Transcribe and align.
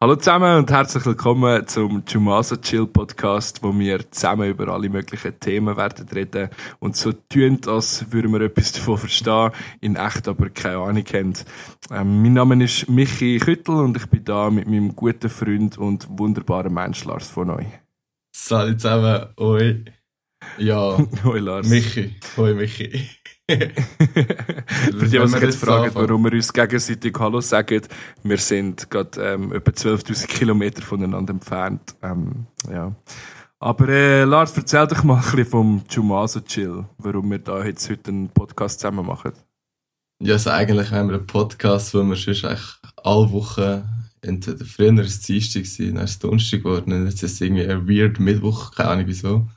Hallo 0.00 0.14
zusammen 0.14 0.58
und 0.58 0.70
herzlich 0.70 1.04
willkommen 1.06 1.66
zum 1.66 2.04
Jumaso 2.06 2.54
Chill 2.54 2.86
Podcast, 2.86 3.64
wo 3.64 3.76
wir 3.76 4.08
zusammen 4.12 4.48
über 4.48 4.68
alle 4.68 4.88
möglichen 4.88 5.40
Themen 5.40 5.76
werden 5.76 6.08
reden 6.10 6.50
und 6.78 6.94
so 6.94 7.10
tun, 7.12 7.58
als 7.66 8.12
würden 8.12 8.32
wir 8.32 8.42
etwas 8.42 8.70
davon 8.70 8.96
verstehen, 8.96 9.50
in 9.80 9.96
echt 9.96 10.28
aber 10.28 10.50
keine 10.50 10.76
Ahnung 10.76 11.04
haben. 11.12 11.34
Ähm, 11.90 12.22
mein 12.22 12.32
Name 12.32 12.62
ist 12.62 12.88
Michi 12.88 13.40
Küttel 13.40 13.74
und 13.74 13.96
ich 13.96 14.06
bin 14.06 14.22
da 14.22 14.50
mit 14.50 14.68
meinem 14.68 14.94
guten 14.94 15.28
Freund 15.28 15.76
und 15.78 16.06
wunderbaren 16.16 16.72
Mensch 16.72 17.04
Lars 17.04 17.28
von 17.28 17.50
euch. 17.50 17.66
Salut 18.30 18.80
zusammen, 18.80 19.26
oi. 19.36 19.84
Ja, 20.58 20.96
Hoi 21.24 21.40
Lars. 21.40 21.68
Michi, 21.68 22.14
hoi 22.36 22.54
Michi. 22.54 23.08
Für 23.48 25.08
die, 25.08 25.18
die 25.18 25.26
sich 25.26 25.40
jetzt 25.40 25.56
fragen, 25.56 25.90
warum 25.94 26.24
wir 26.24 26.32
uns 26.34 26.52
gegenseitig 26.52 27.14
Hallo 27.18 27.40
sagen, 27.40 27.80
wir 28.22 28.36
sind 28.36 28.90
gerade 28.90 29.22
ähm, 29.22 29.52
etwa 29.52 29.70
12.000 29.70 30.26
Kilometer 30.26 30.82
voneinander 30.82 31.32
entfernt. 31.32 31.96
Ähm, 32.02 32.46
ja. 32.70 32.94
Aber 33.58 33.88
äh, 33.88 34.24
Lars, 34.24 34.54
erzähl 34.54 34.86
doch 34.86 35.02
mal 35.02 35.16
ein 35.16 35.22
bisschen 35.22 35.46
vom 35.46 35.82
Jumaso 35.88 36.40
Chill, 36.40 36.84
warum 36.98 37.30
wir 37.30 37.38
da 37.38 37.64
jetzt 37.64 37.88
heute 37.88 38.10
einen 38.10 38.28
Podcast 38.28 38.80
zusammen 38.80 39.06
machen. 39.06 39.32
Ja, 40.20 40.34
also 40.34 40.50
eigentlich 40.50 40.90
haben 40.90 41.08
wir 41.08 41.16
einen 41.16 41.26
Podcast, 41.26 41.94
wo 41.94 42.02
wir 42.02 42.16
sonst 42.16 42.44
eigentlich 42.44 42.76
alle 42.96 43.32
Wochen, 43.32 43.82
entweder 44.20 44.64
früher 44.66 44.94
war 44.94 45.04
es 45.04 45.20
Dienstag, 45.20 45.62
dann 45.78 46.04
ist 46.04 46.10
es 46.10 46.18
Donnerstag 46.18 46.62
geworden, 46.64 47.06
jetzt 47.06 47.22
ist 47.22 47.32
es 47.32 47.40
irgendwie 47.40 47.66
ein 47.66 47.88
weird 47.88 48.20
Mittwoch, 48.20 48.72
keine 48.72 48.90
Ahnung 48.90 49.06
wieso. 49.06 49.48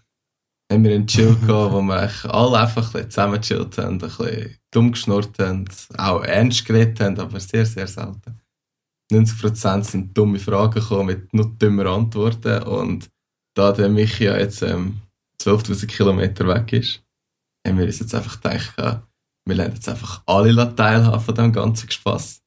Haben 0.72 0.86
wir 0.86 0.96
einen 0.96 1.06
Chill 1.06 1.36
gehabt, 1.36 1.74
wo 1.74 1.82
wir 1.82 2.34
alle 2.34 2.60
einfach 2.60 2.96
ein 2.96 3.10
zusammen 3.10 3.42
gechillt 3.42 3.78
haben, 3.78 3.96
ein 3.96 3.98
bisschen 3.98 4.56
dumm 4.72 4.92
geschnurrt 4.94 5.38
haben, 5.38 5.66
auch 5.98 6.24
ernst 6.24 6.64
geredet 6.66 7.02
haben, 7.02 7.20
aber 7.20 7.42
sehr, 7.42 7.66
sehr 7.66 7.88
selten. 7.88 8.40
90% 9.12 9.84
sind 9.84 10.18
dumme 10.18 10.40
Fragen 10.40 10.80
gekommen 10.80 11.08
mit 11.08 11.34
nur 11.34 11.52
dummen 11.60 11.86
Antworten 11.86 12.64
und 12.64 13.10
da 13.54 13.74
der 13.74 13.90
Michi 13.90 14.24
ja 14.24 14.38
jetzt 14.38 14.62
ähm, 14.62 15.02
12.000 15.42 15.88
Kilometer 15.88 16.48
weg 16.48 16.72
ist, 16.72 17.04
haben 17.68 17.78
wir 17.78 17.86
uns 17.86 18.00
jetzt 18.00 18.16
einfach 18.16 18.40
gedacht, 18.40 19.04
wir 19.46 19.56
lernen 19.56 19.76
jetzt 19.76 19.90
einfach 19.90 20.24
alle 20.26 20.74
teilhaben 20.74 21.20
von 21.20 21.36
dem 21.36 21.52
ganzen 21.52 21.92
Spaß. 21.92 22.42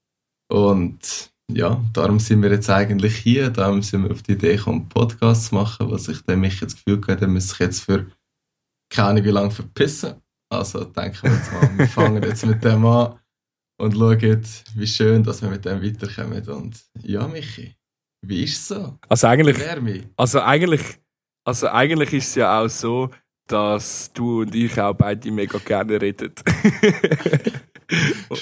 Und 0.50 1.33
ja, 1.53 1.83
darum 1.92 2.19
sind 2.19 2.42
wir 2.42 2.50
jetzt 2.50 2.70
eigentlich 2.70 3.17
hier, 3.17 3.50
darum 3.50 3.83
sind 3.83 4.05
wir 4.05 4.12
auf 4.12 4.23
die 4.23 4.33
Idee 4.33 4.56
gekommen, 4.56 4.81
einen 4.81 4.89
Podcast 4.89 5.47
zu 5.47 5.55
machen, 5.55 5.91
was 5.91 6.09
ich 6.09 6.23
dann 6.23 6.41
mich 6.41 6.61
jetzt 6.61 6.77
gefühlt 6.77 7.06
habe, 7.09 7.27
müsste 7.27 7.51
sich 7.51 7.59
jetzt 7.61 7.81
für 7.81 8.06
keine 8.91 9.09
Ahnung 9.09 9.25
wie 9.25 9.31
lange 9.31 9.51
verpissen. 9.51 10.14
Also 10.51 10.84
denken 10.84 11.23
wir 11.23 11.33
jetzt 11.33 11.53
mal, 11.53 11.78
wir 11.78 11.89
fangen 11.89 12.23
jetzt 12.23 12.47
mit 12.47 12.62
dem 12.64 12.86
an 12.86 13.19
und 13.78 13.95
schauen, 13.95 14.42
wie 14.75 14.86
schön, 14.86 15.23
dass 15.23 15.42
wir 15.42 15.51
mit 15.51 15.64
dem 15.64 15.83
weiterkommen. 15.83 16.48
Und 16.48 16.84
ja, 17.03 17.27
Michi, 17.27 17.75
wie 18.23 18.45
ist 18.45 18.58
es 18.58 18.69
so? 18.69 18.98
Also 19.08 19.27
eigentlich, 19.27 19.58
also 20.17 20.41
eigentlich, 20.41 20.83
also 21.45 21.69
eigentlich 21.69 22.12
ist 22.12 22.29
es 22.29 22.34
ja 22.36 22.61
auch 22.61 22.69
so, 22.69 23.11
dass 23.48 24.12
du 24.12 24.42
und 24.42 24.55
ich 24.55 24.81
auch 24.81 24.95
beide 24.95 25.31
mega 25.31 25.58
gerne 25.58 26.01
reden. 26.01 26.33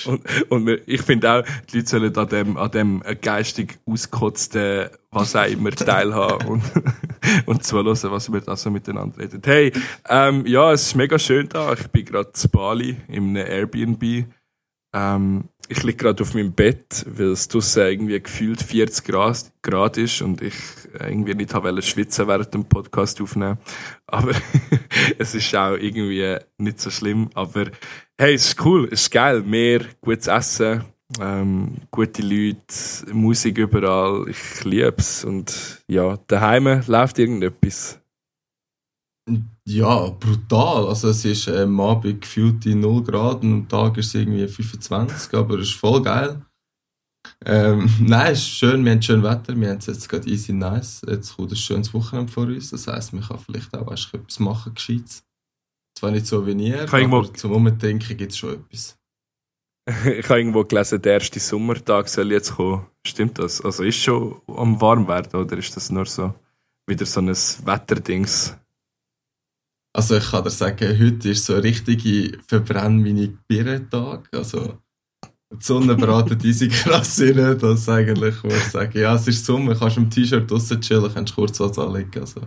und, 0.07 0.23
und 0.51 0.67
wir- 0.67 0.81
ich 0.87 1.03
finde 1.03 1.31
auch, 1.31 1.45
die 1.73 1.79
Leute 1.79 1.89
sollen 1.91 2.17
an 2.17 2.29
dem, 2.29 2.57
an 2.57 2.71
dem 2.71 3.03
geistig 3.21 3.79
ausgekotzten, 3.87 4.89
was 5.11 5.37
auch 5.37 5.47
immer, 5.47 5.71
teilhaben 5.73 6.49
und, 6.49 6.63
und 7.47 7.65
zuhören, 7.65 7.97
was 8.13 8.33
wir 8.33 8.41
da 8.41 8.57
so 8.57 8.71
miteinander 8.71 9.19
reden. 9.19 9.41
Hey, 9.45 9.73
ähm, 10.09 10.47
ja, 10.47 10.73
es 10.73 10.83
ist 10.89 10.95
mega 10.97 11.19
schön 11.19 11.49
da. 11.49 11.73
Ich 11.75 11.87
bin 11.89 12.05
gerade 12.05 12.33
zu 12.33 12.49
Bali 12.49 12.97
in 13.09 13.37
einem 13.37 13.47
Airbnb. 13.47 14.27
Ähm, 14.95 15.49
ich 15.69 15.83
liege 15.85 15.97
gerade 15.97 16.23
auf 16.23 16.35
meinem 16.35 16.53
Bett, 16.53 17.07
weil 17.07 17.29
es 17.29 17.49
draussen 17.49 17.83
irgendwie 17.83 18.21
gefühlt 18.21 18.61
40 18.61 19.05
Grad, 19.07 19.53
Grad 19.63 19.97
ist 19.97 20.21
und 20.21 20.43
ich 20.43 20.55
irgendwie 20.99 21.35
nicht 21.35 21.55
habe 21.55 21.81
schwitzen 21.81 22.29
während 22.29 22.53
dem 22.53 22.65
Podcast 22.65 23.21
aufnehmen. 23.21 23.59
Aber 24.07 24.33
es 25.19 25.35
ist 25.35 25.55
auch 25.55 25.75
irgendwie 25.75 26.37
nicht 26.59 26.81
so 26.81 26.91
schlimm. 26.91 27.31
Aber 27.35 27.67
hey, 28.19 28.35
es 28.35 28.49
ist 28.49 28.65
cool, 28.65 28.89
es 28.93 29.03
ist 29.03 29.11
geil. 29.13 29.43
Meer, 29.43 29.81
gutes 30.03 30.27
Essen, 30.27 30.85
ähm, 31.21 31.77
gute 31.91 32.23
Leute, 32.23 33.13
Musik 33.13 33.59
überall. 33.59 34.27
Ich 34.29 34.65
lieb's. 34.65 35.25
Und 35.25 35.83
ja, 35.89 36.19
daheim 36.27 36.83
läuft 36.87 37.19
irgendetwas. 37.19 38.02
Ja, 39.67 40.09
brutal. 40.11 40.89
Also 40.89 41.09
es 41.09 41.25
ist 41.25 41.47
äh, 41.49 41.63
am 41.63 41.79
Abend 41.81 42.21
gefühlt 42.23 42.67
in 42.67 42.81
0 42.81 43.05
Grad 43.05 43.43
und 43.43 43.53
am 43.53 43.69
Tag 43.69 43.97
ist 43.97 44.09
es 44.09 44.15
irgendwie 44.15 44.49
25, 44.49 45.33
aber 45.35 45.59
es 45.59 45.69
ist 45.69 45.75
voll 45.75 46.03
geil. 46.03 46.43
Ähm, 47.45 47.89
nein, 48.01 48.33
es 48.33 48.41
ist 48.41 48.49
schön, 48.49 48.85
wir 48.85 48.93
haben 48.93 49.03
schön 49.03 49.23
Wetter, 49.23 49.59
wir 49.59 49.71
haben 49.71 49.79
es 49.79 49.87
jetzt 49.87 50.09
gerade 50.09 50.29
easy 50.29 50.53
nice. 50.53 51.03
Jetzt 51.07 51.37
kommt 51.37 51.53
ein 51.53 51.57
schönes 51.57 51.95
Wochenende 51.95 52.33
vor 52.33 52.45
uns, 52.47 52.71
das 52.71 52.89
heisst, 52.89 53.13
man 53.13 53.23
kann 53.23 53.39
vielleicht 53.39 53.73
auch 53.77 53.87
weißt, 53.87 54.13
etwas 54.15 54.41
machen, 54.41 54.75
Gescheites. 54.75 55.23
Zwar 55.97 56.11
nicht 56.11 56.27
so 56.27 56.45
wie 56.47 56.69
ich 56.69 56.81
aber 56.81 57.07
mal- 57.07 57.33
zum 57.33 57.53
Umdenken 57.53 58.17
gibt 58.17 58.33
es 58.33 58.39
schon 58.39 58.55
etwas. 58.55 58.97
ich 60.07 60.29
habe 60.29 60.41
irgendwo 60.41 60.65
gelesen, 60.65 61.01
der 61.03 61.15
erste 61.15 61.39
Sommertag 61.39 62.09
soll 62.09 62.33
jetzt 62.33 62.57
kommen. 62.57 62.87
Stimmt 63.07 63.39
das? 63.39 63.61
Also 63.61 63.85
ist 63.85 63.99
schon 63.99 64.41
am 64.49 64.81
warm 64.81 65.07
werden 65.07 65.41
oder 65.41 65.57
ist 65.59 65.77
das 65.77 65.91
nur 65.91 66.07
so 66.07 66.35
wieder 66.89 67.07
so 67.07 67.21
ein 67.21 67.29
Wetterdings? 67.29 68.57
Also 69.95 70.17
ich 70.17 70.31
kann 70.31 70.45
dir 70.45 70.51
sagen, 70.51 70.99
heute 70.99 71.31
ist 71.31 71.45
so 71.45 71.55
ein 71.55 71.61
richtige 71.61 72.39
verbrenn 72.47 73.03
meine 73.03 73.29
Birne-Tag. 73.47 74.29
Also 74.33 74.79
die 75.53 75.65
Sonne 75.65 75.95
bratet 75.97 76.45
easy 76.45 76.69
krass 76.69 77.21
rein, 77.21 77.59
dass 77.59 77.89
eigentlich 77.89 78.43
muss 78.43 78.55
ich 78.55 78.65
sagen, 78.65 78.99
ja, 78.99 79.15
es 79.15 79.29
ist 79.29 79.45
Sommer, 79.45 79.75
kannst 79.75 79.99
im 79.99 80.09
T-Shirt 80.09 80.51
draussen 80.51 80.81
chillen, 80.81 81.13
kannst 81.13 81.35
kurz 81.35 81.61
was 81.61 81.79
anlegen. 81.79 82.21
Also 82.21 82.41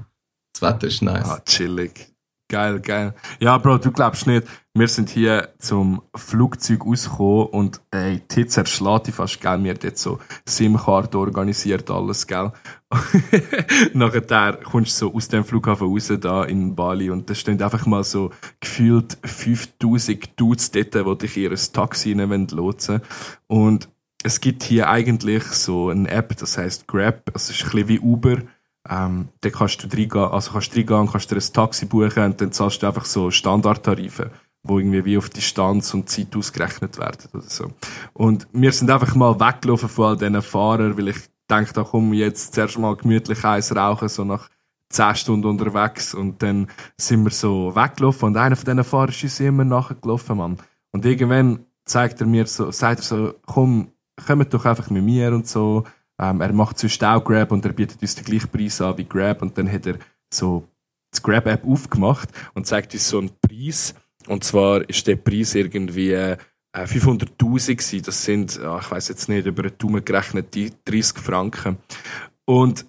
das 0.54 0.62
Wetter 0.62 0.88
ist 0.88 1.02
nice. 1.04 1.26
Ah, 1.26 1.40
chillig. 1.46 2.15
Geil, 2.48 2.80
geil. 2.80 3.16
Ja, 3.40 3.58
Bro, 3.58 3.80
du 3.80 3.92
glaubst 3.92 4.28
nicht, 4.28 4.46
wir 4.76 4.88
sind 4.88 5.10
hier 5.10 5.56
zum 5.58 6.04
Flugzeug 6.14 6.86
rausgekommen 6.86 7.48
und 7.48 7.82
ey, 7.90 8.22
die 8.30 8.36
Hitze 8.36 8.60
erschlägt 8.62 9.08
dich 9.08 9.16
fast, 9.16 9.42
gell? 9.42 9.64
Wir 9.64 9.74
haben 9.74 9.80
jetzt 9.82 10.04
so 10.04 10.20
SIM-Karte 10.46 11.18
organisiert, 11.18 11.90
alles, 11.90 12.28
gell? 12.28 12.52
Nachher 13.94 14.60
kommst 14.64 15.02
du 15.02 15.08
so 15.08 15.16
aus 15.16 15.28
dem 15.28 15.44
Flughafen 15.44 15.88
raus, 15.88 16.14
da 16.20 16.44
in 16.44 16.76
Bali, 16.76 17.10
und 17.10 17.28
da 17.28 17.34
stehen 17.34 17.60
einfach 17.64 17.88
mal 17.88 18.04
so 18.04 18.30
gefühlt 18.60 19.18
5000 19.24 20.40
Dudes 20.40 20.70
dort, 20.70 20.94
die 20.94 21.18
dich 21.18 21.38
in 21.38 21.44
ihr 21.44 21.56
Taxi 21.56 22.16
wollen 22.16 22.48
lotsen. 22.50 23.02
Und 23.48 23.90
es 24.24 24.40
gibt 24.40 24.62
hier 24.62 24.90
eigentlich 24.90 25.44
so 25.46 25.90
eine 25.90 26.10
App, 26.12 26.38
das 26.38 26.60
heißt 26.60 26.88
Grab, 26.88 27.32
es 27.34 27.50
ist 27.50 27.64
ein 27.64 27.72
bisschen 27.72 27.88
wie 27.88 28.00
Uber, 28.00 28.38
ähm, 28.90 29.30
da 29.42 29.50
kannst 29.50 29.84
du 29.84 29.88
reingehen, 29.88 30.26
also 30.26 30.52
kannst 30.52 30.74
du 30.74 30.80
reingehen, 30.80 31.10
kannst 31.12 31.32
dir 31.32 31.36
ein 31.36 31.54
Taxi 31.54 31.86
buchen 31.86 32.24
und 32.24 32.42
dann 32.42 32.52
zahlst 32.52 32.84
du 32.84 32.88
einfach 32.88 33.06
so 33.06 33.32
Standardtarife, 33.32 34.32
wo 34.64 34.80
irgendwie 34.80 35.06
wie 35.06 35.18
auf 35.18 35.30
Distanz 35.30 35.94
und 35.94 36.10
Zeit 36.10 36.36
ausgerechnet 36.36 36.98
werden 36.98 37.30
oder 37.34 37.50
so. 37.50 37.72
Und 38.14 38.48
wir 38.54 38.72
sind 38.72 38.92
einfach 38.92 39.16
mal 39.16 39.40
weggelaufen 39.40 39.90
von 39.90 40.06
all 40.06 40.18
diesen 40.18 40.42
Fahrern, 40.42 40.98
weil 40.98 41.10
ich 41.10 41.18
denke, 41.50 41.74
da 41.74 41.84
komm 41.84 42.14
jetzt 42.14 42.54
zuerst 42.54 42.78
mal 42.78 42.96
gemütlich 42.96 43.44
eins 43.44 43.76
rauchen, 43.76 44.10
so 44.10 44.24
nach 44.24 44.50
10 44.90 45.16
Stunden 45.16 45.48
unterwegs 45.48 46.14
und 46.14 46.42
dann 46.42 46.68
sind 46.98 47.24
wir 47.24 47.32
so 47.32 47.76
weggelaufen 47.76 48.28
und 48.28 48.38
einer 48.38 48.56
von 48.56 48.66
diesen 48.66 48.84
Fahrern 48.84 49.10
ist 49.10 49.24
uns 49.24 49.40
immer 49.40 49.66
nachgelaufen, 49.66 50.38
Mann. 50.38 50.58
Und 50.92 51.06
irgendwann 51.06 51.66
zeigt 51.86 52.22
er 52.22 52.28
mir 52.28 52.46
so, 52.48 52.72
sagt 52.72 53.00
er 53.00 53.04
so, 53.04 53.34
komm, 53.46 53.92
kommt 54.26 54.54
doch 54.54 54.66
einfach 54.66 54.90
mit 54.90 55.04
mir 55.04 55.34
und 55.34 55.48
so. 55.48 55.84
Ähm, 56.20 56.42
er 56.42 56.54
macht 56.54 56.80
sonst 56.80 57.04
auch 57.04 57.24
Grab 57.24 57.52
und 57.52 57.66
er 57.66 57.74
bietet 57.74 58.02
uns 58.02 58.16
den 58.16 58.26
gleichen 58.26 58.50
Preis 58.50 58.82
an 58.82 58.98
wie 58.98 59.06
Grab 59.06 59.42
und 59.42 59.58
dann 59.58 59.72
hat 59.72 59.86
er 59.86 59.98
so 60.34 60.68
die 61.16 61.22
Grab-App 61.22 61.66
aufgemacht 61.66 62.30
und 62.54 62.68
zeigt 62.68 62.94
uns 62.94 63.08
so 63.08 63.20
einen 63.20 63.32
Preis. 63.42 63.96
Und 64.28 64.44
zwar 64.44 64.88
ist 64.90 65.06
der 65.08 65.18
Preis 65.18 65.56
irgendwie 65.56 66.12
äh, 66.12 66.38
500'000 66.76 67.76
gewesen. 67.76 68.02
Das 68.04 68.24
sind, 68.24 68.58
ja, 68.58 68.80
ich 68.80 68.92
weiß 68.92 69.08
jetzt 69.10 69.30
nicht, 69.30 69.46
über 69.46 69.64
einen 69.64 69.78
Daumen 69.78 70.04
gerechnet, 70.04 70.54
die 70.56 70.72
30 70.86 71.20
Franken. 71.20 71.78
Und 72.46 72.86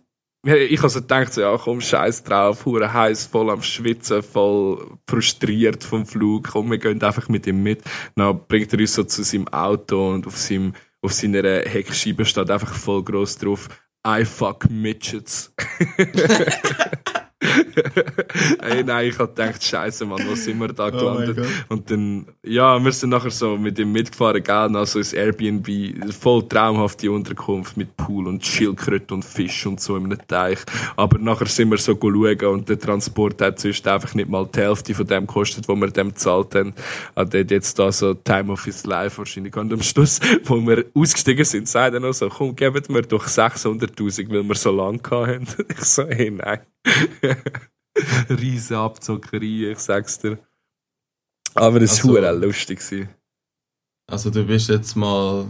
ich 0.46 0.80
also 0.80 1.00
gedacht, 1.00 1.32
so, 1.32 1.40
ja, 1.40 1.56
komm, 1.58 1.80
scheiß 1.80 2.22
drauf, 2.22 2.64
hure 2.66 2.92
heiß, 2.92 3.26
voll 3.26 3.50
am 3.50 3.62
Schwitzen, 3.62 4.22
voll 4.22 4.98
frustriert 5.08 5.82
vom 5.82 6.06
Flug, 6.06 6.48
komm, 6.52 6.70
wir 6.70 6.78
gehen 6.78 7.02
einfach 7.02 7.28
mit 7.28 7.46
ihm 7.48 7.62
mit. 7.62 7.82
Dann 8.14 8.40
bringt 8.46 8.72
er 8.72 8.78
uns 8.78 8.94
so 8.94 9.02
zu 9.02 9.24
seinem 9.24 9.48
Auto 9.48 10.10
und 10.10 10.26
auf 10.26 10.36
seinem, 10.36 10.74
auf 11.02 11.12
seiner 11.12 11.42
Heckscheibe 11.42 12.24
steht 12.24 12.50
einfach 12.50 12.74
voll 12.74 13.02
groß 13.04 13.38
drauf, 13.38 13.68
I 14.06 14.24
fuck 14.24 14.70
midgets. 14.70 15.52
hey, 18.62 18.82
nein, 18.82 19.08
ich 19.08 19.18
hab 19.18 19.36
gedacht, 19.36 19.62
scheiße, 19.62 20.06
Mann, 20.06 20.22
wo 20.26 20.34
sind 20.34 20.58
wir 20.58 20.68
da 20.68 20.86
Oh 20.88 20.90
gelandet? 20.90 21.36
Gott. 21.36 21.46
und 21.68 21.90
dann, 21.90 22.26
ja, 22.42 22.82
wir 22.82 22.92
sind 22.92 23.10
nachher 23.10 23.30
so 23.30 23.58
mit 23.58 23.78
ihm 23.78 23.92
mitgefahren, 23.92 24.42
gell, 24.42 24.74
also 24.76 24.98
ins 24.98 25.12
Airbnb, 25.12 25.68
voll 26.14 26.48
traumhafte 26.48 27.10
Unterkunft 27.10 27.76
mit 27.76 27.94
Pool 27.96 28.26
und 28.26 28.44
Schildkröte 28.44 29.12
und 29.12 29.22
Fisch 29.24 29.66
und 29.66 29.80
so 29.80 29.96
in 29.96 30.06
einem 30.06 30.26
Teich. 30.26 30.60
Aber 30.96 31.18
nachher 31.18 31.46
sind 31.46 31.70
wir 31.70 31.78
so 31.78 31.98
schauen 32.00 32.38
und 32.46 32.68
der 32.70 32.78
Transport 32.78 33.40
hat 33.42 33.60
sonst 33.60 33.86
einfach 33.86 34.14
nicht 34.14 34.30
mal 34.30 34.46
die 34.46 34.60
Hälfte 34.60 34.94
von 34.94 35.06
dem 35.06 35.26
gekostet, 35.26 35.68
wo 35.68 35.76
wir 35.76 35.88
dem 35.90 36.08
gezahlt 36.08 36.54
haben. 36.54 36.74
Und 37.14 37.32
der 37.34 37.40
hat 37.42 37.50
jetzt 37.50 37.78
da 37.78 37.92
so 37.92 38.14
Time 38.14 38.52
of 38.52 38.64
his 38.64 38.86
life 38.86 39.18
wahrscheinlich. 39.18 39.54
Und 39.56 39.72
am 39.74 39.82
Schluss, 39.82 40.20
wo 40.44 40.56
wir 40.66 40.86
ausgestiegen 40.94 41.44
sind, 41.44 41.68
sagt 41.68 41.92
er 41.94 42.00
noch 42.00 42.14
so, 42.14 42.30
komm, 42.30 42.56
gebt 42.56 42.88
mir 42.88 43.02
doch 43.02 43.26
600'000, 43.26 44.30
weil 44.30 44.42
wir 44.44 44.54
so 44.54 44.70
lang 44.70 45.00
hatten. 45.10 45.46
Ich 45.68 45.84
so, 45.84 46.06
hey, 46.06 46.30
nein. 46.30 46.60
Riese 48.28 48.78
Abzockerei, 48.78 49.70
ich 49.72 49.78
sag's 49.78 50.18
dir. 50.18 50.38
Aber 51.54 51.80
es 51.80 52.04
war 52.04 52.22
also, 52.22 52.46
lustig. 52.46 52.80
gewesen. 52.80 53.08
Also 54.08 54.30
du 54.30 54.46
bist 54.46 54.68
jetzt 54.68 54.94
mal 54.94 55.48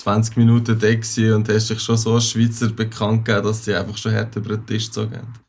20 0.00 0.36
Minuten 0.36 0.78
da 0.78 1.34
und 1.34 1.48
hast 1.48 1.70
dich 1.70 1.80
schon 1.80 1.96
so 1.96 2.14
als 2.14 2.28
Schweizer 2.30 2.68
bekannt 2.68 3.24
gegeben, 3.24 3.46
dass 3.46 3.62
die 3.62 3.74
einfach 3.74 3.96
schon 3.96 4.12
härter 4.12 4.40
über 4.40 4.56
den 4.56 4.66
Tisch 4.66 4.86
gezogen 4.86 5.16
haben. 5.16 5.43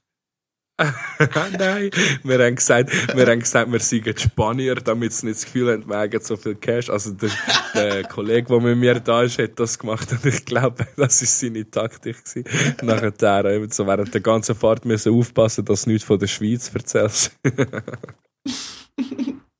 Nein, 1.58 1.90
wir 2.24 2.46
haben 2.46 2.56
gesagt, 2.56 2.92
wir 3.16 3.26
haben 3.28 3.40
gesagt, 3.40 3.72
wir 3.72 3.80
seien 3.80 4.18
Spanier, 4.18 4.76
damit 4.76 5.14
sie 5.14 5.28
nicht 5.28 5.38
das 5.38 5.46
Gefühl 5.46 5.72
haben, 5.72 5.88
wir 5.88 5.98
haben 5.98 6.20
so 6.22 6.36
viel 6.36 6.56
Cash. 6.56 6.90
Also 6.90 7.14
der, 7.14 7.30
der 7.74 8.04
Kollege, 8.04 8.50
der 8.50 8.60
mit 8.60 8.78
mir 8.78 9.00
da 9.00 9.24
ist, 9.24 9.40
hat 9.40 9.58
das 9.58 9.80
gemacht 9.80 10.12
und 10.12 10.26
ich 10.26 10.44
glaube, 10.44 10.86
das 10.98 11.22
ist 11.22 11.40
seine 11.40 11.70
Taktik 11.70 12.26
gewesen. 12.26 12.44
Nachher 12.82 13.46
eben 13.46 13.72
so 13.72 13.88
während 13.88 14.14
der 14.14 14.22
ganzen 14.22 14.56
Fahrt 14.56 14.84
müssen 14.84 15.14
aufpassen, 15.14 15.64
dass 15.64 15.84
du 15.84 15.92
nichts 15.92 16.06
von 16.06 16.20
der 16.20 16.28
Schweiz 16.28 16.70
erzählst. 16.74 17.32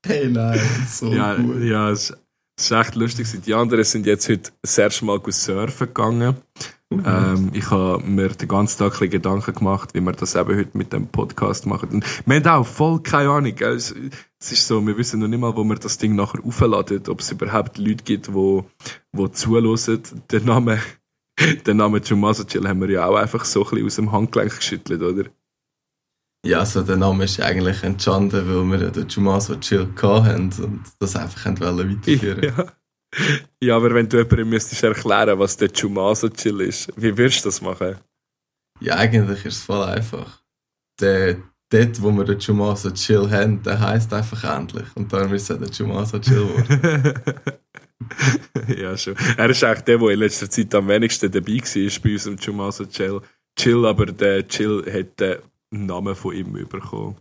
Hey 0.06 0.28
nein, 0.28 0.60
so 0.88 1.12
ja, 1.12 1.34
gut. 1.34 1.62
ja, 1.62 1.90
es, 1.90 2.16
es 2.58 2.64
ist 2.64 2.70
echt 2.70 2.94
lustig. 2.94 3.26
Die 3.44 3.54
anderen 3.54 3.84
sind 3.84 4.06
jetzt 4.06 4.28
heute 4.28 4.50
das 4.62 4.78
erste 4.78 5.04
Mal 5.04 5.20
surfen 5.28 5.88
gegangen. 5.88 6.36
Ähm, 6.90 7.50
ich 7.52 7.70
habe 7.70 8.02
mir 8.02 8.28
den 8.28 8.48
ganzen 8.48 8.78
Tag 8.78 8.86
ein 8.86 8.90
bisschen 8.92 9.10
Gedanken 9.10 9.54
gemacht, 9.54 9.92
wie 9.92 10.00
wir 10.00 10.12
das 10.12 10.36
eben 10.36 10.56
heute 10.56 10.78
mit 10.78 10.92
dem 10.92 11.08
Podcast 11.08 11.66
machen. 11.66 11.88
Und 11.90 12.04
wir 12.24 12.36
haben 12.36 12.46
auch 12.46 12.66
voll 12.66 13.00
keine 13.00 13.30
Ahnung. 13.30 13.54
Gell? 13.54 13.74
Es, 13.74 13.92
ist 14.38 14.66
so, 14.66 14.86
wir 14.86 14.96
wissen 14.96 15.20
noch 15.20 15.28
nicht 15.28 15.40
mal, 15.40 15.54
wo 15.56 15.64
wir 15.64 15.76
das 15.76 15.98
Ding 15.98 16.14
nachher 16.14 16.44
aufladen, 16.44 17.02
ob 17.08 17.20
es 17.20 17.32
überhaupt 17.32 17.76
Leute 17.78 18.04
gibt, 18.04 18.28
die, 18.28 18.62
die 19.12 19.32
zuhören. 19.32 20.02
Der 20.30 20.40
Name, 20.40 20.78
der 21.66 21.74
Name 21.74 22.00
Tommaso 22.00 22.44
Chill 22.44 22.66
haben 22.66 22.80
wir 22.80 22.90
ja 22.90 23.06
auch 23.06 23.16
einfach 23.16 23.44
so 23.44 23.64
ein 23.64 23.70
bisschen 23.70 23.86
aus 23.86 23.96
dem 23.96 24.12
Handgelenk 24.12 24.56
geschüttelt, 24.56 25.02
oder? 25.02 25.24
Ja, 26.46 26.60
also 26.60 26.82
der 26.82 26.96
Name 26.96 27.24
ist 27.24 27.40
eigentlich 27.40 27.82
entstanden, 27.82 28.46
weil 28.48 28.64
wir 28.78 28.86
ja 28.86 28.90
den 28.90 29.08
Jumaso 29.08 29.56
Chill 29.56 29.88
hatten 30.00 30.52
und 30.62 30.82
das 31.00 31.16
einfach 31.16 31.44
weiterführen 31.46 32.42
Ja. 32.42 32.66
ja, 33.60 33.76
aber 33.76 33.92
wenn 33.94 34.08
du 34.08 34.18
jemandem 34.18 34.50
müsstest 34.50 34.84
erklären, 34.84 35.38
was 35.38 35.56
der 35.56 35.72
Tommaso 35.72 36.28
Chill 36.28 36.60
ist, 36.60 36.92
wie 36.96 37.16
würdest 37.16 37.44
du 37.44 37.48
das 37.48 37.60
machen? 37.60 37.96
Ja, 38.80 38.94
eigentlich 38.96 39.44
ist 39.44 39.56
es 39.56 39.62
voll 39.64 39.82
einfach. 39.82 40.42
Der, 41.00 41.36
dort, 41.70 42.00
wo 42.00 42.12
wir 42.12 42.24
den 42.24 42.38
Jumaso 42.38 42.90
Chill 42.90 43.28
haben, 43.30 43.62
der 43.62 43.80
heisst 43.80 44.12
einfach 44.12 44.44
endlich. 44.56 44.86
Und 44.94 45.12
darum 45.12 45.34
ist 45.34 45.50
es 45.50 45.56
auch 45.56 45.60
der 45.60 45.70
Jumaso 45.70 46.18
Chill 46.20 46.46
geworden. 46.46 47.14
ja, 48.78 48.96
schon. 48.96 49.16
Er 49.36 49.50
ist 49.50 49.64
eigentlich 49.64 49.84
der, 49.84 49.98
der 49.98 50.08
in 50.10 50.18
letzter 50.20 50.48
Zeit 50.48 50.74
am 50.74 50.86
wenigsten 50.86 51.30
dabei 51.30 51.58
war 51.58 52.02
bei 52.02 52.12
unserem 52.12 52.36
Tommaso 52.36 52.84
Chill. 52.84 53.20
Chill, 53.58 53.84
aber 53.86 54.06
der 54.06 54.46
Chill 54.46 54.84
hat 54.92 55.18
den 55.18 55.38
Namen 55.70 56.14
von 56.14 56.34
ihm 56.34 56.52
bekommen. 56.52 57.16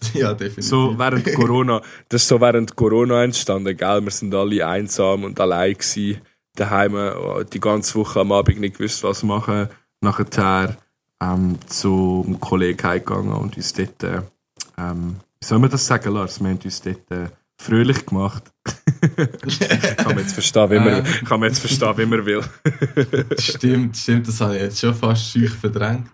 ja, 0.14 0.34
definitiv. 0.34 0.64
So 0.64 0.98
während 0.98 1.32
Corona, 1.34 1.80
das 2.08 2.22
ist 2.22 2.28
so 2.28 2.40
während 2.40 2.76
Corona 2.76 3.24
entstanden, 3.24 3.76
gell? 3.76 4.02
Wir 4.02 4.10
sind 4.10 4.34
alle 4.34 4.66
einsam 4.66 5.24
und 5.24 5.40
allein 5.40 5.74
gewesen, 5.74 6.20
daheim, 6.54 6.96
äh, 6.96 7.44
die 7.52 7.60
ganze 7.60 7.94
Woche 7.96 8.20
am 8.20 8.32
Abend 8.32 8.60
nicht 8.60 8.78
gewusst, 8.78 9.02
was 9.04 9.22
machen. 9.22 9.68
Nachher 10.00 10.76
ähm, 11.22 11.58
zu 11.66 12.24
einem 12.26 12.40
Kollegen 12.40 12.82
heimgegangen 12.82 13.32
und 13.32 13.56
uns 13.56 13.72
dort, 13.72 14.02
äh, 14.02 14.22
ähm, 14.78 15.16
wie 15.40 15.46
soll 15.46 15.58
man 15.58 15.70
das 15.70 15.86
sagen, 15.86 16.12
Lars? 16.12 16.40
Wir 16.40 16.48
haben 16.48 16.58
uns 16.62 16.82
dort 16.82 17.10
äh, 17.10 17.28
fröhlich 17.56 18.04
gemacht. 18.04 18.44
kann 19.16 20.08
man 20.08 20.18
jetzt 20.18 20.32
verstehen, 20.32 20.70
wie 20.70 20.78
man, 20.78 21.04
kann 21.24 21.40
man 21.40 21.48
jetzt 21.48 21.60
verstehen, 21.60 21.96
wie 21.96 22.06
man 22.06 22.26
will. 22.26 22.42
stimmt, 23.38 23.96
stimmt, 23.96 24.28
das 24.28 24.40
habe 24.40 24.56
ich 24.56 24.62
jetzt 24.62 24.80
schon 24.80 24.94
fast 24.94 25.30
schüch 25.30 25.52
verdrängt. 25.52 26.08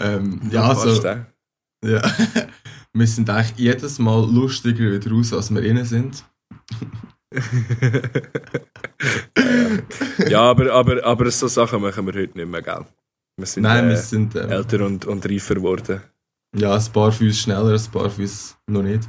Ähm, 0.00 0.40
ja, 0.50 0.68
also, 0.68 1.02
äh. 1.06 1.24
ja. 1.84 2.02
wir 2.92 3.06
sind 3.06 3.30
eigentlich 3.30 3.58
jedes 3.58 3.98
Mal 3.98 4.28
lustiger 4.30 4.92
wieder 4.92 5.10
raus, 5.10 5.32
als 5.32 5.52
wir 5.52 5.62
innen 5.62 5.84
sind. 5.84 6.24
ja, 10.28 10.42
aber, 10.42 10.72
aber, 10.72 11.04
aber 11.04 11.30
so 11.30 11.48
Sachen 11.48 11.80
machen 11.80 12.06
wir 12.06 12.14
heute 12.14 12.36
nicht 12.36 12.48
mehr, 12.48 12.62
gell? 12.62 12.84
Wir 13.38 13.46
sind, 13.46 13.62
Nein, 13.62 13.86
äh, 13.86 13.90
wir 13.90 13.96
sind 13.96 14.36
ähm, 14.36 14.50
älter 14.50 14.84
und, 14.84 15.06
und 15.06 15.28
reifer 15.28 15.54
geworden. 15.54 16.02
ja, 16.54 16.74
ein 16.74 16.92
paar 16.92 17.18
uns 17.18 17.38
schneller, 17.38 17.74
ein 17.74 17.90
paar 17.90 18.18
uns 18.18 18.58
noch 18.66 18.82
nicht. 18.82 19.08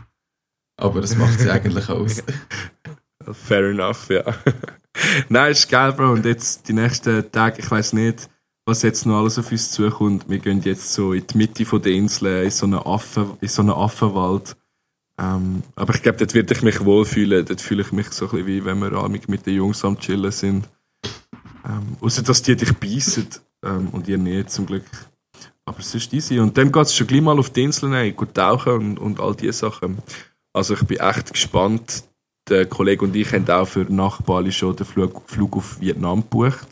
Aber 0.78 1.02
das 1.02 1.16
macht 1.16 1.40
sie 1.40 1.50
eigentlich 1.52 1.90
aus. 1.90 2.24
Fair 3.32 3.70
enough, 3.70 4.10
ja. 4.10 4.24
Nein, 5.30 5.52
ist 5.52 5.70
geil, 5.70 5.94
Bro. 5.94 6.14
Und 6.14 6.26
jetzt 6.26 6.68
die 6.68 6.74
nächsten 6.74 7.32
Tage, 7.32 7.62
ich 7.62 7.70
weiß 7.70 7.94
nicht, 7.94 8.30
was 8.66 8.82
jetzt 8.82 9.06
noch 9.06 9.20
alles 9.20 9.38
auf 9.38 9.52
uns 9.52 9.72
zukommt. 9.72 10.30
Wir 10.30 10.40
gehen 10.40 10.62
jetzt 10.62 10.94
so 10.94 11.14
in 11.14 11.26
die 11.28 11.38
Mitte 11.38 11.66
von 11.66 11.82
der 11.82 11.94
Insel, 11.94 12.44
in 12.44 12.52
so 12.52 12.66
einen, 12.66 12.76
Affen, 12.80 13.32
in 13.42 13.48
so 13.48 13.62
einen 13.62 13.72
Affenwald. 13.72 14.56
Ähm, 15.20 15.64
aber 15.76 15.94
ich 15.96 16.02
glaube, 16.02 16.18
dort 16.18 16.34
werde 16.34 16.54
ich 16.54 16.62
mich 16.62 16.84
wohlfühlen. 16.84 17.46
Dort 17.46 17.62
fühle 17.62 17.82
ich 17.82 17.92
mich 17.92 18.12
so 18.12 18.26
ein 18.26 18.32
bisschen 18.32 18.48
wie, 18.48 18.66
wenn 18.66 18.80
wir 18.80 18.94
abends 18.94 19.28
mit 19.28 19.46
den 19.46 19.56
Jungs 19.56 19.84
am 19.84 20.00
Chillen 20.00 20.32
sind. 20.32 20.68
Ähm, 21.66 21.98
außer 22.02 22.24
dass 22.24 22.42
die 22.42 22.56
dich 22.56 22.74
beißen. 22.74 23.28
Ähm, 23.64 23.90
und 23.90 24.08
ihr 24.08 24.18
nicht, 24.18 24.50
zum 24.50 24.66
Glück. 24.66 24.86
Aber 25.66 25.80
es 25.80 25.94
ist 25.94 26.14
easy. 26.14 26.40
Und 26.40 26.58
dann 26.58 26.72
geht 26.72 26.84
es 26.84 26.96
schon 26.96 27.08
gleich 27.08 27.22
mal 27.22 27.40
auf 27.40 27.50
die 27.50 27.64
Insel 27.64 27.94
rein, 27.94 28.16
gut 28.16 28.34
tauchen 28.34 28.74
und, 28.74 29.00
und 29.00 29.20
all 29.20 29.36
diese 29.36 29.54
Sachen. 29.54 30.00
Also 30.54 30.74
ich 30.74 30.84
bin 30.84 31.00
echt 31.00 31.34
gespannt. 31.34 32.04
Der 32.50 32.66
Kollege 32.66 33.06
und 33.06 33.16
ich 33.16 33.32
haben 33.32 33.50
auch 33.50 33.66
für 33.66 33.86
nach 33.86 34.22
Bali 34.22 34.52
schon 34.52 34.76
den 34.76 34.86
Flug, 34.86 35.22
Flug 35.28 35.56
auf 35.56 35.80
Vietnam 35.80 36.22
gebucht. 36.22 36.68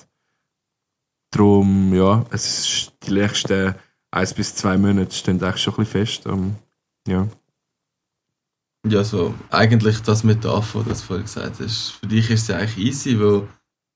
Darum, 1.32 1.94
ja, 1.94 2.26
es 2.30 2.46
ist 2.46 2.94
die 3.04 3.14
nächsten 3.14 3.76
eins 4.12 4.34
bis 4.34 4.56
zwei 4.56 4.78
Monate 4.78 5.16
stehen 5.16 5.42
eigentlich 5.42 5.62
schon 5.62 5.74
ein 5.74 5.78
bisschen 5.78 6.06
fest. 6.06 6.26
Ähm, 6.26 6.56
ja. 7.08 7.28
Ja, 8.88 9.04
so, 9.04 9.34
eigentlich 9.50 10.02
das 10.02 10.24
mit 10.24 10.44
der 10.44 10.52
AFO, 10.52 10.84
das 10.84 11.02
du 11.02 11.08
vorhin 11.08 11.26
gesagt 11.26 11.60
hast, 11.60 11.92
für 11.92 12.08
dich 12.08 12.30
ist 12.32 12.42
es 12.42 12.48
ja 12.48 12.58
eigentlich 12.58 12.78
easy, 12.78 13.20
weil 13.20 13.48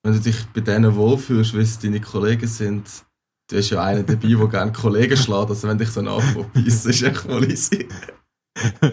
wenn 0.04 0.14
du 0.14 0.20
dich 0.20 0.46
bei 0.54 0.62
denen 0.62 0.96
wohlfühlst, 0.96 1.56
wie 1.56 1.62
es 1.62 1.80
deine 1.80 2.00
Kollegen 2.00 2.48
sind, 2.48 2.88
du 3.50 3.58
hast 3.58 3.72
ja 3.72 3.84
einen 3.84 4.06
dabei, 4.06 4.28
der 4.28 4.48
gerne 4.48 4.72
Kollegen 4.72 5.18
schlägt, 5.18 5.50
also 5.50 5.68
wenn 5.68 5.80
dich 5.80 5.90
so 5.90 6.02
ein 6.02 6.08
AFO 6.08 6.44
beißt, 6.54 6.86
ist 6.86 7.02
echt 7.02 7.18
voll 7.18 7.52
easy. 7.52 7.90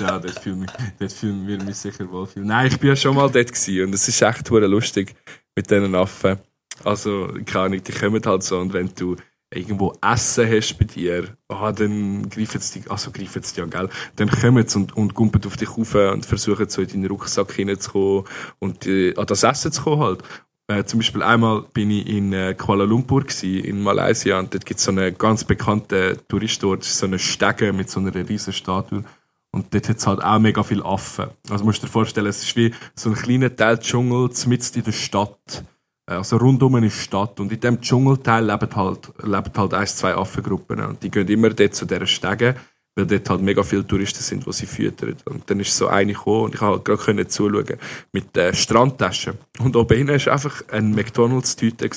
ja, 0.00 0.18
dort 0.18 0.40
fühlen 0.40 0.66
wir, 0.98 1.46
wir 1.46 1.62
mich 1.62 1.76
sicher 1.76 2.10
wohl 2.10 2.26
viel. 2.26 2.42
Nein, 2.44 2.66
ich 2.68 2.80
bin 2.80 2.88
ja 2.88 2.96
schon 2.96 3.14
mal 3.14 3.30
dort 3.30 3.52
gewesen 3.52 3.84
und 3.84 3.94
es 3.94 4.08
ist 4.08 4.22
echt 4.22 4.48
lustig 4.48 5.14
mit 5.60 5.70
diesen 5.70 5.94
Affen. 5.94 6.38
Also, 6.84 7.28
keine 7.44 7.64
Ahnung, 7.66 7.82
die 7.82 7.92
kommen 7.92 8.22
halt 8.24 8.42
so 8.42 8.58
und 8.58 8.72
wenn 8.72 8.90
du 8.94 9.16
irgendwo 9.52 9.92
Essen 10.00 10.48
hast 10.48 10.78
bei 10.78 10.84
dir, 10.84 11.36
ah, 11.48 11.72
dann 11.72 12.28
greifen 12.30 12.60
sie 12.60 12.80
dich, 12.80 12.90
also 12.90 13.10
greifen 13.10 13.42
sie 13.42 13.54
dich 13.54 13.64
an, 13.64 13.70
gell? 13.70 13.88
Dann 14.16 14.30
kommen 14.30 14.66
sie 14.66 14.78
und, 14.78 14.96
und 14.96 15.14
gumpen 15.14 15.44
auf 15.44 15.56
dich 15.56 15.68
rauf 15.68 15.94
und 15.94 16.24
versuchen 16.24 16.68
so 16.68 16.80
in 16.80 16.88
deinen 16.88 17.06
Rucksack 17.06 17.52
hineinzukommen 17.52 18.24
und 18.60 18.86
äh, 18.86 19.14
an 19.16 19.26
das 19.26 19.42
Essen 19.42 19.72
zu 19.72 19.82
kommen 19.82 20.00
halt. 20.00 20.22
Äh, 20.68 20.84
zum 20.84 21.00
Beispiel 21.00 21.22
einmal 21.22 21.62
bin 21.72 21.90
ich 21.90 22.06
in 22.06 22.32
äh, 22.32 22.54
Kuala 22.54 22.84
Lumpur 22.84 23.22
gewesen, 23.22 23.64
in 23.64 23.82
Malaysia 23.82 24.38
und 24.38 24.54
dort 24.54 24.64
gibt 24.64 24.78
es 24.78 24.84
so 24.84 24.92
einen 24.92 25.18
ganz 25.18 25.42
bekannten 25.44 26.16
Touristort, 26.28 26.84
so 26.84 27.06
eine 27.06 27.18
Stege 27.18 27.72
mit 27.72 27.90
so 27.90 27.98
einer 27.98 28.14
riesen 28.14 28.52
Statue. 28.52 29.04
Und 29.52 29.74
dort 29.74 29.88
hat 29.88 29.96
es 29.96 30.06
halt 30.06 30.22
auch 30.22 30.38
mega 30.38 30.62
viele 30.62 30.84
Affen. 30.84 31.26
Also 31.48 31.64
musst 31.64 31.82
du 31.82 31.86
dir 31.86 31.92
vorstellen, 31.92 32.28
es 32.28 32.42
ist 32.42 32.56
wie 32.56 32.72
so 32.94 33.10
ein 33.10 33.16
kleiner 33.16 33.54
Teil 33.54 33.78
Dschungel 33.78 34.30
mitten 34.46 34.78
in 34.78 34.84
der 34.84 34.92
Stadt. 34.92 35.64
Äh, 36.06 36.14
Also 36.14 36.36
rundum 36.36 36.76
eine 36.76 36.90
Stadt. 36.90 37.40
Und 37.40 37.52
in 37.52 37.60
diesem 37.60 37.80
Dschungelteil 37.80 38.44
leben 38.44 38.76
halt, 38.76 39.12
leben 39.22 39.52
halt 39.56 39.74
ein, 39.74 39.86
zwei 39.86 40.14
Affengruppen. 40.14 40.80
Und 40.80 41.02
die 41.02 41.10
gehen 41.10 41.28
immer 41.28 41.50
dort 41.50 41.74
zu 41.74 41.84
dieser 41.84 42.06
Stege, 42.06 42.54
weil 42.94 43.06
dort 43.06 43.30
halt 43.30 43.40
mega 43.42 43.62
viele 43.62 43.86
Touristen 43.86 44.22
sind, 44.22 44.46
die 44.46 44.52
sie 44.52 44.66
füttern. 44.66 45.16
Und 45.24 45.50
dann 45.50 45.58
ist 45.58 45.76
so 45.76 45.88
eine 45.88 46.12
gekommen 46.12 46.44
und 46.44 46.54
ich 46.54 46.60
konnte 46.60 46.92
halt 46.92 47.06
gerade 47.06 47.28
zuschauen 47.28 47.78
mit 48.12 48.36
der 48.36 48.52
Strandtaschen. 48.54 49.34
Und 49.58 49.74
oben 49.74 49.96
hinten 49.96 50.26
war 50.26 50.32
einfach 50.32 50.62
ein 50.70 50.92
McDonalds-Tüte. 50.92 51.90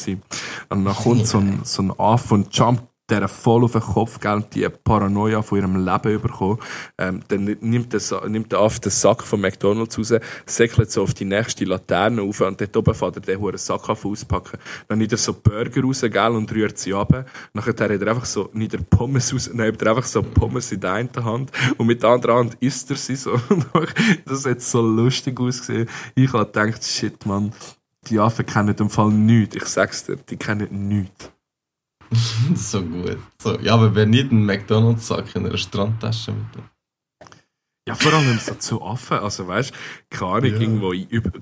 Und 0.70 0.86
dann 0.86 0.96
kommt 0.96 1.28
so 1.28 1.38
ein, 1.40 1.60
so 1.64 1.84
ein 1.84 1.92
Affe 2.00 2.34
und 2.34 2.56
jumpt 2.56 2.84
der 3.10 3.28
voll 3.28 3.66
auf 3.66 3.74
den 3.74 3.82
Kopf 3.82 4.20
gell, 4.20 4.44
die 4.54 4.68
Paranoia 4.70 5.42
von 5.42 5.58
ihrem 5.58 5.86
Leben 5.86 6.22
bekommen. 6.22 6.60
Ähm, 6.98 7.22
dann 7.28 7.44
nimmt 7.44 7.92
der, 7.92 8.30
nimmt 8.30 8.52
der 8.52 8.60
Affe 8.60 8.80
den 8.80 8.92
Sack 8.92 9.24
von 9.24 9.42
McDonalds 9.42 10.00
raus, 10.00 10.14
säckelt 10.46 10.92
so 10.92 11.04
auf 11.04 11.14
die 11.14 11.26
nächste 11.26 11.66
Laterne 11.66 12.22
rauf 12.22 12.40
und 12.42 12.62
dort 12.62 12.78
oben 12.78 12.96
fährt 12.96 13.18
er 13.18 13.22
den 13.22 13.40
hohen 13.40 13.58
Sack 13.58 13.90
auf 13.90 14.06
auspacken. 14.06 14.58
Dann 14.88 15.00
nimmt 15.00 15.12
er 15.12 15.18
so 15.18 15.34
Burger 15.34 15.84
raus, 15.84 16.02
gell, 16.02 16.32
und 16.32 16.52
rührt 16.54 16.78
sie 16.78 16.94
ab. 16.94 17.26
Nachher 17.54 17.72
hat 17.72 17.82
er 17.82 18.08
einfach 18.08 18.26
so, 18.26 18.50
nicht 18.54 18.72
der 18.72 18.80
Pommes 18.80 19.34
raus, 19.34 19.50
nimmt 19.54 19.82
er 19.82 19.90
einfach 19.90 20.06
so 20.06 20.24
Pommes 20.24 20.72
in 20.72 20.80
der 20.80 20.94
einen 20.94 21.10
Hand 21.24 21.52
und 21.78 21.88
mit 21.88 22.02
der 22.02 22.12
anderen 22.12 22.36
Hand 22.38 22.58
isst 22.62 22.90
er 22.90 22.98
sie 22.98 23.18
so. 23.18 23.38
das 24.26 24.46
hat 24.46 24.62
so 24.62 24.82
lustig 24.82 25.40
ausgesehen. 25.40 25.90
Ich 26.16 26.32
habe 26.32 26.46
gedacht, 26.46 26.84
shit, 26.84 27.26
man, 27.26 27.52
die 28.08 28.20
Affen 28.20 28.46
kennen 28.46 28.76
im 28.80 28.90
Fall 28.90 29.10
nichts. 29.10 29.58
Ich 29.58 29.66
sag's 29.66 30.06
dir, 30.06 30.16
die 30.16 30.38
kennen 30.38 30.88
nichts. 30.88 31.33
so 32.56 32.82
gut. 32.82 33.18
So, 33.42 33.60
ja, 33.60 33.74
aber 33.74 33.96
wer 33.96 34.06
nicht 34.06 34.32
einen 34.32 34.46
McDonalds-Sack 34.46 35.36
in 35.36 35.46
einer 35.46 35.58
Strandtasche 35.58 36.32
mit 36.32 36.56
dem? 36.56 36.64
Ja, 37.88 37.96
vor 37.96 38.14
allem 38.14 38.40
so 38.40 38.56
zu 38.56 38.82
Affen. 38.82 39.18
Also, 39.18 39.48
weißt 39.48 39.72
du, 39.72 40.18
keine 40.18 40.32
Ahnung, 40.32 40.52
ja. 40.52 40.60
irgendwo, 40.60 40.94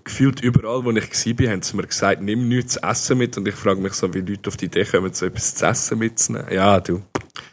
gefühlt 0.04 0.42
überall, 0.42 0.84
wo 0.84 0.92
ich 0.92 1.40
war, 1.40 1.52
haben 1.52 1.62
sie 1.62 1.78
mir 1.78 1.86
gesagt, 1.86 2.22
nimm 2.22 2.48
nichts 2.48 2.74
zu 2.74 2.84
essen 2.84 3.18
mit. 3.20 3.38
Und 3.38 3.48
ich 3.48 3.54
frage 3.54 3.80
mich 3.80 3.94
so, 3.94 4.12
wie 4.14 4.22
Leute 4.22 4.48
auf 4.48 4.58
die 4.58 4.66
Idee 4.66 4.86
kommen, 4.86 5.14
so 5.14 5.28
etwas 5.28 5.54
zu 5.54 5.68
essen 5.68 6.00
mitzunehmen. 6.00 6.52
Ja, 6.52 6.80
du. 6.80 7.04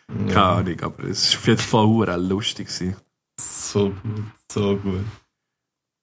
Keine 0.07 0.33
ja. 0.33 0.57
Ahnung, 0.57 0.81
aber 0.81 1.05
es 1.05 1.33
war 1.33 1.39
auf 1.39 1.47
jeden 1.47 1.61
Fall 1.61 2.09
auch 2.09 2.17
lustig. 2.17 2.69
Gewesen. 2.69 2.97
So 3.39 3.91
gut, 3.91 4.25
so 4.51 4.77
gut. 4.77 5.05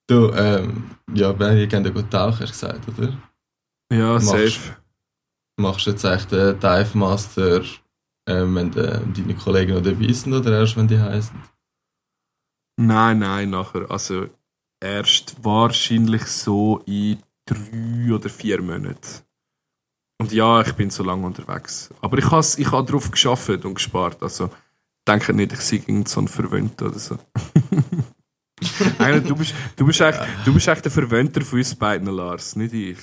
Du, 0.08 0.32
ähm, 0.34 0.92
ja, 1.16 1.38
wenn 1.40 1.58
ihr 1.58 1.66
gerne 1.66 1.92
gut 1.92 2.12
tauchen, 2.12 2.40
hast 2.40 2.62
du 2.62 2.68
gesagt, 2.68 2.88
oder? 2.88 3.18
Ja, 3.92 4.14
Machst, 4.14 4.28
safe 4.28 4.76
machst 5.58 5.86
du 5.86 5.92
jetzt 5.92 6.04
echt 6.04 6.32
den 6.32 6.60
Dive 6.60 6.98
Master, 6.98 7.64
ähm, 8.28 8.56
wenn 8.56 8.72
de, 8.72 9.00
deine 9.14 9.36
Kollegen 9.36 9.74
noch 9.74 9.82
dabei 9.82 10.12
sind 10.12 10.34
oder 10.34 10.60
erst, 10.60 10.78
wenn 10.78 10.88
die 10.88 11.00
heißen? 11.00 11.38
Nein, 12.78 13.20
nein, 13.20 13.50
nachher. 13.50 13.90
Also 13.90 14.28
erst 14.82 15.44
wahrscheinlich 15.44 16.24
so 16.24 16.82
in 16.86 17.20
drei 17.46 18.14
oder 18.14 18.30
vier 18.30 18.62
Monaten. 18.62 19.24
Und 20.20 20.32
ja, 20.32 20.62
ich 20.62 20.74
bin 20.74 20.90
so 20.90 21.04
lange 21.04 21.26
unterwegs. 21.26 21.90
Aber 22.02 22.18
ich 22.18 22.32
habe 22.32 22.46
ich 22.58 22.72
hab 22.72 22.88
darauf 22.88 23.12
geschafft 23.12 23.66
und 23.66 23.76
gespart. 23.76 24.22
Also 24.24 24.50
denke 25.08 25.34
nicht, 25.34 25.54
ich 25.54 25.60
sei 25.60 25.78
irgend 25.78 26.08
so 26.08 26.22
ein 26.22 26.28
Verwöhnter 26.28 26.88
oder 26.88 27.00
so. 27.00 27.18
Eigentlich, 29.00 29.28
du, 29.28 29.36
bist, 29.36 29.54
du, 29.76 29.86
bist 29.86 30.02
echt, 30.02 30.20
du 30.46 30.54
bist 30.54 30.68
echt 30.68 30.86
der 30.86 30.92
Verwöhnter 30.92 31.42
von 31.42 31.60
uns 31.60 31.76
beiden, 31.76 32.08
Lars, 32.08 32.56
nicht 32.56 32.74
ich. 32.74 32.98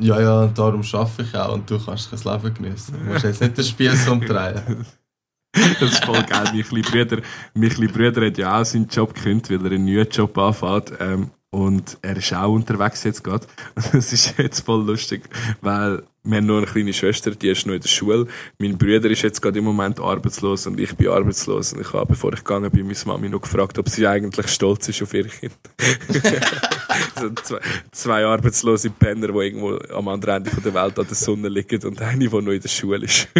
Ja, 0.00 0.20
ja, 0.20 0.46
darum 0.46 0.82
arbeite 0.92 1.22
ich 1.22 1.34
auch 1.36 1.52
und 1.54 1.70
du 1.70 1.78
kannst 1.78 2.12
das 2.12 2.24
Leben 2.24 2.54
genießen. 2.54 2.94
Du 2.98 3.12
musst 3.12 3.24
jetzt 3.24 3.40
nicht 3.40 3.58
das 3.58 3.68
Spiel 3.68 3.94
so 3.94 4.12
umdrehen. 4.12 4.86
das 5.52 5.92
ist 5.92 6.04
voll 6.04 6.22
geil. 6.22 6.50
Mein 6.52 6.82
kleiner 6.82 7.22
Bruder, 7.88 8.20
mein 8.20 8.26
hat 8.26 8.38
ja 8.38 8.60
auch 8.60 8.64
seinen 8.64 8.88
Job 8.88 9.14
gekündigt, 9.14 9.50
weil 9.50 9.66
er 9.66 9.76
einen 9.76 9.84
neuen 9.84 10.08
Job 10.08 10.36
anfängt. 10.38 10.92
Ähm, 10.98 11.30
und 11.50 11.98
er 12.00 12.16
ist 12.16 12.32
auch 12.32 12.52
unterwegs 12.52 13.04
jetzt 13.04 13.22
gerade. 13.22 13.46
Das 13.74 14.12
ist 14.12 14.38
jetzt 14.38 14.60
voll 14.60 14.84
lustig, 14.86 15.28
weil 15.60 16.02
wir 16.24 16.36
haben 16.36 16.46
noch 16.46 16.58
eine 16.58 16.66
kleine 16.66 16.92
Schwester, 16.92 17.32
die 17.32 17.48
ist 17.48 17.66
noch 17.66 17.74
in 17.74 17.80
der 17.80 17.88
Schule. 17.88 18.28
Mein 18.58 18.78
Bruder 18.78 19.10
ist 19.10 19.22
jetzt 19.22 19.42
gerade 19.42 19.58
im 19.58 19.64
Moment 19.64 19.98
arbeitslos 19.98 20.68
und 20.68 20.78
ich 20.78 20.94
bin 20.94 21.08
arbeitslos. 21.08 21.72
Und 21.72 21.80
ich 21.80 21.92
habe, 21.92 22.06
bevor 22.06 22.32
ich 22.32 22.44
gegangen 22.44 22.70
bin, 22.70 22.86
meine 22.86 22.98
Mami 23.04 23.28
noch 23.28 23.40
gefragt, 23.40 23.76
ob 23.78 23.88
sie 23.88 24.06
eigentlich 24.06 24.46
stolz 24.46 24.88
ist 24.88 25.02
auf 25.02 25.12
ihr 25.14 25.26
Kind. 25.26 25.58
so 27.18 27.30
zwei, 27.42 27.58
zwei, 27.90 28.24
arbeitslose 28.24 28.90
Penner, 28.90 29.28
die 29.28 29.38
irgendwo 29.38 29.76
am 29.92 30.06
anderen 30.06 30.36
Ende 30.36 30.52
der 30.60 30.74
Welt 30.74 30.96
an 30.96 31.06
der 31.08 31.16
Sonne 31.16 31.48
liegen 31.48 31.84
und 31.84 32.00
eine, 32.00 32.28
die 32.28 32.28
noch 32.28 32.52
in 32.52 32.60
der 32.60 32.68
Schule 32.68 33.04
ist. 33.06 33.26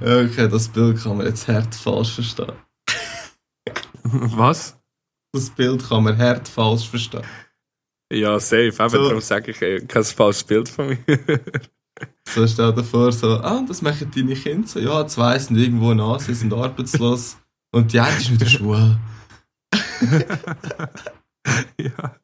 okay, 0.00 0.48
das 0.48 0.68
Bild 0.68 1.02
kann 1.02 1.18
man 1.18 1.26
jetzt 1.26 1.46
hart 1.48 1.74
falsch 1.74 2.14
verstehen. 2.14 2.52
Was? 4.04 4.78
Das 5.34 5.50
Bild 5.50 5.86
kann 5.86 6.04
man 6.04 6.16
hart 6.16 6.48
falsch 6.48 6.88
verstehen. 6.88 7.24
Ja, 8.14 8.38
safe. 8.38 8.66
Eben, 8.66 8.88
so. 8.88 9.08
darum 9.08 9.20
sage 9.20 9.50
ich, 9.50 9.60
ich 9.60 9.88
kein 9.88 10.04
falsches 10.04 10.44
Bild 10.44 10.68
von 10.68 10.88
mir. 10.88 10.98
so 12.28 12.46
stell 12.46 12.72
dir 12.72 12.84
vor, 12.84 13.10
so, 13.10 13.38
ah, 13.38 13.64
das 13.66 13.82
machen 13.82 14.10
deine 14.14 14.34
Kinder 14.34 14.68
so, 14.68 14.78
ja, 14.78 15.06
zwei 15.06 15.38
sind 15.38 15.56
irgendwo 15.56 15.90
in 15.90 16.00
Asien, 16.00 16.34
sind 16.34 16.54
arbeitslos 16.54 17.38
und 17.74 17.92
die 17.92 17.98
eine 17.98 18.16
ist 18.16 18.30
in 18.30 18.38
der 18.38 18.46
Schule. 18.46 18.98
ja. 21.78 22.16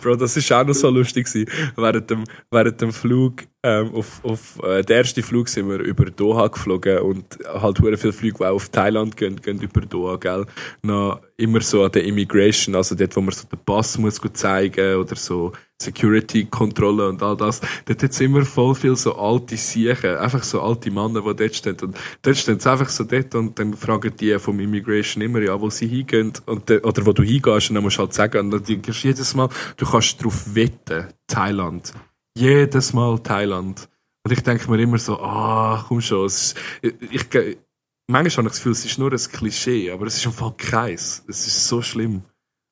Bro, 0.00 0.16
das 0.16 0.50
war 0.50 0.62
auch 0.62 0.66
noch 0.66 0.74
so 0.74 0.88
lustig. 0.88 1.26
Gewesen. 1.26 1.50
Während 1.76 2.10
dem, 2.10 2.24
während 2.50 2.80
dem 2.80 2.92
Flug, 2.92 3.44
ähm, 3.64 3.92
auf, 3.94 4.24
auf 4.24 4.62
äh, 4.62 4.82
der 4.82 4.98
erste 4.98 5.22
Flug 5.22 5.48
sind 5.48 5.68
wir 5.68 5.80
über 5.80 6.04
Doha 6.06 6.46
geflogen 6.46 6.98
und 7.00 7.38
halt 7.44 7.78
viele 7.78 8.12
Flüge, 8.12 8.38
die 8.38 8.44
auch 8.44 8.54
auf 8.54 8.68
Thailand 8.68 9.16
gehen, 9.16 9.40
gehen 9.40 9.60
über 9.60 9.80
Doha, 9.80 10.16
gell. 10.16 10.46
Noch 10.82 11.20
immer 11.36 11.60
so 11.60 11.84
an 11.84 11.90
der 11.90 12.04
Immigration, 12.04 12.76
also 12.76 12.94
dort, 12.94 13.16
wo 13.16 13.20
man 13.20 13.32
so 13.32 13.48
den 13.48 13.58
Pass 13.64 13.98
muss 13.98 14.20
zeigen 14.32 14.96
oder 14.96 15.16
so 15.16 15.52
Security-Kontrolle 15.80 17.08
und 17.08 17.22
all 17.22 17.36
das. 17.36 17.60
Dort 17.84 18.02
hat 18.02 18.10
es 18.10 18.20
immer 18.20 18.44
voll 18.44 18.74
viel 18.74 18.96
so 18.96 19.16
alte 19.16 19.56
Siechen, 19.56 20.16
einfach 20.16 20.42
so 20.42 20.60
alte 20.60 20.90
Männer, 20.90 21.22
die 21.22 21.36
dort 21.36 21.54
stehen. 21.54 21.76
Und 21.82 21.96
dort 22.22 22.36
stehen 22.36 22.60
sie 22.60 22.70
einfach 22.70 22.88
so 22.88 23.04
dort 23.04 23.34
und 23.34 23.58
dann 23.58 23.74
fragen 23.74 24.12
die 24.16 24.38
vom 24.38 24.58
Immigration 24.60 25.22
immer, 25.22 25.40
ja, 25.40 25.60
wo 25.60 25.68
sie 25.70 25.88
hingehen 25.88 26.32
und, 26.46 26.70
oder 26.70 27.06
wo 27.06 27.12
du 27.12 27.22
hingehst 27.22 27.70
und 27.70 27.74
dann 27.74 27.84
musst 27.84 27.98
du 27.98 28.02
halt 28.02 28.14
sagen, 28.14 28.38
und 28.38 28.68
dann 28.68 28.82
jedes 28.82 29.34
Mal, 29.34 29.48
du 29.76 29.84
kannst 29.84 30.20
darauf 30.20 30.54
wetten, 30.54 31.08
Thailand. 31.26 31.92
Jedes 32.38 32.92
Mal 32.92 33.18
Thailand. 33.18 33.88
Und 34.24 34.32
ich 34.32 34.42
denke 34.44 34.70
mir 34.70 34.80
immer 34.80 34.98
so, 34.98 35.18
ah, 35.20 35.84
komm 35.88 36.00
schon, 36.00 36.26
ist, 36.26 36.56
ich, 36.82 36.94
ich, 37.10 37.58
manchmal 38.06 38.44
habe 38.44 38.48
ich 38.48 38.52
das 38.52 38.56
Gefühl, 38.58 38.72
es 38.72 38.84
ist 38.84 38.98
nur 38.98 39.10
ein 39.10 39.18
Klischee, 39.18 39.90
aber 39.90 40.06
es 40.06 40.18
ist 40.18 40.26
einfach 40.26 40.56
keins. 40.56 41.24
Es 41.26 41.48
ist 41.48 41.66
so 41.66 41.82
schlimm. 41.82 42.22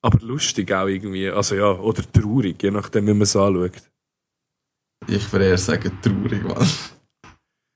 Aber 0.02 0.24
lustig 0.24 0.72
auch 0.72 0.86
irgendwie. 0.86 1.28
Also 1.28 1.56
ja, 1.56 1.72
oder 1.72 2.02
traurig, 2.12 2.62
je 2.62 2.70
nachdem, 2.70 3.08
wie 3.08 3.12
man 3.12 3.22
es 3.22 3.34
anschaut. 3.34 3.90
Ich 5.08 5.32
würde 5.32 5.46
eher 5.46 5.58
sagen 5.58 5.98
traurig, 6.00 6.44
Mann. 6.44 6.68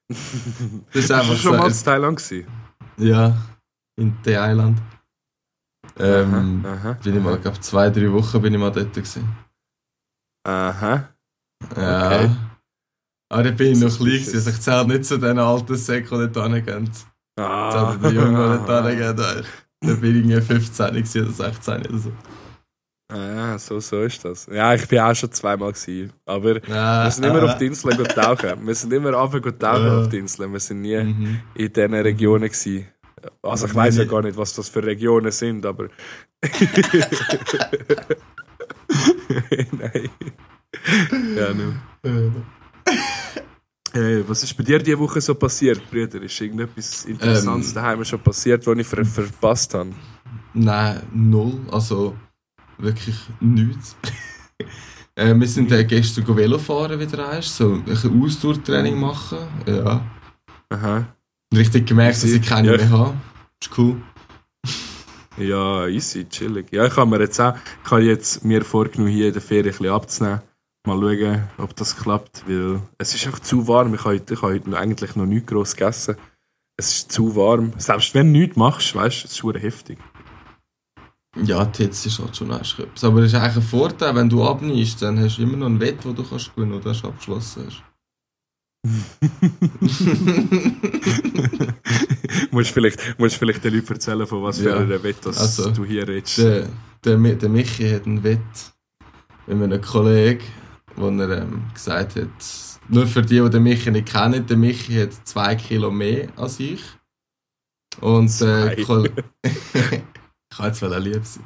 das 0.93 1.05
ist 1.05 1.11
einfach 1.11 1.37
schon 1.37 1.57
mal 1.57 1.69
in 1.69 1.77
Thailand 1.77 2.19
gewesen? 2.19 2.47
Ja, 2.99 3.37
in 3.97 4.23
Thailand. 4.23 4.81
Ähm, 5.99 6.65
aha, 6.65 6.73
aha, 6.75 6.93
bin 7.03 7.17
ich 7.17 7.23
mal, 7.23 7.39
glaube 7.39 7.61
zwei, 7.61 7.91
drei 7.91 8.13
Wochen 8.13 8.41
bin 8.41 8.55
ich 8.55 8.61
mal 8.61 8.71
dort 8.71 8.93
gewesen. 8.93 9.29
Aha. 10.47 11.15
Ja. 11.77 12.07
Okay. 12.07 12.31
Aber 13.33 13.45
da 13.45 13.51
bin 13.53 13.73
ich 13.73 13.79
noch 13.79 13.97
klein 13.97 14.25
also 14.35 14.51
ich 14.51 14.61
zähle 14.61 14.87
nicht 14.87 15.05
zu 15.05 15.19
den 15.19 15.39
alten 15.39 15.77
Säcken, 15.77 16.21
die 16.21 16.33
dort 16.33 16.53
hingehen. 16.53 16.91
Ah. 17.39 17.95
Ich 17.95 18.01
zähle 18.01 18.11
die 18.11 18.17
Jungen, 18.17 18.61
die 18.61 18.67
dort 18.67 18.87
hingehen. 18.89 19.17
Da 19.17 19.95
bin 19.95 20.11
ich 20.11 20.17
irgendwie 20.27 20.41
15 20.41 21.23
oder 21.23 21.33
16 21.33 21.87
oder 21.87 21.99
so. 21.99 22.13
Ah 23.11 23.35
ja, 23.35 23.59
so, 23.59 23.81
so 23.81 24.03
ist 24.03 24.25
das. 24.25 24.47
Ja, 24.47 24.73
ich 24.73 24.87
bin 24.87 25.01
auch 25.01 25.15
schon 25.15 25.33
zweimal 25.33 25.73
gewesen. 25.73 26.13
Aber 26.27 26.65
ja, 26.69 27.05
wir 27.05 27.11
sind 27.11 27.25
immer 27.25 27.43
äh, 27.43 27.47
auf 27.47 27.59
die 27.59 27.67
Insel 27.67 27.97
gut 27.97 28.15
tauchen. 28.15 28.65
Wir 28.65 28.75
sind 28.75 28.93
immer 28.93 29.13
runter 29.13 29.41
gut 29.41 29.59
tauchen 29.59 29.87
äh, 29.87 29.91
auf 29.91 30.09
die 30.09 30.19
Insel. 30.19 30.53
Wir 30.53 30.61
sind 30.61 30.83
nie 30.83 31.03
mhm. 31.03 31.41
in 31.55 31.73
diesen 31.73 31.95
Regionen 31.95 32.49
gewesen. 32.49 32.87
Also 33.43 33.67
ich 33.67 33.75
weiß 33.75 33.97
ja 33.99 34.05
gar 34.05 34.23
nicht, 34.23 34.37
was 34.37 34.55
das 34.55 34.69
für 34.69 34.85
Regionen 34.85 35.33
sind, 35.33 35.67
aber. 35.67 35.89
Nein. 39.73 40.11
Ja, 41.37 41.55
nur. 41.55 41.75
Hey, 43.93 44.23
was 44.29 44.45
ist 44.45 44.57
bei 44.57 44.63
dir 44.63 44.79
diese 44.79 44.97
Woche 44.97 45.21
so 45.21 45.35
passiert, 45.35 45.83
Brüder? 45.91 46.23
Ist 46.23 46.41
irgendetwas 46.41 47.05
Interessantes 47.07 47.71
ähm, 47.71 47.75
daheim 47.75 48.05
schon 48.05 48.21
passiert, 48.21 48.65
was 48.65 48.79
ich 48.79 48.87
ver 48.87 49.05
verpasst 49.05 49.75
habe? 49.75 49.91
Nein, 50.55 51.03
null. 51.13 51.59
Also 51.73 52.15
wirklich 52.79 53.17
nichts. 53.41 53.97
äh, 55.17 55.35
wir 55.35 55.49
sind 55.49 55.73
äh, 55.73 55.85
gestern 55.85 56.37
Velo 56.37 56.59
fahren 56.59 57.01
wieder 57.01 57.31
eins, 57.31 57.57
so 57.57 57.83
ein 57.85 58.23
Ausdauertraining 58.23 58.95
oh. 58.95 59.07
machen. 59.07 59.39
Ja. 59.67 60.05
Aha. 60.69 61.07
Richtig 61.53 61.87
gemerkt, 61.89 62.23
dass 62.23 62.31
ich 62.31 62.47
keine 62.47 62.71
ja. 62.71 62.77
mehr 62.77 62.91
habe. 62.91 63.17
Ist 63.61 63.77
cool. 63.77 64.01
Ja, 65.37 65.89
easy, 65.89 66.29
chillig. 66.29 66.71
Ja, 66.71 66.87
ich 66.87 66.97
habe 66.97 67.11
mir 67.11 67.21
jetzt 67.21 67.41
auch, 67.41 67.55
ich 67.85 67.91
habe 67.91 68.03
jetzt 68.03 68.45
mir 68.45 68.63
vorgenommen, 68.65 69.11
hier 69.11 69.29
in 69.29 69.33
der 69.33 69.43
Ferien 69.43 69.67
ein 69.67 69.79
bisschen 69.79 69.93
abzunehmen. 69.93 70.41
Mal 70.87 70.99
schauen, 70.99 71.49
ob 71.59 71.77
das 71.77 71.95
klappt, 71.95 72.49
weil 72.49 72.81
es 72.97 73.15
ist 73.15 73.27
einfach 73.27 73.41
zu 73.41 73.69
warm. 73.69 73.93
Ich 73.93 74.01
habe 74.01 74.15
heute, 74.15 74.33
ich 74.33 74.41
habe 74.41 74.55
heute 74.55 74.79
eigentlich 74.79 75.15
noch 75.15 75.27
nichts 75.27 75.51
groß 75.51 75.77
gegessen. 75.77 76.17
Es 76.79 76.93
ist 76.93 77.13
zu 77.13 77.37
warm. 77.37 77.75
Selbst 77.77 78.15
wenn 78.15 78.33
du 78.33 78.41
nichts 78.41 78.57
machst, 78.57 78.95
weißt 78.95 79.23
du, 79.23 79.27
es 79.27 79.33
ist 79.33 79.39
schon 79.39 79.55
heftig. 79.57 79.99
Ja, 81.45 81.67
die 81.67 81.85
Hitze 81.85 82.09
ist 82.09 82.19
halt 82.19 82.35
schon 82.35 82.51
etwas. 82.51 83.05
Aber 83.05 83.21
es 83.21 83.27
ist 83.27 83.35
eigentlich 83.39 83.57
ein 83.57 83.63
Vorteil, 83.63 84.15
wenn 84.15 84.31
du 84.31 84.43
abnimmst, 84.43 85.03
dann 85.03 85.21
hast 85.21 85.37
du 85.37 85.43
immer 85.43 85.59
noch 85.59 85.67
ein 85.67 85.81
Wett, 85.81 85.99
wo 86.05 86.13
du 86.13 86.25
kannst 86.25 86.55
gewinnen 86.55 86.73
oder 86.73 86.95
du 86.95 87.09
abgeschlossen 87.09 87.67
hast. 87.67 87.83
musst 92.51 92.71
vielleicht, 92.71 93.19
musst 93.19 93.37
vielleicht 93.37 93.63
den 93.63 93.75
Leuten 93.75 93.93
erzählen, 93.93 94.27
von 94.27 94.43
was 94.43 94.61
für 94.61 94.71
ja. 94.71 94.79
einem 94.79 95.03
Wett 95.03 95.27
also, 95.27 95.71
du 95.71 95.85
hier 95.85 96.09
redest. 96.09 96.39
Der, 96.39 96.67
der, 97.05 97.19
der 97.19 97.49
Michi 97.51 97.91
hat 97.91 98.07
ein 98.07 98.25
Wett 98.25 98.39
mit 99.47 99.63
einem 99.63 99.83
Kollegen 99.83 100.41
wo 100.97 101.09
er 101.09 101.43
ähm, 101.43 101.65
gesagt 101.75 102.17
hat, 102.17 102.29
nur 102.89 103.07
für 103.07 103.23
die, 103.23 103.41
die 103.41 103.51
den 103.51 103.63
Michi 103.63 103.91
nicht 103.91 104.09
kennen, 104.09 104.47
der 104.47 104.57
Michi 104.57 104.95
hat 104.95 105.13
zwei 105.27 105.55
Kilo 105.55 105.91
mehr 105.91 106.29
als 106.37 106.59
ich. 106.61 106.83
Und 108.01 108.41
äh, 108.41 108.75
ich 108.75 108.87
kann 108.89 110.67
jetzt 110.67 110.83
lieb 110.83 111.25
sein. 111.25 111.45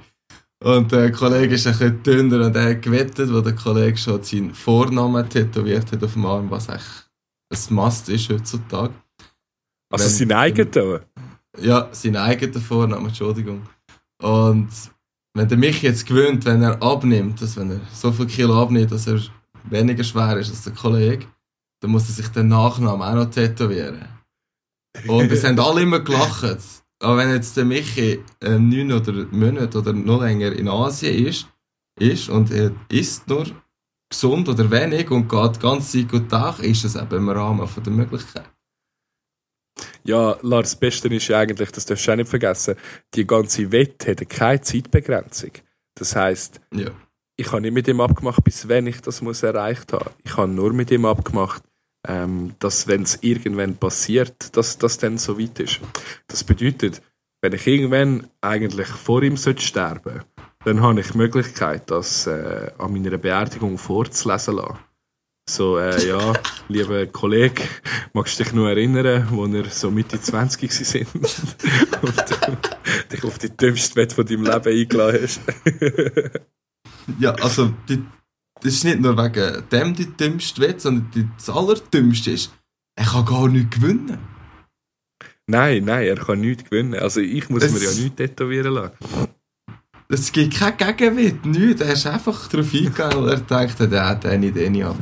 Und 0.63 0.93
der 0.93 1.13
Kollege 1.13 1.57
ist 1.57 1.67
ein 1.67 1.73
bisschen 1.73 2.03
dünner 2.03 2.47
und 2.47 2.57
er 2.57 2.71
hat 2.71 2.83
gewettet, 2.83 3.31
wo 3.31 3.41
der 3.43 3.55
Kollege 3.55 3.99
schon 3.99 4.23
seinen 4.23 4.55
Vornamen 4.55 5.29
tätowiert 5.29 5.93
hat 5.93 6.03
auf 6.03 6.15
dem 6.15 6.25
Arm, 6.25 6.51
was 6.51 6.69
echt 6.69 7.11
ein 7.53 7.75
Must 7.75 8.09
ist 8.09 8.31
heutzutage. 8.31 8.95
Also 9.93 10.09
sein 10.09 10.33
eigener? 10.33 11.03
Ja, 11.61 11.89
sein 11.93 12.17
eigener 12.17 12.61
Vorname, 12.61 13.09
Entschuldigung. 13.09 13.63
Und 14.23 14.71
wenn 15.35 15.49
der 15.49 15.59
mich 15.59 15.83
jetzt 15.83 16.07
gewöhnt, 16.07 16.45
wenn 16.45 16.63
er 16.63 16.81
abnimmt, 16.83 17.43
dass 17.43 17.57
wenn 17.57 17.71
er 17.71 17.81
so 17.93 18.13
viel 18.13 18.27
Kilo 18.27 18.61
abnimmt, 18.61 18.93
dass 18.93 19.07
er 19.07 19.21
weniger 19.65 20.05
schwer 20.05 20.37
ist 20.39 20.51
als 20.51 20.63
der 20.63 20.73
Kollege, 20.73 21.27
dann 21.81 21.91
muss 21.91 22.09
er 22.09 22.15
sich 22.15 22.29
den 22.29 22.49
Nachnamen 22.49 23.03
auch 23.03 23.15
noch 23.15 23.31
tätowieren. 23.31 24.07
Und 25.09 25.31
es 25.33 25.45
haben 25.45 25.59
alle 25.59 25.83
immer 25.83 26.01
gelacht. 26.01 26.59
Aber 27.03 27.17
wenn 27.17 27.31
jetzt 27.31 27.57
der 27.57 27.65
Michi 27.65 28.21
äh, 28.41 28.59
neun 28.59 28.93
oder 28.93 29.27
Monate 29.31 29.79
oder 29.79 29.93
noch 29.93 30.23
länger 30.23 30.53
in 30.53 30.69
Asien 30.69 31.27
ist, 31.27 31.49
ist 31.99 32.29
und 32.29 32.51
er 32.51 32.73
isst 32.89 33.29
nur 33.29 33.47
gesund 34.09 34.49
oder 34.49 34.71
wenig 34.71 35.11
und 35.11 35.29
geht 35.29 35.61
ganz 35.61 35.91
Zeit 35.91 36.09
gut 36.09 36.29
Tag, 36.29 36.61
ist 36.61 36.85
das 36.85 36.97
eben 36.97 37.17
im 37.17 37.29
Rahmen 37.29 37.69
der 37.85 37.93
Möglichkeit. 37.93 38.54
Ja, 40.05 40.37
Lars, 40.43 40.71
das 40.71 40.77
Beste 40.77 41.09
ist 41.09 41.29
ja 41.29 41.39
eigentlich, 41.39 41.71
das 41.71 41.87
darfst 41.87 42.07
du 42.07 42.13
auch 42.13 42.17
nicht 42.17 42.29
vergessen, 42.29 42.77
die 43.15 43.27
ganze 43.27 43.73
Wette 43.73 44.11
hat 44.11 44.29
keine 44.29 44.61
Zeitbegrenzung. 44.61 45.51
Das 45.95 46.15
heisst, 46.15 46.61
ja. 46.73 46.91
ich 47.37 47.51
habe 47.51 47.63
nicht 47.63 47.75
mit 47.75 47.89
ihm 47.89 48.01
abgemacht, 48.01 48.45
bis 48.45 48.69
wann 48.69 48.87
ich 48.87 49.01
das 49.01 49.23
muss 49.23 49.43
erreicht 49.43 49.93
habe. 49.93 50.11
Ich 50.25 50.37
habe 50.37 50.51
nur 50.51 50.73
mit 50.73 50.91
ihm 50.91 51.05
abgemacht, 51.05 51.63
ähm, 52.07 52.55
dass 52.59 52.87
wenn 52.87 53.03
es 53.03 53.19
irgendwann 53.23 53.77
passiert, 53.77 54.57
dass 54.57 54.79
das 54.79 54.99
dann 54.99 55.19
so 55.19 55.39
weit 55.39 55.59
ist. 55.61 55.81
Das 56.27 56.45
bedeutet, 56.45 57.01
wenn 57.41 57.53
ich 57.53 57.67
irgendwann 57.67 58.29
eigentlich 58.41 58.89
vor 58.89 59.23
ihm 59.23 59.37
sterben 59.37 60.03
sollte, 60.03 60.27
dann 60.65 60.81
habe 60.81 61.01
ich 61.01 61.11
die 61.11 61.19
Möglichkeit, 61.19 61.91
das 61.91 62.27
äh, 62.27 62.71
an 62.79 62.93
meiner 62.93 63.19
Beerdigung 63.19 63.79
vorzulesen 63.79 64.57
lassen. 64.57 64.79
So, 65.49 65.79
äh, 65.79 66.09
ja, 66.09 66.33
lieber 66.69 67.07
Kollege, 67.07 67.63
magst 68.15 68.39
du 68.39 68.45
dich 68.45 68.53
noch 68.55 68.67
erinnern, 68.67 69.29
wo 69.31 69.51
wir 69.51 69.67
so 69.67 69.91
Mitte 69.91 70.21
20 70.21 70.73
sind 70.73 71.07
und 72.03 72.19
äh, 72.19 72.57
dich 73.13 73.25
auf 73.25 73.39
die 73.39 73.55
dümmste 73.55 73.97
Wette 73.97 74.15
von 74.15 74.25
deinem 74.25 74.45
Leben 74.45 74.81
eingeladen 74.81 75.21
hast? 75.23 75.41
ja, 77.19 77.33
also, 77.35 77.75
die, 77.89 78.03
das 78.63 78.73
ist 78.73 78.85
nicht 78.85 79.01
nur 79.01 79.19
wegen 79.19 79.69
dem 79.71 79.95
die 79.95 80.17
dümmste 80.17 80.63
Wette, 80.63 80.81
sondern 80.81 81.11
die, 81.15 81.29
das 81.37 81.51
allerdümmste 81.51 82.31
ist, 82.31 82.51
er 82.97 83.05
kann 83.05 83.27
gar 83.27 83.49
nicht 83.49 83.71
gewinnen. 83.71 84.19
Nein, 85.47 85.85
nein, 85.85 86.07
er 86.07 86.17
kann 86.17 86.41
nichts 86.41 86.65
gewinnen. 86.65 86.95
Also, 86.95 87.21
ich 87.21 87.51
muss 87.51 87.61
das 87.61 87.73
mir 87.73 87.83
ja 87.83 87.93
nichts 87.93 88.17
tätowieren 88.17 88.73
lassen. 88.73 88.97
Es 90.09 90.33
gibt 90.33 90.55
kein 90.55 90.77
Gegenwert, 90.97 91.45
nichts. 91.45 91.83
Er 91.83 91.93
ist 91.93 92.07
einfach 92.07 92.49
darauf 92.49 92.73
eingegangen, 92.73 93.25
weil 93.25 93.33
er 93.35 93.41
denkt, 93.41 93.81
er 93.81 94.09
hat 94.09 94.25
eine 94.25 94.47
Idee 94.47 94.71
nicht 94.71 94.85
ab. 94.85 94.97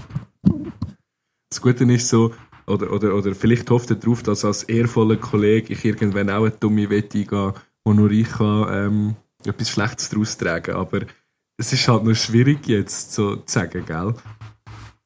Das 1.51 1.61
Gute 1.61 1.85
ist 1.85 2.09
so, 2.09 2.33
oder, 2.67 2.93
oder, 2.93 3.15
oder 3.15 3.35
vielleicht 3.35 3.69
hofft 3.71 3.91
er 3.91 3.97
darauf, 3.97 4.23
dass 4.23 4.45
als 4.45 4.63
ehrvoller 4.65 5.17
Kollege 5.17 5.73
ich 5.73 5.85
irgendwann 5.85 6.31
auch 6.31 6.45
eine 6.45 6.53
dumme 6.53 6.89
Wette 6.91 7.19
eingehe, 7.19 7.55
wo 7.85 7.93
nur 7.93 8.11
ich 8.11 8.29
kann, 8.31 8.67
ähm, 8.71 9.17
etwas 9.45 9.71
Schlechtes 9.71 10.09
daraus 10.09 10.37
tragen 10.39 10.75
Aber 10.75 11.01
es 11.59 11.73
ist 11.73 11.89
halt 11.89 12.05
noch 12.05 12.15
schwierig 12.15 12.67
jetzt 12.67 13.13
so 13.13 13.37
zu 13.37 13.53
sagen, 13.53 13.85
gell? 13.87 14.15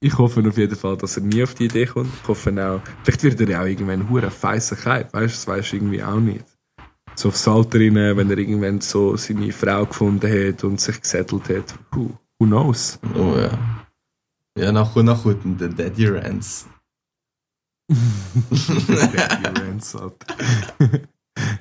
Ich 0.01 0.19
hoffe 0.19 0.47
auf 0.47 0.59
jeden 0.59 0.77
Fall, 0.77 0.97
dass 0.97 1.17
er 1.17 1.23
nie 1.23 1.43
auf 1.43 1.55
die 1.55 1.65
Idee 1.65 1.87
kommt. 1.87 2.13
Ich 2.23 2.29
hoffe 2.29 2.51
auch, 2.65 2.81
vielleicht 3.03 3.23
wird 3.23 3.41
er 3.41 3.49
ja 3.49 3.63
auch 3.63 3.67
irgendwann 3.67 4.09
hure 4.09 4.31
feisse 4.31 4.77
Weißt 4.77 5.13
du, 5.13 5.19
das 5.19 5.47
weißt 5.47 5.73
du 5.73 5.77
irgendwie 5.77 6.03
auch 6.03 6.21
nicht. 6.21 6.45
So 7.15 7.29
aufs 7.31 7.49
Alter 7.49 7.81
rein, 7.81 7.95
wenn 7.95 8.31
er 8.31 8.37
irgendwann 8.37 8.81
so 8.83 9.17
seine 9.17 9.51
Frau 9.53 9.87
gefunden 9.87 10.31
hat 10.31 10.65
und 10.65 10.81
sich 10.81 11.01
gesettelt 11.01 11.49
hat. 11.49 11.75
Who, 11.93 12.11
who 12.39 12.47
knows? 12.47 12.99
Oh 13.15 13.37
ja. 13.39 13.86
Ja, 14.57 14.73
nach 14.73 14.97
und 14.97 15.05
nach 15.05 15.25
unten, 15.25 15.59
der 15.59 15.69
Daddy 15.69 16.07
Rants. 16.07 16.67
Daddy 17.89 19.61
Rants 19.61 19.95
halt. 19.95 20.15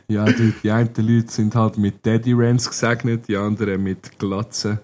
ja, 0.08 0.25
die, 0.25 0.54
die 0.64 0.72
einen 0.72 0.90
Leute 0.96 1.30
sind 1.30 1.54
halt 1.56 1.78
mit 1.78 2.06
Daddy 2.06 2.32
Rants 2.34 2.70
gesegnet, 2.70 3.28
die 3.28 3.36
anderen 3.36 3.84
mit 3.84 4.18
Glatzen. 4.18 4.80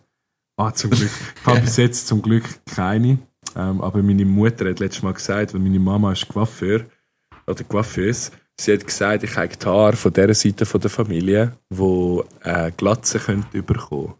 Ah, 0.58 0.74
zum 0.74 0.92
Glück. 0.92 1.10
Ich 1.36 1.46
habe 1.46 1.62
bis 1.62 1.78
jetzt 1.78 2.08
zum 2.08 2.22
Glück 2.22 2.44
keine. 2.66 3.18
Ähm, 3.56 3.82
aber 3.82 4.04
meine 4.04 4.26
Mutter 4.26 4.70
hat 4.70 4.80
letztes 4.80 5.04
Mal 5.04 5.14
gesagt, 5.14 5.54
weil 5.54 5.62
meine 5.62 5.80
Mama 5.80 6.12
ist 6.12 6.28
Coiffeur 6.28 6.82
oder 7.48 7.64
Coiffeuse, 7.64 8.32
sie 8.60 8.74
hat 8.74 8.86
gesagt, 8.86 9.24
ich 9.24 9.36
habe 9.36 9.48
die 9.48 9.66
Haare 9.66 9.96
von 9.96 10.14
dieser 10.14 10.34
Seite 10.34 10.66
der 10.66 10.90
Familie, 10.90 11.58
wo 11.70 12.24
äh, 12.44 12.72
Glatze 12.76 13.20
könnte 13.20 13.58
überkommen. 13.58 14.14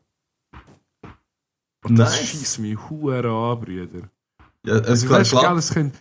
Und 1.92 1.98
das 1.98 2.16
nice. 2.16 2.30
schießt 2.30 2.60
mich 2.60 2.90
hure 2.90 3.30
an, 3.30 3.60
Brüder. 3.60 4.10
Ja, 4.66 4.76
es 4.76 4.88
also, 4.88 5.10
weißt, 5.10 5.32
gell, 5.32 5.58
es 5.58 5.74
könnte. 5.74 6.00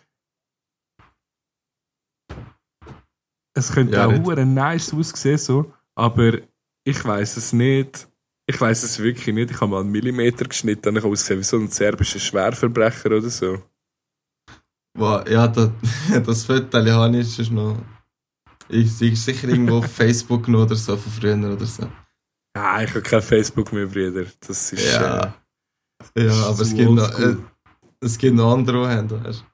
Es 3.55 3.73
könnte 3.73 3.97
ja, 3.97 4.07
auch 4.07 4.13
hure 4.13 4.47
nice 4.47 4.95
aussehen, 4.95 5.37
so, 5.37 5.73
aber 5.97 6.39
ich 6.85 7.05
weiß 7.05 7.37
es 7.39 7.53
nicht. 7.53 8.07
Ich 8.47 8.61
weiß 8.61 8.85
es 8.85 9.01
wirklich 9.01 9.35
nicht. 9.35 9.51
Ich 9.51 9.61
habe 9.61 9.73
mal 9.73 9.81
einen 9.81 9.91
Millimeter 9.91 10.45
geschnitten 10.45 10.91
und 10.91 10.97
ich 10.99 11.05
ausgesehen 11.05 11.41
wie 11.41 11.45
so 11.45 11.57
ein 11.57 11.69
serbischer 11.69 12.21
Schwerverbrecher 12.21 13.11
oder 13.11 13.29
so. 13.29 13.61
Wow, 14.97 15.29
ja, 15.29 15.49
das, 15.49 15.71
das 16.25 16.45
Foto 16.45 16.79
ich 16.79 17.39
ist 17.39 17.51
noch. 17.51 17.83
Ich 18.69 18.93
sehe 18.93 19.17
sicher 19.17 19.49
irgendwo 19.49 19.79
auf 19.79 19.91
Facebook 19.93 20.47
noch 20.47 20.63
oder 20.63 20.77
so 20.77 20.97
von 20.97 21.13
früher 21.13 21.35
oder 21.37 21.67
so. 21.67 21.83
Ja, 22.57 22.81
ich 22.81 22.91
habe 22.91 23.03
kein 23.03 23.23
Facebook 23.23 23.73
mehr, 23.73 23.87
Brüder. 23.87 24.27
Das 24.39 24.73
ist. 24.73 24.95
Ja. 24.95 25.25
Äh, 25.25 25.40
ja, 26.17 26.33
aber 26.47 26.61
es 26.61 26.75
gibt, 26.75 26.91
noch, 26.91 27.19
äh, 27.19 27.37
es 28.01 28.19
gibt 28.19 28.37
noch 28.37 28.53
andere, 28.53 28.89
die 28.89 28.95
haben, 28.95 29.25
weißt 29.25 29.45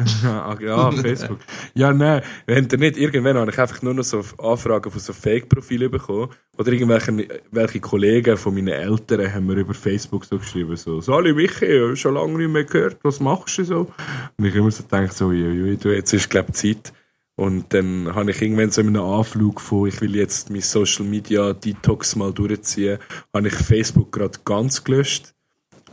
ja, 0.22 0.92
Facebook. 0.92 1.40
Ja, 1.74 1.92
nein, 1.92 2.22
wenn 2.46 2.68
ihr 2.70 2.78
nicht, 2.78 2.96
irgendwann 2.96 3.36
habe 3.36 3.50
ich 3.50 3.58
einfach 3.58 3.82
nur 3.82 3.94
noch 3.94 4.04
so 4.04 4.22
Anfragen 4.38 4.92
von 4.92 5.00
so 5.00 5.12
Fake-Profilen 5.12 5.90
bekommen. 5.90 6.28
Oder 6.56 6.70
irgendwelche 6.70 7.26
welche 7.50 7.80
Kollegen 7.80 8.36
von 8.36 8.54
meinen 8.54 8.68
Eltern 8.68 9.32
haben 9.32 9.46
mir 9.46 9.54
über 9.54 9.74
Facebook 9.74 10.24
so 10.24 10.38
geschrieben, 10.38 10.76
so, 10.76 11.00
Sali 11.00 11.32
Michi, 11.32 11.96
schon 11.96 12.14
lange 12.14 12.38
nicht 12.38 12.50
mehr 12.50 12.62
gehört, 12.62 12.98
was 13.02 13.18
machst 13.18 13.58
du 13.58 13.64
so? 13.64 13.92
Und 14.36 14.44
ich 14.44 14.54
immer 14.54 14.70
so 14.70 14.84
gedacht, 14.84 15.12
so, 15.14 15.32
jui, 15.32 15.76
du, 15.76 15.92
jetzt 15.92 16.12
ist, 16.12 16.30
glaube 16.30 16.50
ich, 16.50 16.54
Zeit. 16.54 16.92
Und 17.38 17.72
dann 17.72 18.16
habe 18.16 18.32
ich 18.32 18.42
irgendwann 18.42 18.72
so 18.72 18.80
in 18.80 18.88
einem 18.88 19.04
Anflug 19.04 19.60
von, 19.60 19.86
ich 19.86 20.00
will 20.00 20.16
jetzt 20.16 20.50
mein 20.50 20.60
Social 20.60 21.04
Media 21.04 21.52
Detox 21.52 22.16
mal 22.16 22.32
durchziehen, 22.32 22.98
habe 23.32 23.46
ich 23.46 23.54
Facebook 23.54 24.10
gerade 24.10 24.40
ganz 24.44 24.82
gelöscht. 24.82 25.34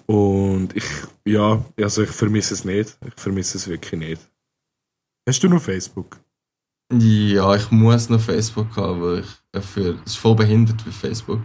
Und 0.07 0.75
ich, 0.75 0.85
ja, 1.23 1.63
also 1.79 2.01
ich 2.01 2.09
vermisse 2.09 2.55
es 2.55 2.65
nicht. 2.65 2.97
Ich 3.05 3.13
vermisse 3.15 3.59
es 3.59 3.67
wirklich 3.67 3.99
nicht. 3.99 4.21
Hast 5.29 5.43
du 5.43 5.47
noch 5.47 5.61
Facebook? 5.61 6.19
Ja, 6.91 7.55
ich 7.55 7.69
muss 7.69 8.09
noch 8.09 8.21
Facebook 8.21 8.75
haben, 8.75 9.01
weil 9.03 9.19
ich 9.19 9.29
dafür, 9.51 9.99
es 10.03 10.13
ist 10.13 10.17
voll 10.17 10.35
behindert 10.35 10.83
bei 10.83 10.91
Facebook. 10.91 11.41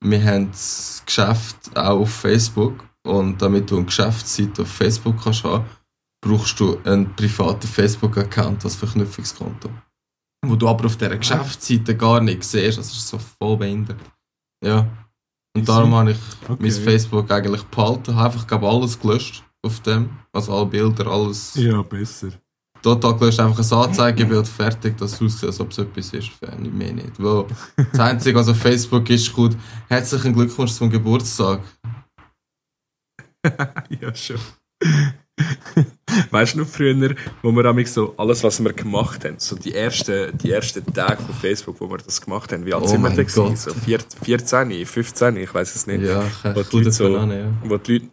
Wir 0.00 0.24
haben 0.24 0.50
das 0.50 1.02
Geschäft 1.04 1.76
auch 1.76 2.00
auf 2.00 2.10
Facebook 2.10 2.82
und 3.02 3.42
damit 3.42 3.70
du 3.70 3.76
eine 3.76 3.84
Geschäftsseite 3.84 4.62
auf 4.62 4.68
Facebook 4.68 5.22
kannst 5.22 5.44
haben, 5.44 5.66
brauchst 6.20 6.58
du 6.60 6.78
einen 6.84 7.14
privaten 7.14 7.66
Facebook-Account 7.66 8.64
als 8.64 8.76
Verknüpfungskonto. 8.76 9.70
Wo 10.46 10.56
du 10.56 10.68
aber 10.68 10.86
auf 10.86 10.96
dieser 10.96 11.16
Geschäftsseite 11.16 11.96
gar 11.96 12.20
nicht 12.20 12.44
siehst. 12.44 12.78
Das 12.78 12.90
ist 12.92 13.08
so 13.08 13.18
voll 13.18 13.56
behindert. 13.56 14.00
Ja. 14.64 14.88
Und 15.56 15.68
darum 15.68 15.94
habe 15.94 16.12
ich 16.12 16.18
okay. 16.48 16.56
mein 16.60 16.70
Facebook 16.70 17.30
eigentlich 17.30 17.62
behalten. 17.64 18.14
Habe 18.14 18.26
einfach 18.26 18.46
glaube 18.46 18.68
alles 18.68 18.98
gelöscht 18.98 19.44
auf 19.62 19.80
dem. 19.80 20.10
Also 20.32 20.54
alle 20.54 20.66
Bilder, 20.66 21.06
alles. 21.08 21.54
Ja, 21.54 21.82
besser. 21.82 22.32
Total 22.82 23.16
gelöscht, 23.16 23.40
einfach 23.40 23.58
ein 23.58 23.78
Anzeigebild 23.78 24.46
fertig, 24.46 24.96
dass 24.98 25.14
es 25.14 25.22
aussieht, 25.22 25.48
als 25.48 25.60
ob 25.60 25.72
es 25.72 25.78
etwas 25.78 26.12
ist. 26.12 26.30
Nicht 26.58 26.74
mehr 26.74 26.92
nicht. 26.92 27.20
Weil 27.20 27.46
das 27.90 28.00
Einzige, 28.00 28.38
was 28.38 28.48
auf 28.48 28.56
Facebook 28.56 29.10
ist, 29.10 29.32
gut, 29.32 29.56
herzlichen 29.88 30.32
Glückwunsch 30.32 30.72
zum 30.72 30.88
Geburtstag. 30.88 31.60
ja, 34.00 34.14
schon. 34.14 34.38
weißt 36.30 36.54
du 36.54 36.58
noch 36.60 36.66
früher, 36.66 37.14
wo 37.42 37.52
wir 37.52 37.86
so 37.86 38.14
alles, 38.16 38.42
was 38.42 38.62
wir 38.62 38.72
gemacht 38.72 39.24
haben, 39.24 39.36
so 39.38 39.56
die 39.56 39.74
ersten, 39.74 40.36
die 40.38 40.50
ersten 40.50 40.84
Tage 40.92 41.22
von 41.22 41.34
Facebook, 41.34 41.80
wo 41.80 41.90
wir 41.90 41.98
das 41.98 42.20
gemacht 42.20 42.52
haben, 42.52 42.64
wie 42.64 42.74
alt 42.74 42.84
oh 42.84 42.86
sind 42.86 43.02
wir 43.02 43.10
da 43.10 43.22
gewesen? 43.22 43.56
So 43.56 43.72
14, 43.74 44.86
15, 44.86 45.36
ich 45.36 45.52
weiß 45.52 45.74
es 45.74 45.86
nicht. 45.86 46.02
Ja, 46.02 46.24
wo 46.54 46.62
die 46.62 46.76
Leute 46.76 46.92
so, 46.92 47.16
an, 47.16 47.30
ja. 47.30 47.52
Wo 47.64 47.76
die 47.78 47.92
Leute, 47.94 48.08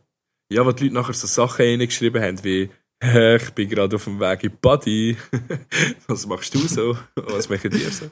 ja, 0.52 0.66
wo 0.66 0.72
die 0.72 0.84
Leute 0.86 0.96
nachher 0.96 1.14
so 1.14 1.28
Sachen 1.28 1.66
reingeschrieben 1.66 2.22
haben, 2.22 2.44
wie 2.44 2.70
ich 3.02 3.52
bin 3.52 3.70
gerade 3.70 3.96
auf 3.96 4.06
dem 4.06 4.20
Weg 4.20 4.44
in 4.46 4.58
Buddy. 4.60 5.18
Was 6.08 6.26
machst 6.26 6.56
du 6.56 6.60
so? 6.60 6.98
Was 7.16 7.50
machen 7.50 7.70
dir 7.70 7.92
so? 7.92 8.06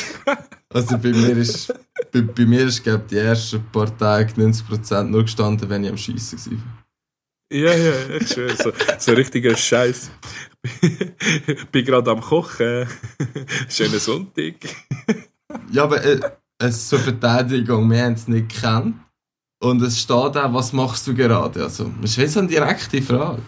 also 0.68 0.98
bei 0.98 1.10
mir 1.10 1.36
ist, 1.36 1.72
bei, 2.12 2.22
bei 2.22 2.44
mir 2.44 2.66
ist, 2.66 2.82
glaube 2.82 3.04
die 3.08 3.16
ersten 3.16 3.64
paar 3.70 3.96
Tage 3.96 4.32
90% 4.34 5.04
nur 5.04 5.22
gestanden, 5.22 5.70
wenn 5.70 5.84
ich 5.84 5.90
am 5.90 5.96
Schießen 5.96 6.38
war. 6.38 6.85
Ja, 7.52 7.72
ja, 7.72 8.08
ich 8.20 8.28
schwöre, 8.28 8.56
so, 8.56 8.72
so 8.98 9.12
richtiger 9.12 9.56
Scheiß. 9.56 10.10
Bin 11.72 11.84
gerade 11.84 12.10
am 12.10 12.20
Kochen. 12.20 12.88
Schönen 13.68 14.00
Sonntag. 14.00 14.54
Ja, 15.70 15.84
aber 15.84 16.02
äh, 16.02 16.18
es 16.58 16.88
zur 16.88 16.98
Verteidigung, 16.98 17.88
wir 17.88 18.02
haben 18.02 18.14
es 18.14 18.26
nicht 18.26 18.52
gekannt. 18.52 18.96
Und 19.62 19.80
es 19.82 20.00
steht 20.00 20.16
auch, 20.16 20.52
was 20.52 20.72
machst 20.72 21.06
du 21.06 21.14
gerade? 21.14 21.62
Also, 21.62 21.92
das 22.02 22.18
ist 22.18 22.32
so 22.32 22.40
eine 22.40 22.48
direkte 22.48 23.00
Frage. 23.00 23.42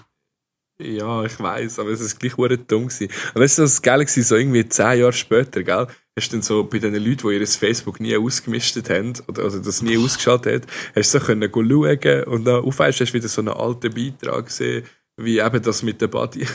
Ja, 0.80 1.24
ich 1.24 1.40
weiß, 1.40 1.80
aber 1.80 1.90
es 1.90 2.00
ist 2.00 2.20
gleich 2.20 2.36
hure 2.36 2.56
dumm 2.56 2.86
gewesen. 2.86 3.08
Und 3.34 3.40
das 3.40 3.52
ist 3.52 3.58
das 3.58 3.82
Geile 3.82 4.04
gewesen, 4.04 4.22
so 4.22 4.36
irgendwie 4.36 4.68
zehn 4.68 5.00
Jahre 5.00 5.12
später, 5.12 5.64
gell? 5.64 5.88
Hast 6.16 6.28
du 6.28 6.36
dann 6.36 6.42
so 6.42 6.64
bei 6.64 6.78
den 6.78 6.94
Leuten, 6.94 7.28
die 7.28 7.34
ihr 7.34 7.46
Facebook 7.48 7.98
nie 7.98 8.16
ausgemistet 8.16 8.88
haben, 8.88 9.12
oder 9.26 9.42
also 9.42 9.58
das 9.58 9.82
nie 9.82 9.98
ausgeschaltet 9.98 10.66
haben, 10.66 10.72
hast 10.94 11.14
du 11.14 11.18
so 11.18 11.24
können 11.24 11.50
schauen 11.52 12.24
und 12.24 12.44
dann 12.44 12.62
auf 12.62 12.80
einmal 12.80 12.92
hast 12.92 13.00
du 13.00 13.12
wieder 13.12 13.28
so 13.28 13.40
einen 13.40 13.48
alten 13.48 13.92
Beitrag 13.92 14.46
gesehen, 14.46 14.84
wie 15.16 15.40
eben 15.40 15.62
das 15.62 15.82
mit 15.82 16.00
der 16.00 16.06
Body. 16.06 16.46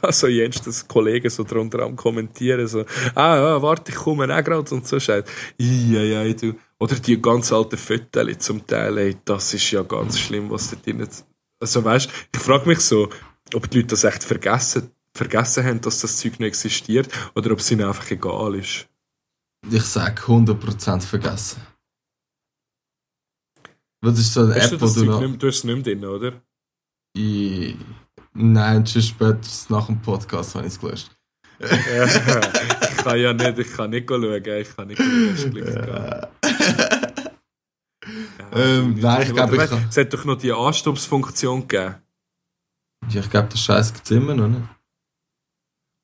also 0.00 0.26
Jens, 0.28 0.62
das 0.62 0.86
Kollegen 0.86 1.28
so 1.28 1.42
drunter 1.42 1.80
am 1.80 1.96
kommentieren, 1.96 2.68
so, 2.68 2.84
ah, 3.16 3.36
ja, 3.36 3.62
warte, 3.62 3.90
ich 3.90 3.98
komme 3.98 4.24
auch 4.32 4.44
gerade 4.44 4.72
und 4.72 4.86
so 4.86 5.00
scheiße. 5.00 5.24
Ja, 5.58 6.02
ja, 6.02 6.32
du. 6.32 6.54
Oder 6.78 6.94
die 6.96 7.20
ganz 7.20 7.52
alten 7.52 7.76
Fotos 7.76 8.38
zum 8.38 8.64
Teil, 8.64 8.96
ey, 8.98 9.16
das 9.24 9.54
ist 9.54 9.68
ja 9.72 9.82
ganz 9.82 10.20
schlimm, 10.20 10.50
was 10.50 10.70
da 10.70 10.76
drin 10.76 11.06
Also 11.60 11.84
weißt, 11.84 12.10
ich 12.32 12.40
frage 12.40 12.68
mich 12.68 12.78
so, 12.78 13.08
ob 13.54 13.70
die 13.70 13.78
Leute 13.78 13.88
das 13.88 14.04
echt 14.04 14.24
vergessen, 14.24 14.90
vergessen 15.16 15.64
haben, 15.64 15.80
dass 15.80 16.00
das 16.00 16.16
Zeug 16.18 16.38
nicht 16.40 16.48
existiert, 16.48 17.08
oder 17.34 17.52
ob 17.52 17.58
es 17.58 17.70
ihnen 17.70 17.86
einfach 17.86 18.10
egal 18.10 18.54
ist. 18.54 18.88
Ich 19.70 19.84
sage 19.84 20.22
100% 20.22 21.00
vergessen. 21.02 21.60
Was 24.00 24.18
ist 24.18 24.34
so 24.34 24.40
eine 24.42 24.56
App, 24.56 24.70
du 24.70 24.80
wo 24.80 24.84
das 24.86 24.94
du 24.94 25.00
Zeug 25.00 25.08
noch... 25.08 25.20
nicht, 25.20 25.42
du 25.42 25.46
hast 25.46 25.58
es 25.58 25.64
nicht 25.64 25.74
mehr 25.74 25.82
drin, 25.94 26.04
oder? 26.04 26.42
I... 27.16 27.76
Nein, 28.34 28.86
schon 28.86 29.02
später 29.02 29.40
nach 29.68 29.86
dem 29.86 30.00
Podcast 30.00 30.54
habe 30.54 30.66
ich 30.66 30.72
es 30.72 30.80
gelöscht. 30.80 31.10
ich 31.60 32.96
kann 32.96 33.18
ja 33.18 33.32
nicht, 33.32 33.58
ich 33.58 33.72
kann 33.72 33.90
nicht 33.90 34.08
schauen, 34.08 34.24
ich 34.44 34.76
kann 34.76 34.88
nicht 34.88 34.98
schauen, 34.98 36.26
Ähm, 38.54 38.96
du 38.96 39.00
nein, 39.00 39.22
ich 39.22 39.32
glaube, 39.32 39.56
ich 39.56 39.70
kann- 39.70 39.86
Es 39.88 39.96
hat 39.96 40.12
doch 40.12 40.24
noch 40.24 40.36
die 40.36 40.52
Anstupsfunktion 40.52 41.66
gegeben. 41.68 42.01
Ja, 43.10 43.20
ich 43.20 43.30
glaube, 43.30 43.48
das 43.48 43.60
Scheiß 43.60 43.92
gibt 43.92 44.04
es 44.06 44.10
immer 44.10 44.34
noch 44.34 44.48
nicht. 44.48 44.62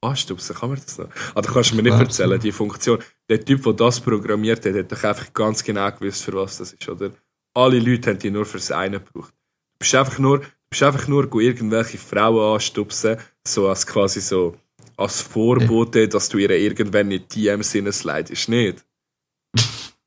Anstupsen, 0.01 0.55
kann 0.55 0.71
man 0.71 0.81
das 0.81 0.97
noch? 0.99 1.09
Ah, 1.35 1.41
da 1.43 1.51
kannst 1.51 1.73
du 1.73 1.77
mir 1.77 1.83
nicht 1.83 1.99
erzählen, 1.99 2.39
die 2.39 2.53
Funktion. 2.53 3.03
Der 3.29 3.45
Typ, 3.45 3.65
der 3.65 3.73
das 3.73 4.01
programmiert 4.01 4.65
hat, 4.65 4.75
hat 4.75 4.93
doch 4.93 5.03
einfach 5.05 5.33
ganz 5.33 5.65
genau 5.65 5.91
gewusst, 5.91 6.23
für 6.23 6.33
was 6.35 6.59
das 6.59 6.73
ist, 6.73 6.89
oder? 6.89 7.11
Alle 7.55 7.81
Leute 7.81 8.11
haben 8.11 8.19
die 8.19 8.31
nur 8.31 8.45
fürs 8.47 8.71
eine 8.71 9.01
gebraucht. 9.01 9.33
Du 9.33 9.79
bist 9.81 9.95
einfach 9.97 10.19
nur, 10.19 10.39
du 10.39 10.47
bist 10.71 10.83
einfach 10.85 11.09
nur 11.09 11.25
irgendwelche 11.41 11.99
Frauen 11.99 12.55
anstupsen, 12.55 13.17
so 13.47 13.69
als 13.69 13.85
quasi 13.87 14.21
so, 14.21 14.57
als 14.97 15.21
Vorbote, 15.21 16.07
dass 16.09 16.29
du 16.29 16.39
ihr 16.39 16.51
irgendwann 16.51 17.11
in 17.11 17.27
die 17.29 17.43
DMs 17.43 17.71
slidest, 17.73 18.49
nicht? 18.49 18.85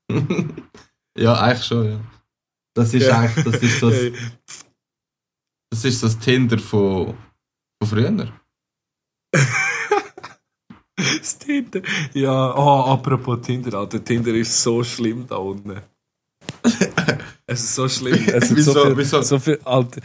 Ja, 1.18 1.34
eigentlich 1.42 1.66
schon, 1.66 1.86
ja. 1.92 2.00
Das 2.74 2.94
ist 2.94 3.06
Ja. 3.06 3.20
eigentlich, 3.20 3.44
das 3.44 3.62
ist 3.62 3.80
so 3.82 3.90
das, 3.90 4.00
Hey. 4.00 4.14
Das, 5.72 5.86
ist 5.86 6.04
das 6.04 6.20
Tinder 6.20 6.60
von, 6.60 7.16
von 7.82 7.90
früher. 7.90 8.32
Das 10.98 11.38
Tinder. 11.40 11.82
Ja, 12.14 12.56
oh, 12.56 12.92
apropos 12.92 13.42
Tinder, 13.42 13.74
Alter. 13.80 14.04
Tinder 14.04 14.34
ist 14.36 14.62
so 14.62 14.84
schlimm 14.84 15.26
da 15.28 15.38
unten. 15.38 15.82
es 17.48 17.64
ist 17.64 17.76
so 17.76 17.90
schlimm. 17.90 18.24
Es 18.28 18.50
sind 18.50 18.58
Wieso- 18.58 18.74
so 18.74 18.86
viel, 18.86 18.98
wieso? 18.98 19.22
so 19.24 19.40
viel, 19.40 19.60
Alter. 19.66 20.02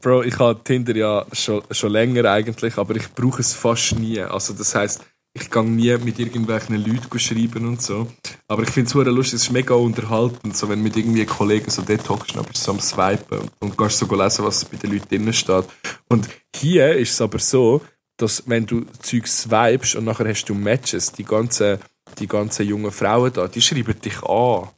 Bro, 0.00 0.22
ich 0.24 0.36
habe 0.38 0.60
Tinder 0.64 0.96
ja 0.96 1.26
schon, 1.32 1.62
schon 1.70 1.92
länger 1.92 2.24
eigentlich, 2.24 2.76
aber 2.76 2.96
ich 2.96 3.08
brauche 3.12 3.40
es 3.40 3.54
fast 3.54 3.96
nie. 3.98 4.20
Also 4.20 4.52
das 4.54 4.74
heißt, 4.74 5.04
ich 5.34 5.50
gehe 5.50 5.64
nie 5.64 5.96
mit 5.98 6.18
irgendwelchen 6.18 6.76
Leuten 6.76 7.18
schreiben 7.18 7.66
und 7.66 7.80
so. 7.80 8.06
Aber 8.48 8.62
ich 8.62 8.70
finde 8.70 8.88
es 8.88 9.06
lustig, 9.06 9.34
es 9.34 9.44
ist 9.44 9.50
mega 9.50 9.74
unterhaltend, 9.74 10.56
so 10.56 10.68
wenn 10.68 10.78
du 10.78 10.84
mit 10.84 10.96
irgendwie 10.96 11.24
Kollegen 11.24 11.70
so 11.70 11.82
dort 11.82 12.08
hockst, 12.08 12.36
dann 12.36 12.44
bist 12.44 12.62
so 12.62 12.72
am 12.72 12.80
Swipen 12.80 13.38
und, 13.38 13.50
und 13.60 13.78
gehst 13.78 13.98
so 13.98 14.14
lesen, 14.14 14.44
was 14.44 14.64
bei 14.64 14.76
den 14.76 14.92
Leuten 14.92 15.08
drinnen 15.08 15.32
steht. 15.32 15.64
Und 16.08 16.28
hier 16.54 16.94
ist 16.96 17.12
es 17.12 17.20
aber 17.20 17.38
so, 17.38 17.80
dass 18.18 18.42
wenn 18.46 18.66
du 18.66 18.84
Zeug 19.00 19.26
swipest 19.26 19.96
und 19.96 20.04
nachher 20.04 20.28
hast 20.28 20.44
du 20.44 20.54
Matches, 20.54 21.12
die 21.12 21.24
ganzen, 21.24 21.78
die 22.18 22.26
ganzen 22.26 22.66
jungen 22.66 22.92
Frauen 22.92 23.32
da, 23.32 23.48
die 23.48 23.62
schreiben 23.62 23.98
dich 24.00 24.22
an. 24.22 24.68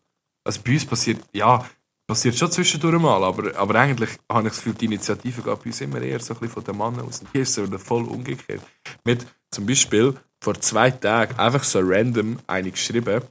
Also 0.44 0.60
bei 0.64 0.72
uns 0.72 0.84
passiert, 0.84 1.20
ja, 1.32 1.66
passiert 2.06 2.36
schon 2.36 2.50
zwischendurch 2.50 3.00
mal, 3.00 3.24
aber, 3.24 3.56
aber 3.56 3.74
eigentlich 3.74 4.10
habe 4.30 4.46
ich 4.46 4.54
das 4.54 4.58
Gefühl, 4.58 4.74
die 4.74 4.84
Initiative 4.84 5.42
geht 5.42 5.58
bei 5.58 5.66
uns 5.66 5.80
immer 5.80 6.00
eher 6.00 6.20
so 6.20 6.34
ein 6.34 6.40
bisschen 6.40 6.54
von 6.54 6.64
den 6.64 6.76
Männern 6.76 7.08
aus. 7.08 7.20
Und 7.20 7.28
hier 7.32 7.42
ist 7.42 7.58
es 7.58 7.82
voll 7.82 8.04
umgekehrt. 8.04 8.62
Mit 9.04 9.26
zum 9.50 9.66
Beispiel 9.66 10.14
vor 10.44 10.60
zwei 10.60 10.90
Tagen 10.90 11.38
einfach 11.38 11.64
so 11.64 11.80
random 11.82 12.38
eine 12.46 12.70
geschrieben, 12.70 13.22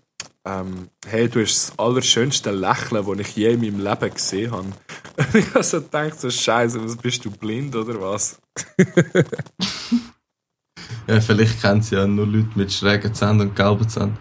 ähm, 0.46 0.90
hey, 1.08 1.30
du 1.30 1.42
hast 1.42 1.70
das 1.70 1.80
allerschönste 1.80 2.52
Lächeln, 2.52 3.06
das 3.06 3.28
ich 3.28 3.36
je 3.36 3.54
in 3.54 3.62
meinem 3.62 3.80
Leben 3.80 4.14
gesehen 4.14 4.52
habe. 4.52 4.64
Und 5.18 5.36
ich 5.36 5.50
habe 5.54 5.64
so 5.64 5.82
gedacht, 5.82 6.20
so 6.20 6.30
Scheiße, 6.30 6.84
was 6.84 6.98
bist 6.98 7.24
du 7.26 7.32
blind 7.32 7.76
oder 7.76 8.02
was? 8.02 8.38
Ja, 11.08 11.22
vielleicht 11.22 11.62
kennen 11.62 11.82
sie 11.82 11.96
ja 11.96 12.06
nur 12.08 12.28
Leute 12.28 12.50
mit 12.56 12.72
schrägen 12.72 13.14
Zähnen 13.14 13.42
und 13.42 13.56
gelben 13.56 13.88
Zähnen. 13.88 14.18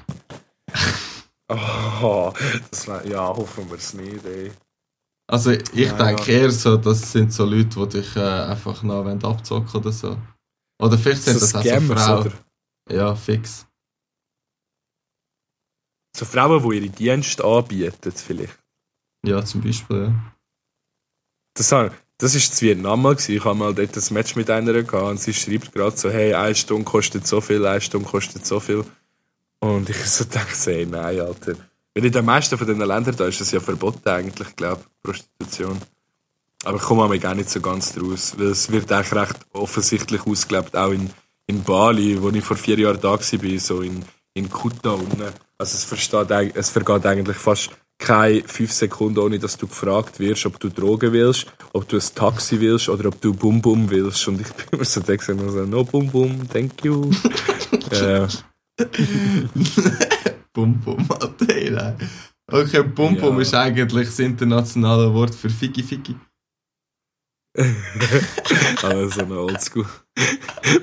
Oh, 1.49 2.33
das 2.71 2.89
war, 2.89 3.05
ja, 3.07 3.27
hoffen 3.29 3.69
wir 3.69 3.77
es 3.77 3.95
nicht, 3.95 4.25
ey. 4.25 4.53
Also 5.29 5.53
ich 5.53 5.71
Ja, 5.73 5.97
denke 5.97 6.31
eher 6.33 6.51
so, 6.51 6.77
das 6.77 7.13
sind 7.13 7.33
so 7.33 7.45
Leute, 7.45 7.87
die 7.87 8.01
dich 8.01 8.17
äh, 8.17 8.21
einfach 8.21 8.83
noch 8.83 9.07
abzocken 9.07 9.81
oder 9.81 9.93
so. 9.93 10.19
Oder 10.81 10.99
vielleicht 10.99 11.23
sind 11.23 11.41
So 11.41 11.41
das 11.41 11.55
auch 11.55 11.65
so 11.65 11.81
Frauen. 11.81 12.21
oder? 12.27 12.33
Ja, 12.89 13.15
fix. 13.15 13.67
So 16.17 16.25
Frauen, 16.25 16.63
die 16.63 16.77
ihre 16.77 16.91
Dienste 16.91 17.45
anbieten, 17.45 18.13
vielleicht. 18.13 18.59
Ja, 19.25 19.45
zum 19.45 19.63
Beispiel, 19.63 20.03
ja. 20.05 20.33
Das, 21.55 21.75
das 22.19 22.35
ist 22.35 22.57
zu 22.57 22.67
Vietnam 22.67 23.03
mal. 23.03 23.17
Ich 23.17 23.45
habe 23.45 23.59
mal 23.59 23.75
dort 23.75 23.97
ein 23.97 24.15
Match 24.15 24.37
mit 24.37 24.51
einer 24.51 24.83
gehabt 24.83 25.11
und 25.11 25.21
sie 25.21 25.35
schreibt 25.35 25.73
gerade 25.73 25.97
so, 25.97 26.11
hey, 26.11 26.35
eine 26.35 26.55
Stunde 26.55 26.85
kostet 26.85 27.27
so 27.27 27.41
viel, 27.41 27.65
eine 27.67 27.81
Stunde 27.81 28.09
kostet 28.09 28.47
so 28.47 28.61
viel. 28.61 28.85
Und 29.61 29.89
ich 29.89 29.97
so 29.97 30.25
dachte, 30.25 30.73
hey, 30.73 30.87
nein, 30.87 31.21
Alter. 31.21 31.55
Weil 31.95 32.05
in 32.05 32.13
den 32.13 32.25
meisten 32.25 32.57
von 32.57 32.67
diesen 32.67 32.81
Ländern 32.81 33.17
da 33.17 33.27
ist 33.27 33.41
es 33.41 33.51
ja 33.53 33.61
verboten 33.61 34.09
eigentlich, 34.09 34.57
glaube 34.57 34.83
ich, 34.83 35.03
Prostitution. 35.03 35.81
Aber 36.65 36.77
ich 36.77 36.83
komme 36.83 37.09
mir 37.09 37.19
gar 37.19 37.35
nicht 37.35 37.51
so 37.51 37.61
ganz 37.61 37.93
draus, 37.93 38.39
weil 38.39 38.47
es 38.47 38.71
wird 38.71 38.91
eigentlich 38.91 39.13
recht 39.13 39.37
offensichtlich 39.53 40.27
ausgelebt, 40.27 40.77
auch 40.77 40.93
in, 40.93 41.11
in 41.53 41.63
Bali, 41.63 42.21
wo 42.21 42.31
ich 42.31 42.45
vor 42.45 42.57
vier 42.57 42.79
Jahren 42.79 43.01
da 43.01 43.13
war, 43.13 43.59
so 43.59 43.81
in, 43.83 44.03
in 44.35 44.49
Kuta 44.51 44.91
unten. 44.91 45.23
Also 45.59 45.77
es, 45.77 45.85
versteht, 45.85 46.31
es 46.55 46.71
vergeht 46.71 47.07
eigentlich 47.07 47.37
fast 47.37 47.71
keine 47.99 48.43
fünf 48.47 48.73
Sekunden, 48.73 49.21
ohne 49.21 49.39
dass 49.39 49.57
du 49.57 49.67
gefragt 49.69 50.19
wirst, 50.19 50.47
ob 50.47 50.59
du 50.59 50.69
Drogen 50.69 51.13
willst, 51.13 51.47
ob 51.73 51.89
du 51.89 51.97
ein 51.97 52.03
Taxi 52.15 52.61
willst 52.61 52.89
oder 52.89 53.09
ob 53.09 53.21
du 53.21 53.33
Bum 53.33 53.61
Bum 53.63 53.89
willst. 53.91 54.27
Und 54.27 54.41
ich 54.41 54.49
bin 54.49 54.67
immer 54.73 54.85
so 54.85 55.01
da 55.01 55.15
gewesen, 55.15 55.51
so, 55.51 55.65
no 55.65 55.85
Bum 55.85 56.11
Bum, 56.11 56.49
thank 56.49 56.85
you. 56.85 57.11
äh, 57.91 58.27
Bum 60.53 60.81
Bum, 60.81 61.07
Alter. 61.11 61.97
Okay, 62.51 62.83
Bum 62.83 63.17
Bum 63.17 63.37
Ja. 63.37 63.43
ist 63.43 63.55
eigentlich 63.55 64.09
das 64.09 64.19
internationale 64.19 65.13
Wort 65.15 65.35
für 65.35 65.49
Figi 65.49 65.83
Figi. 65.83 66.17
Also 67.55 69.09
so 69.09 69.21
eine 69.23 69.39
Oldschool. 69.39 69.85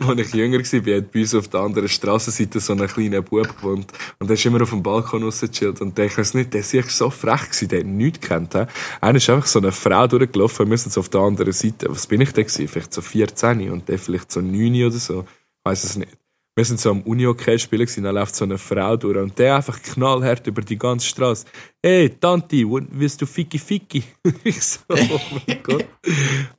Als 0.08 0.20
ich 0.20 0.34
jünger 0.34 0.60
war, 0.60 0.98
hat 0.98 1.12
bei 1.12 1.20
uns 1.20 1.36
auf 1.36 1.48
der 1.48 1.62
anderen 1.62 1.90
Strassenseite 1.90 2.60
so 2.60 2.74
ein 2.74 2.88
kleiner 2.88 3.22
Bub 3.22 3.58
gewohnt. 3.58 3.92
Und 4.20 4.28
der 4.28 4.36
ist 4.36 4.46
immer 4.46 4.62
auf 4.62 4.70
dem 4.70 4.84
Balkon 4.84 5.24
rausgechillt. 5.24 5.82
Und 5.82 5.98
der, 5.98 6.06
ich 6.06 6.18
weiß 6.18 6.36
nicht, 6.36 6.54
der 6.54 6.64
war 6.64 6.84
so 6.84 7.10
frech, 7.10 7.42
gewesen, 7.42 7.68
der 7.70 7.80
hat 7.80 7.88
nichts 7.88 8.22
gekannt. 8.22 8.56
Einer 9.02 9.18
ist 9.18 9.30
einfach 9.30 9.48
so 9.48 9.60
eine 9.60 9.72
Frau 9.72 10.08
durchgelaufen, 10.08 10.70
wir 10.70 10.78
sind 10.78 10.96
auf 10.98 11.10
der 11.10 11.22
anderen 11.22 11.54
Seite. 11.54 11.88
Was 11.90 12.08
bin 12.08 12.22
ich 12.22 12.34
denn 12.34 12.46
gewesen? 12.46 12.68
Vielleicht 12.68 12.94
so 12.94 13.02
14 13.02 13.72
und 13.72 13.88
der 13.90 13.98
vielleicht 13.98 14.32
so 14.32 14.42
9 14.42 14.84
oder 14.84 14.98
so. 14.98 15.22
Ich 15.22 15.66
weiß 15.66 15.84
es 15.84 15.96
nicht. 15.98 16.19
Wir 16.60 16.66
sind 16.66 16.82
so 16.82 16.92
am 16.92 17.04
Uni-Hockey 17.04 17.58
spielen 17.58 17.86
gewesen, 17.86 18.04
dann 18.04 18.16
läuft 18.16 18.36
so 18.36 18.44
eine 18.44 18.58
Frau 18.58 18.98
durch 18.98 19.16
und 19.18 19.40
der 19.40 19.56
einfach 19.56 19.82
knallhart 19.82 20.46
über 20.46 20.62
die 20.62 20.78
ganze 20.78 21.08
Straße. 21.08 21.46
Hey, 21.82 22.10
Tanti, 22.10 22.68
willst 22.70 23.22
du 23.22 23.26
Ficky 23.26 23.58
Ficky? 23.58 24.04
ich 24.44 24.62
so, 24.62 24.82
oh 24.90 25.22
mein 25.48 25.60
Gott. 25.64 25.86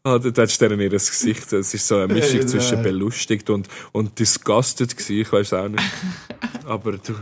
Ah, 0.03 0.19
dort 0.19 0.39
hättest 0.39 0.59
du 0.59 0.71
denen 0.71 0.81
ihr 0.81 0.89
Gesicht. 0.89 1.53
Es 1.53 1.75
ist 1.75 1.87
so 1.87 1.97
eine 1.97 2.15
Mischung 2.15 2.49
zwischen 2.49 2.83
belustigt 2.83 3.51
und, 3.51 3.69
und 3.93 4.19
disgusted 4.19 4.97
gewesen. 4.97 5.21
Ich 5.21 5.31
weiß 5.31 5.53
auch 5.53 5.69
nicht. 5.69 5.85
Aber 6.65 6.93
du, 6.93 7.13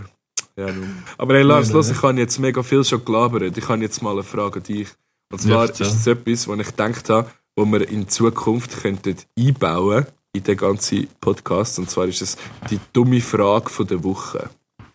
ja, 0.57 0.71
nun. 0.71 1.03
Aber 1.17 1.35
hey, 1.35 1.43
Lars, 1.43 1.73
los, 1.73 1.91
ich 1.91 2.01
habe 2.01 2.17
jetzt 2.21 2.39
mega 2.39 2.63
viel 2.63 2.85
schon 2.85 3.05
gelabert. 3.05 3.59
Ich 3.59 3.69
habe 3.69 3.83
jetzt 3.83 4.01
mal 4.03 4.13
eine 4.13 4.23
Frage 4.23 4.61
an 4.61 4.63
dich. 4.63 4.87
Und 5.33 5.41
zwar 5.41 5.67
Ja, 5.67 5.73
ist 5.73 5.81
es 5.81 6.07
etwas, 6.07 6.47
wo 6.47 6.55
ich 6.55 6.69
gedacht 6.69 7.11
habe, 7.11 7.29
wo 7.57 7.65
wir 7.65 7.89
in 7.89 8.09
Zukunft 8.09 8.83
könnten 8.83 9.17
einbauen 9.37 10.07
in 10.39 10.45
den 10.45 10.57
ganzen 10.57 11.09
Podcast. 11.21 11.79
Und 11.79 11.91
zwar 11.91 12.07
ist 12.07 12.23
es 12.23 12.37
die 12.71 12.81
dumme 12.93 13.21
Frage 13.21 13.71
von 13.71 13.87
der 13.87 14.03
Woche. 14.03 14.51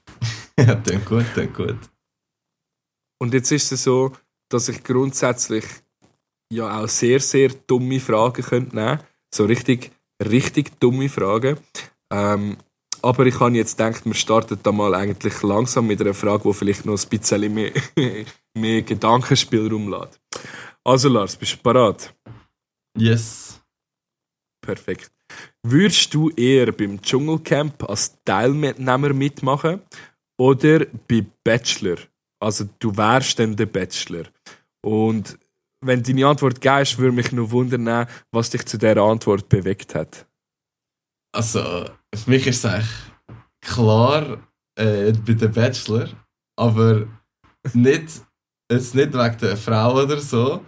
ja, 0.60 0.76
dann 0.76 1.06
gut, 1.06 1.26
dann 1.36 1.54
gut. 1.54 1.78
Und 3.22 3.34
jetzt 3.34 3.52
ist 3.52 3.72
es 3.72 3.84
so, 3.84 4.12
dass 4.50 4.70
ich 4.70 4.84
grundsätzlich 4.84 5.66
ja 6.52 6.80
auch 6.80 6.88
sehr, 6.88 7.20
sehr 7.20 7.50
dumme 7.68 8.00
Fragen 8.00 8.44
könnt 8.44 8.74
nehmen 8.74 9.00
So 9.34 9.46
richtig, 9.46 9.92
richtig 10.24 10.80
dumme 10.80 11.10
Fragen. 11.10 11.58
Ähm, 12.12 12.58
aber 13.02 13.26
ich 13.26 13.40
habe 13.40 13.56
jetzt 13.56 13.78
gedacht, 13.78 14.06
wir 14.06 14.14
starten 14.14 14.60
da 14.64 14.72
mal 14.72 14.96
eigentlich 14.96 15.42
langsam 15.42 15.88
mit 15.88 16.00
einer 16.02 16.14
Frage, 16.14 16.44
die 16.48 16.54
vielleicht 16.54 16.86
noch 16.86 17.02
ein 17.02 17.10
bisschen 17.10 17.54
mehr, 17.54 17.72
mehr 18.58 18.82
Gedankenspielraum 18.82 19.90
lässt. 19.90 20.20
Also 20.84 21.10
Lars, 21.10 21.36
bist 21.36 21.54
du 21.54 21.58
bereit? 21.64 22.14
Yes. 22.98 23.60
Perfekt. 24.62 25.13
Würdest 25.66 26.14
du 26.14 26.30
eher 26.32 26.72
beim 26.72 27.02
Dschungelcamp 27.02 27.90
als 27.90 28.18
Teilnehmer 28.26 29.14
mitmachen 29.14 29.82
oder 30.38 30.86
bei 31.08 31.26
Bachelor? 31.44 31.98
Also 32.42 32.68
du 32.80 32.96
wärst 32.98 33.40
dann 33.40 33.56
der 33.56 33.68
Bachelor. 33.68 34.26
Und 34.86 35.40
wenn 35.86 36.04
deine 36.04 36.28
Antwort 36.28 36.60
gehst, 36.60 36.98
würde 36.98 37.16
mich 37.16 37.32
nur 37.32 37.52
wundern, 37.52 38.08
was 38.32 38.50
dich 38.50 38.66
zu 38.66 38.78
dieser 38.78 39.02
Antwort 39.02 39.48
bewegt 39.50 39.96
hat. 39.96 40.26
Also, 41.34 41.86
für 42.14 42.30
mich 42.30 42.46
ist 42.48 42.64
es 42.64 42.66
eigentlich 42.66 42.92
klar 43.62 44.48
äh, 44.76 45.12
bei 45.14 45.34
den 45.34 45.52
Bachelor, 45.52 46.10
aber 46.58 47.08
nicht, 47.74 48.22
jetzt 48.72 48.96
nicht 48.96 49.14
wegen 49.14 49.38
der 49.40 49.58
Frau 49.58 50.04
oder 50.04 50.20
so, 50.20 50.64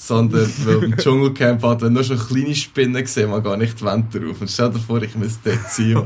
sondern 0.00 0.50
weil 0.64 0.82
im 0.84 0.96
Dschungelcamp 0.96 1.62
hat, 1.62 1.82
wenn 1.82 1.92
nur 1.92 2.02
schon 2.02 2.18
kleine 2.18 2.54
Spinnen 2.54 3.02
gesehen, 3.02 3.28
man 3.28 3.42
gar 3.42 3.58
nicht 3.58 3.78
die 3.78 3.84
Wand 3.84 4.14
drauf. 4.14 4.40
Und 4.40 4.50
stell 4.50 4.70
dir 4.70 4.78
vor, 4.78 5.02
ich 5.02 5.14
müsste 5.14 5.50
dort 5.50 5.70
ziehen. 5.70 6.02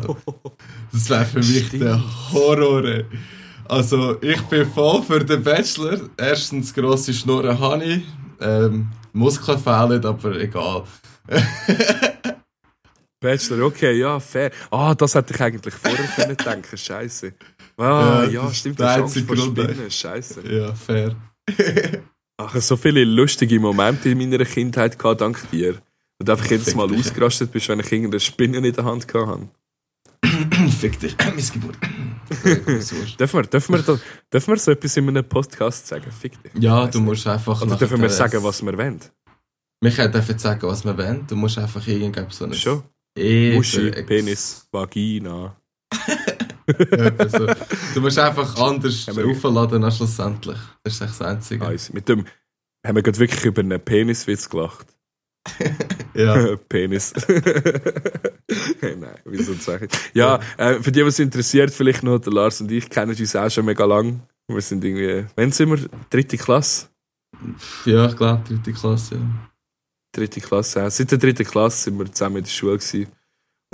Das 0.93 1.09
wäre 1.09 1.25
für 1.25 1.39
mich 1.39 1.69
Stimmt. 1.69 1.85
der 1.85 2.03
Horror. 2.33 3.05
Also, 3.69 4.21
ich 4.21 4.43
bin 4.43 4.67
voll 4.67 5.01
für 5.03 5.25
den 5.25 5.45
Bachelor. 5.45 6.01
Erstens 6.17 6.75
grosse 6.75 7.15
Schnurren 7.15 7.59
habe 7.59 7.85
ich. 7.85 8.03
Ähm, 8.41 8.89
Muskeln 9.13 9.59
fehlen, 9.59 10.05
aber 10.05 10.41
egal. 10.41 10.83
Bachelor, 13.21 13.67
okay, 13.67 13.97
ja, 13.97 14.19
fair. 14.19 14.51
Ah, 14.73 14.93
das 14.97 15.15
hätte 15.15 15.35
ich 15.35 15.41
eigentlich 15.41 15.75
vorher 15.75 16.05
können 16.17 16.37
denken, 16.37 16.77
scheiße. 16.77 17.33
Ah, 17.77 18.25
ja, 18.25 18.43
ja 18.43 18.53
stimmt, 18.53 18.81
der 18.81 18.91
Angst 18.91 19.19
vor 19.21 19.37
Spinnen, 19.37 19.89
scheiße. 19.89 20.43
Ja, 20.53 20.75
fair. 20.75 21.15
Ach, 22.37 22.57
so 22.61 22.77
viele 22.77 23.05
lustige 23.05 23.61
Momente 23.61 24.09
in 24.11 24.19
meiner 24.19 24.45
Kindheit 24.45 24.99
gehabt, 24.99 25.21
dank 25.21 25.51
dir. 25.51 25.81
Und 26.19 26.29
einfach 26.29 26.51
jedes 26.51 26.75
Mal 26.75 26.93
ausgerastet 26.93 27.53
bist, 27.53 27.69
wenn 27.69 27.81
ich 27.81 27.93
irgendeine 27.93 28.21
Spinne 28.21 28.59
in 28.59 28.73
der 28.73 28.85
Hand 28.85 29.07
hatte. 29.13 29.49
Fick 30.81 30.99
dich, 30.99 31.17
Missgeburt. 31.37 31.77
dürfen, 33.19 33.39
wir, 33.39 33.43
dürfen, 33.43 33.75
wir 33.75 34.01
dürfen 34.33 34.49
wir 34.53 34.57
so 34.59 34.71
etwas 34.71 34.97
in 34.97 35.09
einem 35.09 35.25
Podcast 35.25 35.87
sagen? 35.87 36.11
Fick 36.11 36.43
dich. 36.43 36.53
Ja, 36.61 36.87
du 36.87 37.01
musst 37.01 37.27
einfach. 37.27 37.61
Oder 37.63 37.77
dürfen 37.77 38.01
wir 38.01 38.11
sagen, 38.11 38.43
was 38.43 38.65
wir 38.65 38.77
wollen? 38.77 39.01
Wir 39.81 39.91
können 39.91 40.39
sagen, 40.39 40.63
was 40.63 40.85
wir 40.85 40.97
wollen. 40.97 41.27
Du 41.27 41.37
musst 41.37 41.59
einfach 41.59 41.87
irgendwann 41.87 42.31
so 42.31 42.47
eine. 42.47 42.55
Schon? 42.55 42.83
Muschi, 43.17 43.91
Penis, 44.03 44.67
Vagina. 44.73 45.57
ja, 46.67 47.29
so. 47.29 47.47
Du 47.95 48.01
musst 48.01 48.19
einfach 48.19 48.57
anders 48.57 49.09
aufladen 49.09 49.85
als 49.85 49.97
schlussendlich. 49.97 50.59
Das 50.83 50.95
ist 50.95 51.01
das 51.03 51.23
Einzige. 51.23 51.65
Also, 51.67 51.93
mit 51.93 52.09
dem 52.09 52.25
haben 52.87 52.97
wir 52.97 53.03
gerade 53.03 53.19
wirklich 53.19 53.45
über 53.45 53.63
einen 53.63 53.81
Peniswitz 53.81 54.49
gelacht. 54.49 54.87
ja. 56.15 56.57
Penis. 56.69 57.13
Nein, 58.83 59.19
wieso 59.25 59.55
sage 59.55 59.87
ich? 59.87 60.15
Ja, 60.15 60.41
äh, 60.57 60.81
für 60.81 60.93
die, 60.93 61.05
was 61.05 61.19
interessiert, 61.19 61.71
vielleicht 61.71 62.03
noch, 62.03 62.19
der 62.19 62.33
Lars 62.33 62.61
und 62.61 62.71
ich 62.71 62.89
kennen 62.89 63.17
uns 63.17 63.37
auch 63.37 63.51
schon 63.51 63.65
mega 63.65 63.85
lang. 63.85 64.21
Wir 64.49 64.61
sind 64.61 64.85
irgendwie, 64.85 65.27
wann 65.37 65.53
sind 65.53 65.71
wir? 65.71 65.89
Dritte 66.11 66.37
Klasse? 66.37 66.89
Ja, 67.85 68.07
ich 68.09 68.17
glaube, 68.17 68.43
dritte 68.47 68.73
Klasse, 68.73 69.17
ja 69.17 69.51
dritte 70.15 70.41
Klasse. 70.41 70.81
Ja. 70.81 70.91
Seit 70.91 71.11
der 71.11 71.19
dritten 71.19 71.45
Klasse 71.45 71.85
sind 71.85 71.99
wir 71.99 72.11
zusammen 72.11 72.39
in 72.39 72.45
der 72.45 72.51
Schule 72.51 72.79
gewesen 72.79 73.09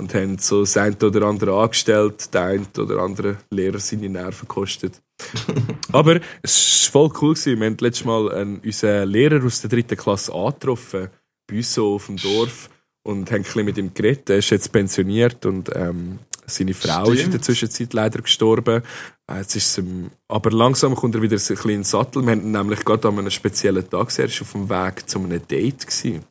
und 0.01 0.13
haben 0.15 0.39
so 0.39 0.61
das 0.61 0.75
eine 0.77 0.95
oder 0.97 1.27
andere 1.27 1.55
angestellt, 1.55 2.33
der 2.33 2.41
eine 2.41 2.65
oder 2.77 2.97
andere 2.97 3.37
Lehrer 3.51 3.79
seine 3.79 4.09
Nerven 4.09 4.47
gekostet. 4.47 4.99
Aber 5.91 6.19
es 6.41 6.89
war 6.93 7.09
voll 7.09 7.17
cool. 7.21 7.33
Gewesen. 7.35 7.59
Wir 7.59 7.67
haben 7.67 7.77
letztes 7.79 8.05
Mal 8.05 8.31
einen, 8.31 8.59
unseren 8.59 9.07
Lehrer 9.07 9.45
aus 9.45 9.61
der 9.61 9.69
dritten 9.69 9.95
Klasse 9.95 10.33
angetroffen, 10.33 11.09
bei 11.47 11.57
uns 11.57 11.73
so 11.73 11.95
auf 11.95 12.07
dem 12.07 12.17
Dorf, 12.17 12.69
und 13.03 13.31
haben 13.31 13.45
ein 13.45 13.65
mit 13.65 13.77
ihm 13.77 13.93
geredet. 13.93 14.29
Er 14.31 14.37
ist 14.37 14.49
jetzt 14.49 14.71
pensioniert 14.71 15.45
und 15.45 15.69
ähm, 15.75 16.19
seine 16.47 16.73
Frau 16.73 17.03
Stimmt. 17.03 17.17
ist 17.17 17.25
in 17.25 17.31
der 17.31 17.41
Zwischenzeit 17.41 17.93
leider 17.93 18.21
gestorben. 18.21 18.81
Äh, 19.27 19.37
jetzt 19.37 19.55
ist 19.55 19.77
ihm, 19.77 20.09
aber 20.27 20.49
langsam 20.49 20.95
kommt 20.95 21.13
er 21.13 21.21
wieder 21.21 21.35
ein 21.35 21.37
bisschen 21.37 21.69
in 21.69 21.77
den 21.77 21.83
Sattel. 21.83 22.23
Wir 22.23 22.31
haben 22.31 22.51
nämlich 22.51 22.83
gerade 22.83 23.07
an 23.07 23.19
einem 23.19 23.29
speziellen 23.29 23.87
Tag 23.87 24.07
gesehen, 24.07 24.29
er 24.29 24.33
war 24.33 24.41
auf 24.41 24.51
dem 24.51 24.69
Weg 24.69 25.09
zu 25.09 25.19
einem 25.19 25.47
Date. 25.47 25.85
Gewesen. 25.85 26.23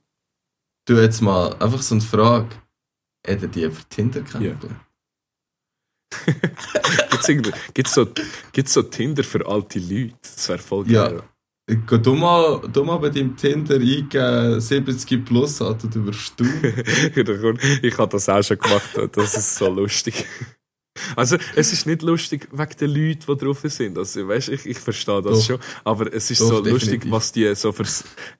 Du 0.87 0.95
jetzt 1.01 1.21
mal 1.21 1.55
einfach 1.61 1.83
so 1.83 1.95
eine 1.95 2.03
Frage. 2.03 2.49
Hat 3.27 3.43
er 3.43 3.49
die 3.49 3.65
über 3.65 3.77
Tinder 3.89 4.23
kennengelernt? 4.23 4.65
Yeah. 4.65 4.81
Gibt 7.75 7.89
es 7.89 7.95
so, 7.95 8.07
gibt's 8.53 8.73
so 8.73 8.83
Tinder 8.83 9.23
für 9.23 9.47
alte 9.47 9.79
Leute? 9.79 10.15
Das 10.23 10.49
wäre 10.49 10.59
voll 10.59 10.85
geil. 10.85 11.17
Ja. 11.17 11.77
Geh 11.87 11.99
du 11.99 12.15
mal, 12.15 12.61
du 12.73 12.83
mal 12.83 12.97
bei 12.97 13.11
deinem 13.11 13.37
Tinder 13.37 13.77
eingeben, 13.77 14.61
70 14.61 15.25
plus, 15.25 15.63
Alter, 15.63 15.87
du 15.87 16.05
wirst 16.07 16.41
du. 16.41 16.45
ich 17.83 17.97
habe 17.99 18.11
das 18.11 18.29
auch 18.29 18.43
schon 18.43 18.59
gemacht, 18.59 18.91
das 19.13 19.37
ist 19.37 19.55
so 19.55 19.69
lustig. 19.69 20.27
Also, 21.17 21.37
es 21.57 21.73
ist 21.73 21.87
nicht 21.87 22.03
lustig 22.03 22.49
wegen 22.53 22.77
den 22.81 22.91
Leuten, 22.91 23.25
die 23.27 23.45
drauf 23.45 23.61
sind. 23.65 23.99
Also, 23.99 24.27
weißt, 24.29 24.49
ich, 24.51 24.67
ich 24.67 24.79
verstehe 24.79 25.23
das 25.23 25.39
Doch. 25.39 25.47
schon. 25.47 25.59
Aber 25.85 26.13
es 26.13 26.31
ist 26.31 26.41
Doch, 26.41 26.49
so 26.49 26.61
definitiv. 26.61 27.11
lustig, 27.11 27.11
was 27.11 27.33
die 27.33 27.55
so 27.55 27.73
für, 27.73 27.85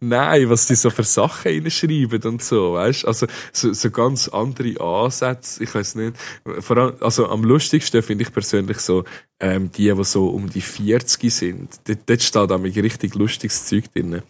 nein, 0.01 0.49
was 0.51 0.67
die 0.67 0.75
so 0.75 0.91
für 0.91 1.05
Sachen 1.05 1.51
reinschreiben 1.51 2.23
und 2.23 2.43
so, 2.43 2.75
weißt? 2.75 3.07
Also, 3.07 3.27
so, 3.53 3.73
so 3.73 3.91
ganz 3.91 4.29
andere 4.29 4.81
Ansätze. 4.81 5.63
Ich 5.63 5.75
weiß 5.75 5.95
nicht. 5.97 6.17
Vor 6.61 6.77
allem, 6.77 6.95
also, 7.01 7.29
am 7.29 7.45
lustigsten 7.45 8.03
finde 8.03 8.25
ich 8.25 8.33
persönlich 8.33 8.79
so, 8.79 9.05
ähm, 9.41 9.71
die, 9.73 9.93
die 9.93 10.05
so 10.05 10.29
um 10.29 10.49
die 10.51 10.61
40 10.61 11.33
sind. 11.33 11.81
Dort, 11.87 11.99
dort 12.07 12.23
steht 12.23 12.53
auch 12.53 12.63
richtig 12.63 13.15
lustiges 13.15 13.67
Zeug 13.67 13.93
drin. 13.93 14.23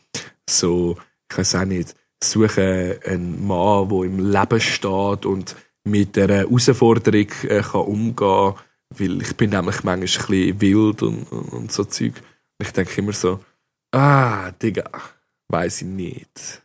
So, 0.49 0.97
ich 1.31 1.39
weiß 1.39 1.57
auch 1.57 1.65
nicht, 1.65 1.95
suche 2.23 3.01
einen 3.05 3.47
Mann, 3.47 3.89
der 3.89 4.03
im 4.03 4.31
Leben 4.31 4.61
steht 4.61 5.27
und 5.27 5.57
mit 5.91 6.17
der 6.17 6.29
Herausforderung 6.29 7.29
äh, 7.43 7.61
kann 7.61 7.81
umgehen 7.83 8.17
kann, 8.17 8.55
weil 8.91 9.23
ich 9.23 9.37
bin 9.37 9.51
nämlich 9.51 9.83
manchmal 9.83 9.95
ein 9.95 10.01
bisschen 10.01 10.61
wild 10.61 11.03
und, 11.03 11.25
und, 11.31 11.53
und 11.53 11.73
so 11.73 11.85
Zeug. 11.85 12.15
Ich 12.59 12.73
denke 12.73 13.01
immer 13.01 13.13
so, 13.13 13.41
ah, 13.93 14.51
Digga, 14.53 14.91
weiß 15.49 15.83
ich 15.83 15.89
nicht. 15.89 16.63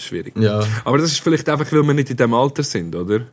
Schwierig. 0.00 0.36
Ja. 0.36 0.62
Aber 0.84 0.98
das 0.98 1.12
ist 1.12 1.20
vielleicht 1.20 1.48
einfach, 1.48 1.70
weil 1.72 1.82
wir 1.82 1.94
nicht 1.94 2.10
in 2.10 2.16
dem 2.16 2.34
Alter 2.34 2.62
sind, 2.62 2.94
oder? 2.94 3.26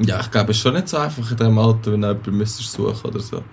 Ja, 0.00 0.20
ich 0.20 0.30
glaube, 0.30 0.50
es 0.50 0.56
ist 0.56 0.62
schon 0.62 0.74
nicht 0.74 0.88
so 0.88 0.96
einfach 0.96 1.30
in 1.30 1.36
dem 1.36 1.58
Alter, 1.58 1.92
wenn 1.92 2.02
du 2.02 2.08
jemanden 2.08 2.36
müsstest 2.36 2.72
suchen 2.72 3.10
oder 3.10 3.20
so. 3.20 3.44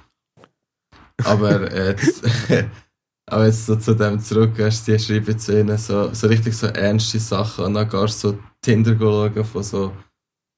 Aber 1.23 1.71
jetzt, 1.88 2.23
aber 3.27 3.45
jetzt 3.45 3.65
so 3.67 3.75
zu 3.75 3.95
dem 3.95 4.19
zurück, 4.19 4.58
erst 4.58 4.88
die 4.88 4.97
schreiben 4.97 5.38
zu 5.38 5.60
ihnen 5.60 5.77
so, 5.77 6.12
so 6.13 6.27
richtig 6.27 6.58
so 6.58 6.67
ernste 6.67 7.19
Sachen 7.19 7.65
und 7.65 7.73
dann 7.75 7.88
gehst 7.88 8.23
du 8.23 8.30
so 8.30 8.39
Tinder 8.62 8.97
schauen 8.97 9.45
von 9.45 9.63
so 9.63 9.93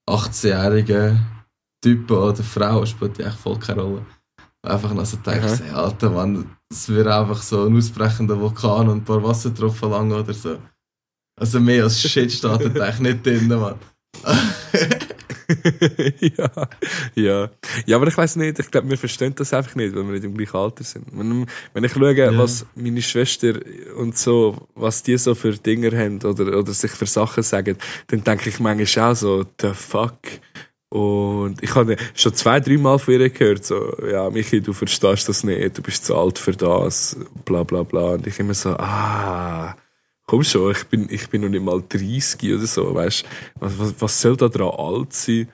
18-jährigen 0.10 1.20
Typen 1.84 2.18
oder 2.18 2.44
Frauen 2.44 2.88
spielt 2.88 3.18
ja 3.18 3.28
echt 3.28 3.38
voll 3.38 3.60
keine 3.60 3.82
Rolle. 3.82 4.06
Einfach 4.66 4.94
noch 4.94 5.06
so 5.06 5.18
denkst, 5.18 5.62
hey, 5.62 5.72
alter 5.72 6.10
Mann, 6.10 6.50
das 6.70 6.88
wäre 6.88 7.20
einfach 7.20 7.42
so 7.42 7.66
ein 7.66 7.76
ausbrechender 7.76 8.40
Vulkan 8.40 8.88
und 8.88 8.98
ein 9.00 9.04
paar 9.04 9.22
Wassertropfen 9.22 9.90
lang 9.90 10.12
oder 10.12 10.34
so. 10.34 10.58
Also 11.40 11.60
mehr 11.60 11.84
als 11.84 12.00
Shit 12.00 12.32
steht 12.32 12.76
da 12.76 12.88
echt 12.88 13.02
nicht 13.02 13.26
drin, 13.26 13.48
Mann. 13.48 13.76
ja, 16.20 16.52
ja. 17.16 17.50
Ja, 17.86 17.96
aber 17.96 18.08
ich 18.08 18.18
weiß 18.18 18.36
nicht, 18.38 18.60
ich 18.60 18.72
glaube, 18.72 18.90
wir 18.90 18.98
verstehen 18.98 19.34
das 19.36 19.54
einfach 19.54 19.76
nicht, 19.76 19.96
weil 19.96 20.06
wir 20.06 20.14
nicht 20.14 20.24
im 20.24 20.36
gleichen 20.36 20.58
Alter 20.58 20.84
sind. 20.84 21.06
Wenn, 21.12 21.46
wenn 21.74 21.84
ich 21.84 21.94
schaue, 21.94 22.16
ja. 22.16 22.38
was 22.38 22.66
meine 22.76 23.02
Schwester 23.02 23.60
und 23.98 24.18
so, 24.18 24.68
was 24.76 25.04
die 25.04 25.18
so 25.18 25.36
für 25.36 25.54
Dinge 25.54 25.92
haben 25.98 26.22
oder, 26.24 26.58
oder 26.58 26.74
sich 26.74 26.92
für 26.92 27.06
Sachen 27.06 27.44
sagen, 27.44 27.78
dann 28.08 28.24
denke 28.24 28.50
ich 28.50 28.60
manchmal 28.60 29.12
auch 29.12 29.16
so, 29.16 29.46
the 29.60 29.72
fuck. 29.74 30.18
Und 30.90 31.64
ich 31.64 31.74
habe 31.74 31.98
schon 32.14 32.36
zwei, 32.36 32.60
drei 32.60 32.78
Mal 32.78 33.00
von 33.00 33.16
ihr 33.16 33.30
gehört, 33.32 33.66
so, 33.66 33.98
ja, 34.08 34.30
Michi, 34.30 34.62
du 34.62 34.74
verstehst 34.74 35.28
das 35.28 35.44
nicht, 35.44 35.76
du 35.76 35.82
bist 35.82 36.06
zu 36.06 36.16
alt 36.16 36.38
für 36.38 36.52
das, 36.52 37.18
bla, 37.46 37.64
bla, 37.64 37.82
bla. 37.82 38.12
Und 38.12 38.28
ich 38.28 38.40
immer 38.40 38.54
so, 38.54 38.78
ah, 38.78 39.76
komm 40.26 40.44
schon, 40.44 40.72
ich 40.72 40.84
bin, 40.86 41.08
ich 41.10 41.30
bin 41.30 41.42
noch 41.42 41.50
nicht 41.50 41.64
mal 41.64 41.82
30 41.82 42.54
oder 42.54 42.68
so, 42.68 42.94
weißt 42.94 43.26
was, 43.60 43.80
was, 43.80 43.96
was 44.00 44.22
soll 44.22 44.38
da 44.38 44.48
dran 44.48 44.74
alt 44.78 45.14
sein? 45.14 45.50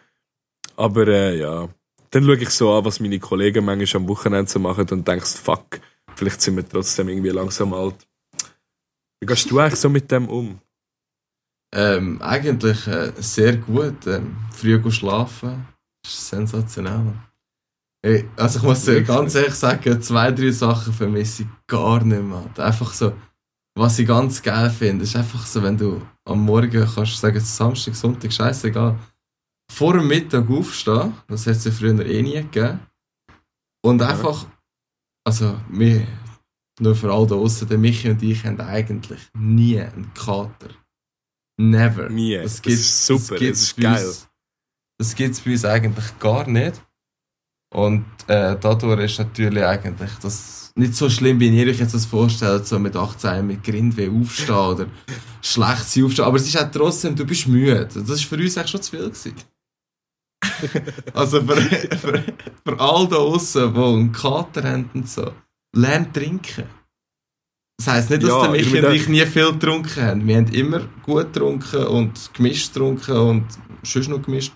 Aber 0.76 1.08
äh, 1.08 1.40
ja, 1.40 1.70
dann 2.12 2.24
schaue 2.24 2.38
ich 2.38 2.50
so 2.50 2.74
an, 2.74 2.86
was 2.86 3.00
meine 3.00 3.20
Kollegen 3.20 3.66
manchmal 3.66 4.04
am 4.04 4.10
Wochenende 4.10 4.50
so 4.50 4.60
machen 4.60 4.88
und 4.90 5.08
denkst, 5.08 5.36
fuck, 5.36 5.80
vielleicht 6.16 6.42
sind 6.42 6.56
wir 6.56 6.68
trotzdem 6.68 7.10
irgendwie 7.10 7.30
langsam 7.30 7.74
alt. 7.74 7.96
Wie 9.20 9.26
gehst 9.26 9.52
du 9.52 9.60
eigentlich 9.60 9.80
so 9.80 9.90
mit 9.90 10.10
dem 10.12 10.30
um? 10.30 10.60
Ähm, 11.74 12.22
eigentlich 12.22 12.88
äh, 12.88 13.12
sehr 13.18 13.58
gut. 13.58 14.08
Ähm, 14.08 14.38
früh 14.56 14.82
schlafen 14.92 15.68
ist 16.06 16.30
sensationell. 16.30 17.14
Also 18.38 18.60
ich 18.60 18.64
muss 18.64 19.06
ganz 19.06 19.36
ehrlich 19.36 19.56
sagen, 19.56 20.02
zwei, 20.02 20.32
drei 20.32 20.52
Sachen 20.52 20.94
vermisse 20.94 21.44
ich 21.44 21.50
gar 21.68 22.02
nicht 22.04 22.24
mehr. 22.24 22.46
Einfach 22.58 22.94
so 22.94 23.12
was 23.80 23.98
ich 23.98 24.08
ganz 24.08 24.42
geil 24.42 24.70
finde, 24.70 25.06
ist 25.06 25.16
einfach 25.16 25.46
so, 25.46 25.64
wenn 25.64 25.78
du 25.78 26.02
am 26.26 26.44
Morgen 26.44 26.86
kannst 26.94 27.18
sagen, 27.18 27.40
Samstag, 27.40 27.96
Sonntag, 27.96 28.34
scheißegal, 28.34 29.00
vor 29.72 29.94
dem 29.94 30.08
Mittag 30.08 30.50
aufstehen, 30.50 31.14
das 31.28 31.48
hat 31.48 31.56
es 31.56 31.64
ja 31.64 31.72
früher 31.72 32.06
eh 32.06 32.22
nie 32.22 32.34
gegeben, 32.34 32.80
und 33.82 34.02
einfach, 34.02 34.46
also, 35.26 35.58
wir, 35.70 36.06
nur 36.80 36.96
für 36.96 37.12
all 37.14 37.26
da 37.26 37.36
draussen, 37.36 37.70
der 37.70 37.78
Michi 37.78 38.10
und 38.10 38.22
ich 38.22 38.44
haben 38.46 38.60
eigentlich 38.60 39.22
nie 39.34 39.80
einen 39.80 40.14
Kater. 40.14 40.70
Never. 41.58 42.10
Nie. 42.10 42.38
Das, 42.38 42.56
Das 42.56 42.62
gibt's, 42.62 42.80
ist 42.80 43.06
super, 43.06 43.36
das 43.36 43.40
gibt's 43.40 43.62
ist 43.62 43.78
geil. 43.78 44.06
Uns, 44.06 44.30
das 44.98 45.16
gibt 45.16 45.36
es 45.36 45.42
bei 45.42 45.52
uns 45.52 45.66
eigentlich 45.66 46.20
gar 46.20 46.48
nicht. 46.48 46.86
Und 47.74 48.06
äh, 48.28 48.58
dadurch 48.60 49.12
ist 49.12 49.20
natürlich 49.20 49.64
eigentlich 49.64 50.12
das 50.22 50.59
nicht 50.76 50.96
so 50.96 51.10
schlimm, 51.10 51.40
wie 51.40 51.50
ihr 51.50 51.68
euch 51.68 51.80
jetzt 51.80 51.94
das 51.94 52.06
vorstellt, 52.06 52.68
so 52.68 52.80
mit 52.80 52.96
18 52.96 53.46
mit 53.46 53.64
Grindweh 53.64 54.10
aufstehen 54.10 54.56
oder 54.56 54.88
schlecht 55.42 55.90
sein 55.90 56.06
aufstehen. 56.06 56.26
Aber 56.26 56.38
es 56.38 56.48
ist 56.48 56.58
auch 56.58 56.72
trotzdem, 56.72 57.16
du 57.16 57.26
bist 57.26 57.48
müde. 57.48 57.88
Das 57.94 58.10
ist 58.10 58.26
für 58.26 58.36
uns 58.36 58.58
eigentlich 58.58 58.72
schon 58.72 58.82
zu 58.82 58.92
viel 58.92 59.10
gewesen. 59.10 59.36
also 61.14 61.42
für, 61.42 61.56
für, 61.56 62.24
für 62.66 62.80
all 62.80 63.08
da 63.08 63.16
draussen, 63.16 63.74
die 63.74 63.80
einen 63.80 64.12
Kater 64.12 64.64
haben 64.64 64.90
und 64.94 65.10
so, 65.10 65.34
lernt 65.76 66.14
trinken. 66.14 66.66
Das 67.78 67.88
heisst 67.88 68.10
nicht, 68.10 68.24
dass 68.24 68.30
Ja, 68.30 68.42
der 68.42 68.52
Michi 68.52 68.78
ich 68.78 68.84
und 68.84 68.94
ich 68.94 69.08
nie 69.08 69.26
viel 69.26 69.54
getrunken 69.54 70.04
haben. 70.04 70.28
Wir 70.28 70.38
haben 70.38 70.48
immer 70.48 70.82
gut 71.02 71.34
getrunken 71.34 71.86
und 71.86 72.34
gemischt 72.34 72.74
getrunken 72.74 73.16
und 73.16 73.46
sonst 73.84 74.10
noch 74.10 74.22
gemischt. 74.22 74.54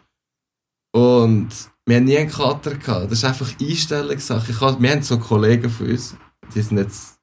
Und 0.93 1.49
wir 1.85 1.97
haben 1.97 2.05
nie 2.05 2.17
einen 2.17 2.29
Kater 2.29 2.75
gehabt. 2.75 3.11
Das 3.11 3.19
ist 3.19 3.25
einfach 3.25 3.51
Einstellungssache. 3.59 4.51
Ich 4.51 4.61
hab, 4.61 4.81
wir 4.81 4.91
haben 4.91 5.03
so 5.03 5.19
Kollegen 5.19 5.69
von 5.69 5.89
uns, 5.89 6.15
die 6.53 6.61
sind 6.61 6.77
jetzt, 6.77 7.19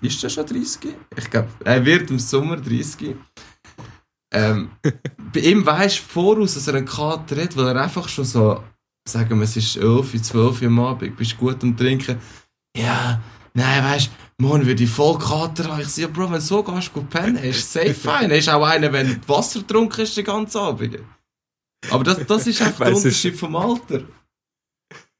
ist 0.00 0.22
der 0.22 0.28
schon 0.28 0.46
30? 0.46 0.94
Ich 1.16 1.30
glaube, 1.30 1.48
er 1.64 1.84
wird 1.84 2.10
im 2.10 2.18
Sommer 2.18 2.56
30. 2.56 3.16
Ähm, 4.32 4.70
bei 5.32 5.40
ihm 5.40 5.66
weisst 5.66 5.98
du 5.98 6.02
voraus, 6.02 6.54
dass 6.54 6.68
er 6.68 6.74
einen 6.74 6.86
Kater 6.86 7.42
hat, 7.42 7.56
weil 7.56 7.68
er 7.68 7.82
einfach 7.82 8.08
schon 8.08 8.24
so, 8.24 8.62
sagen 9.08 9.38
wir, 9.38 9.44
es 9.44 9.56
ist 9.56 9.76
11, 9.76 10.22
12 10.22 10.62
Uhr 10.62 10.68
am 10.68 10.78
Abend, 10.80 11.16
bist 11.16 11.36
gut 11.36 11.62
am 11.62 11.76
Trinken. 11.76 12.18
Ja, 12.76 13.20
nein, 13.54 13.84
weißt 13.84 14.10
du, 14.38 14.44
morgen 14.44 14.66
würde 14.66 14.84
ich 14.84 14.90
voll 14.90 15.18
Kater 15.18 15.68
haben. 15.68 15.80
Ich 15.80 15.88
sage, 15.88 16.08
Bro, 16.08 16.26
wenn 16.26 16.34
du 16.34 16.40
so 16.40 16.62
gehst, 16.62 16.92
gut 16.92 17.10
pennen, 17.10 17.42
ist 17.42 17.72
safe 17.72 17.94
fein. 17.94 18.30
Ist 18.30 18.48
auch 18.48 18.64
einer, 18.64 18.92
wenn 18.92 19.20
du 19.20 19.28
Wasser 19.28 19.60
getrunken 19.60 20.02
hast 20.02 20.16
den 20.16 20.24
ganzen 20.24 20.58
Abend. 20.58 20.98
Aber 21.90 22.04
das, 22.04 22.24
das 22.26 22.46
ist 22.46 22.60
einfach 22.62 22.78
der 22.86 22.96
Unterschied 22.96 23.36
vom 23.36 23.56
Alter. 23.56 24.02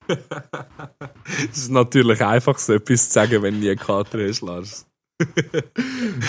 Es 1.53 1.59
ist 1.59 1.71
natürlich 1.71 2.23
einfach 2.25 2.59
so 2.59 2.73
etwas 2.73 3.09
zu 3.09 3.13
sagen, 3.13 3.43
wenn 3.43 3.55
du 3.55 3.61
nie 3.61 3.69
einen 3.69 3.79
Kater 3.79 4.27
hast, 4.27 4.41
Lars. 4.41 4.87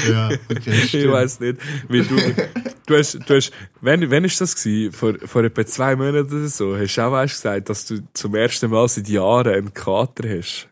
Ja, 0.10 0.30
okay, 0.50 0.82
Ich 0.84 1.10
weiß 1.10 1.40
nicht, 1.40 1.60
wie 1.88 2.02
du. 2.02 2.18
Du 2.86 2.98
hast, 2.98 3.20
du 3.26 3.36
hast, 3.36 3.52
wenn, 3.82 4.10
wenn 4.10 4.26
ist 4.26 4.42
das 4.42 4.56
gewesen? 4.56 4.92
Vor, 4.92 5.14
vor 5.26 5.44
etwa 5.44 5.66
zwei 5.66 5.96
Monaten 5.96 6.28
oder 6.28 6.48
so, 6.48 6.76
hast 6.76 6.96
du 6.96 7.02
auch 7.02 7.12
weißt, 7.12 7.36
gesagt, 7.36 7.70
dass 7.70 7.86
du 7.86 8.02
zum 8.14 8.36
ersten 8.36 8.70
Mal 8.72 8.88
seit 8.88 9.08
Jahren 9.08 9.54
einen 9.54 9.74
Kater 9.74 10.28
hast. 10.38 10.68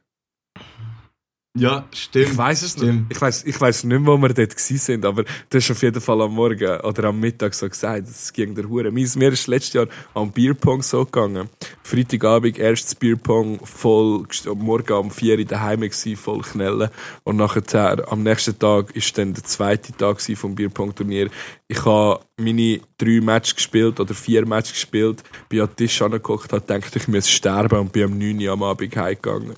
Ja, 1.60 1.86
stimmt. 1.92 2.30
Ich 2.30 2.38
weiß 2.38 2.62
es 2.62 2.72
stimmt. 2.74 3.10
nicht. 3.10 3.12
Ich 3.12 3.22
weiß, 3.22 3.44
ich 3.46 3.60
weiß 3.60 3.84
nicht, 3.86 4.06
wo 4.06 4.18
wir 4.18 4.30
dort 4.30 4.56
gewesen 4.56 4.78
sind, 4.78 5.06
aber 5.06 5.24
du 5.24 5.58
hast 5.58 5.72
auf 5.72 5.82
jeden 5.82 6.02
Fall 6.02 6.22
am 6.22 6.34
Morgen 6.34 6.80
oder 6.82 7.06
am 7.06 7.20
Mittag 7.20 7.54
so 7.54 7.68
gesagt, 7.68 8.08
es 8.08 8.32
ging 8.32 8.54
der 8.54 8.70
Hure. 8.70 8.92
Mir 8.92 9.08
mir 9.16 9.32
ist 9.32 9.48
letztes 9.48 9.74
Jahr 9.74 9.88
am 10.14 10.32
Bierpong 10.32 10.82
so 10.82 11.06
gegangen. 11.06 11.50
Freitagabend 11.84 12.60
erstes 12.60 12.96
Bierpong 12.96 13.60
voll, 13.64 14.26
Morgen 14.56 14.94
um 14.94 15.12
4 15.12 15.40
Uhr 15.40 15.46
daheim 15.46 15.82
gsi, 15.82 16.16
voll 16.16 16.42
knellen. 16.42 16.90
Und 17.24 17.38
nachher, 17.38 18.12
am 18.12 18.24
nächsten 18.24 18.58
Tag 18.58 18.96
ist 18.96 19.18
dann 19.18 19.34
der 19.34 19.44
zweite 19.44 19.94
Tag 19.94 20.22
vom 20.22 20.56
Bierpong-Turnier. 20.56 21.30
Ich 21.68 21.86
habe 21.86 22.20
meine 22.38 22.82
drei 22.98 23.20
Matches 23.22 23.56
gespielt 23.56 24.00
oder 24.00 24.14
vier 24.14 24.46
Matches 24.46 24.74
gespielt, 24.74 25.24
bin 25.50 25.62
an 25.62 25.68
den 25.68 25.76
Tisch 25.76 26.02
angeguckt, 26.02 26.52
habe 26.54 26.62
gedacht, 26.62 26.96
ich 26.96 27.08
muss 27.08 27.30
sterben 27.30 27.80
und 27.80 27.92
bin 27.92 28.04
am 28.04 28.18
9 28.18 28.40
Uhr 28.42 28.54
am 28.54 28.64
Abend 28.64 28.96
heimgegangen. 28.96 29.56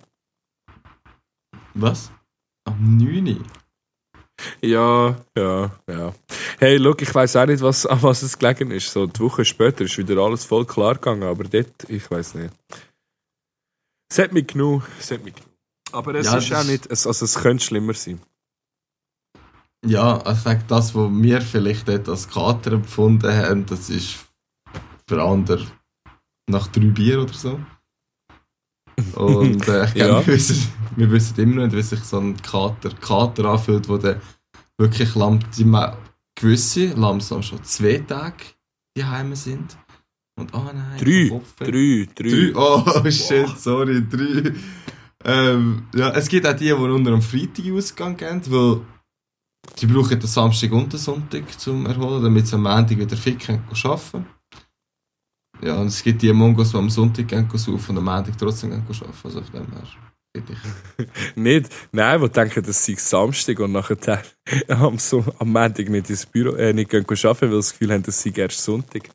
Was? 1.81 2.11
Am 2.65 2.97
9. 2.97 3.43
Ja, 4.61 5.17
ja, 5.37 5.71
ja. 5.87 6.13
Hey, 6.59 6.77
look, 6.77 7.01
ich 7.01 7.13
weiß 7.13 7.35
auch 7.37 7.45
nicht, 7.45 7.61
was, 7.61 7.85
an 7.85 8.01
was 8.03 8.21
es 8.21 8.37
gelegen 8.37 8.71
ist. 8.71 8.91
So, 8.91 9.05
die 9.07 9.19
Woche 9.19 9.43
später 9.45 9.83
ist 9.83 9.97
wieder 9.97 10.17
alles 10.21 10.45
voll 10.45 10.65
klar 10.65 10.95
gegangen, 10.95 11.23
aber 11.23 11.43
dort, 11.43 11.89
ich 11.89 12.09
weiß 12.09 12.35
nicht. 12.35 12.53
Es 14.11 14.17
hat 14.19 14.31
mich 14.33 14.47
genug, 14.47 14.83
es 14.99 15.11
hat 15.11 15.23
mich 15.23 15.35
genug. 15.35 15.49
Aber 15.91 16.15
es 16.15 16.25
Ja, 16.27 16.37
ist 16.37 16.53
auch 16.53 16.63
nicht, 16.63 16.85
es, 16.87 17.05
also 17.07 17.25
es 17.25 17.35
könnte 17.35 17.63
schlimmer 17.63 17.93
sein. 17.93 18.19
Ja, 19.85 20.17
also 20.21 20.37
ich 20.37 20.43
denke, 20.43 20.65
das, 20.67 20.93
was 20.93 21.09
wir 21.11 21.41
vielleicht 21.41 21.87
dort 21.87 22.09
als 22.09 22.27
Kater 22.27 22.73
empfunden 22.73 23.31
haben, 23.31 23.65
das 23.65 23.89
ist 23.89 24.25
für 25.07 25.21
andere 25.23 25.65
nach 26.49 26.67
drei 26.67 26.85
Bier 26.87 27.21
oder 27.21 27.33
so. 27.33 27.59
Und 29.15 29.67
äh, 29.67 29.85
ich 29.85 29.93
glaube, 29.93 30.31
Ja. 30.31 30.37
Wir, 30.95 31.11
wissen, 31.11 31.39
immer 31.39 31.55
noch 31.55 31.63
nicht, 31.65 31.75
wie 31.77 31.81
sich 31.81 32.03
so 32.03 32.19
ein 32.19 32.37
Kater, 32.41 32.89
Kater 32.89 33.45
anfühlt, 33.45 33.87
wo 33.89 33.97
der 33.97 34.21
wirklich 34.77 35.15
die 35.57 35.65
ma- 35.65 35.97
gewisse 36.35 36.87
langsam 36.93 37.41
schon 37.43 37.63
zwei 37.63 37.97
Tage 37.99 38.43
daheim 38.95 39.35
sind. 39.35 39.77
Und 40.39 40.53
oh 40.53 40.63
nein, 40.73 40.97
Drei, 40.97 41.41
drei, 41.59 42.07
drei. 42.15 42.29
Drei? 42.29 42.55
Oh 42.55 43.09
shit, 43.11 43.49
sorry, 43.57 44.07
drei. 44.07 44.53
Ähm, 45.25 45.87
ja, 45.93 46.11
es 46.11 46.29
gibt 46.29 46.47
auch 46.47 46.53
die, 46.53 46.65
die 46.65 46.71
unter 46.73 47.11
am 47.11 47.21
Freitag 47.21 47.65
Ausgang 47.73 48.15
gehen, 48.15 48.41
weil 48.47 48.81
die 49.77 49.85
brauchen 49.85 50.17
den 50.17 50.27
Samstag 50.27 50.71
und 50.71 50.93
den 50.93 50.97
Sonntag 50.99 51.59
zum 51.59 51.85
Erholen, 51.85 52.23
damit 52.23 52.47
sie 52.47 52.55
am 52.55 52.63
Montag 52.63 52.97
wieder 52.97 53.17
fit 53.17 53.39
können 53.39 53.63
arbeiten 53.83 54.25
Ja, 55.61 55.75
und 55.75 55.87
es 55.87 56.01
gibt 56.01 56.21
die 56.21 56.31
Mongos, 56.31 56.71
die 56.71 56.77
am 56.77 56.89
Sonntag 56.89 57.27
gehen 57.27 57.49
saufen 57.53 57.97
und 57.97 57.97
am 57.97 58.05
Montag 58.05 58.37
trotzdem 58.37 58.69
gehen 58.69 58.79
arbeiten. 58.87 59.13
Also 59.25 59.39
auf 59.39 59.49
dem 59.49 59.67
her 59.73 59.83
geht 60.45 60.57
ich. 61.29 61.35
Nicht, 61.35 61.69
nein, 61.91 62.21
die 62.21 62.29
denken, 62.29 62.63
das 62.63 62.85
sei 62.85 62.95
Samstag 62.97 63.59
und 63.59 63.71
nachher 63.71 64.21
am, 64.67 64.97
so 64.97 65.23
am 65.39 65.51
Montag 65.51 65.89
nicht 65.89 66.09
ins 66.09 66.25
Büro, 66.25 66.55
äh, 66.55 66.73
nicht 66.73 66.89
gehen 66.89 67.05
arbeiten, 67.09 67.25
weil 67.41 67.49
sie 67.49 67.55
das 67.55 67.71
Gefühl 67.71 67.93
haben, 67.93 68.03
das 68.03 68.21
sei 68.21 68.31
erst 68.35 68.63
Sonntag. 68.63 69.09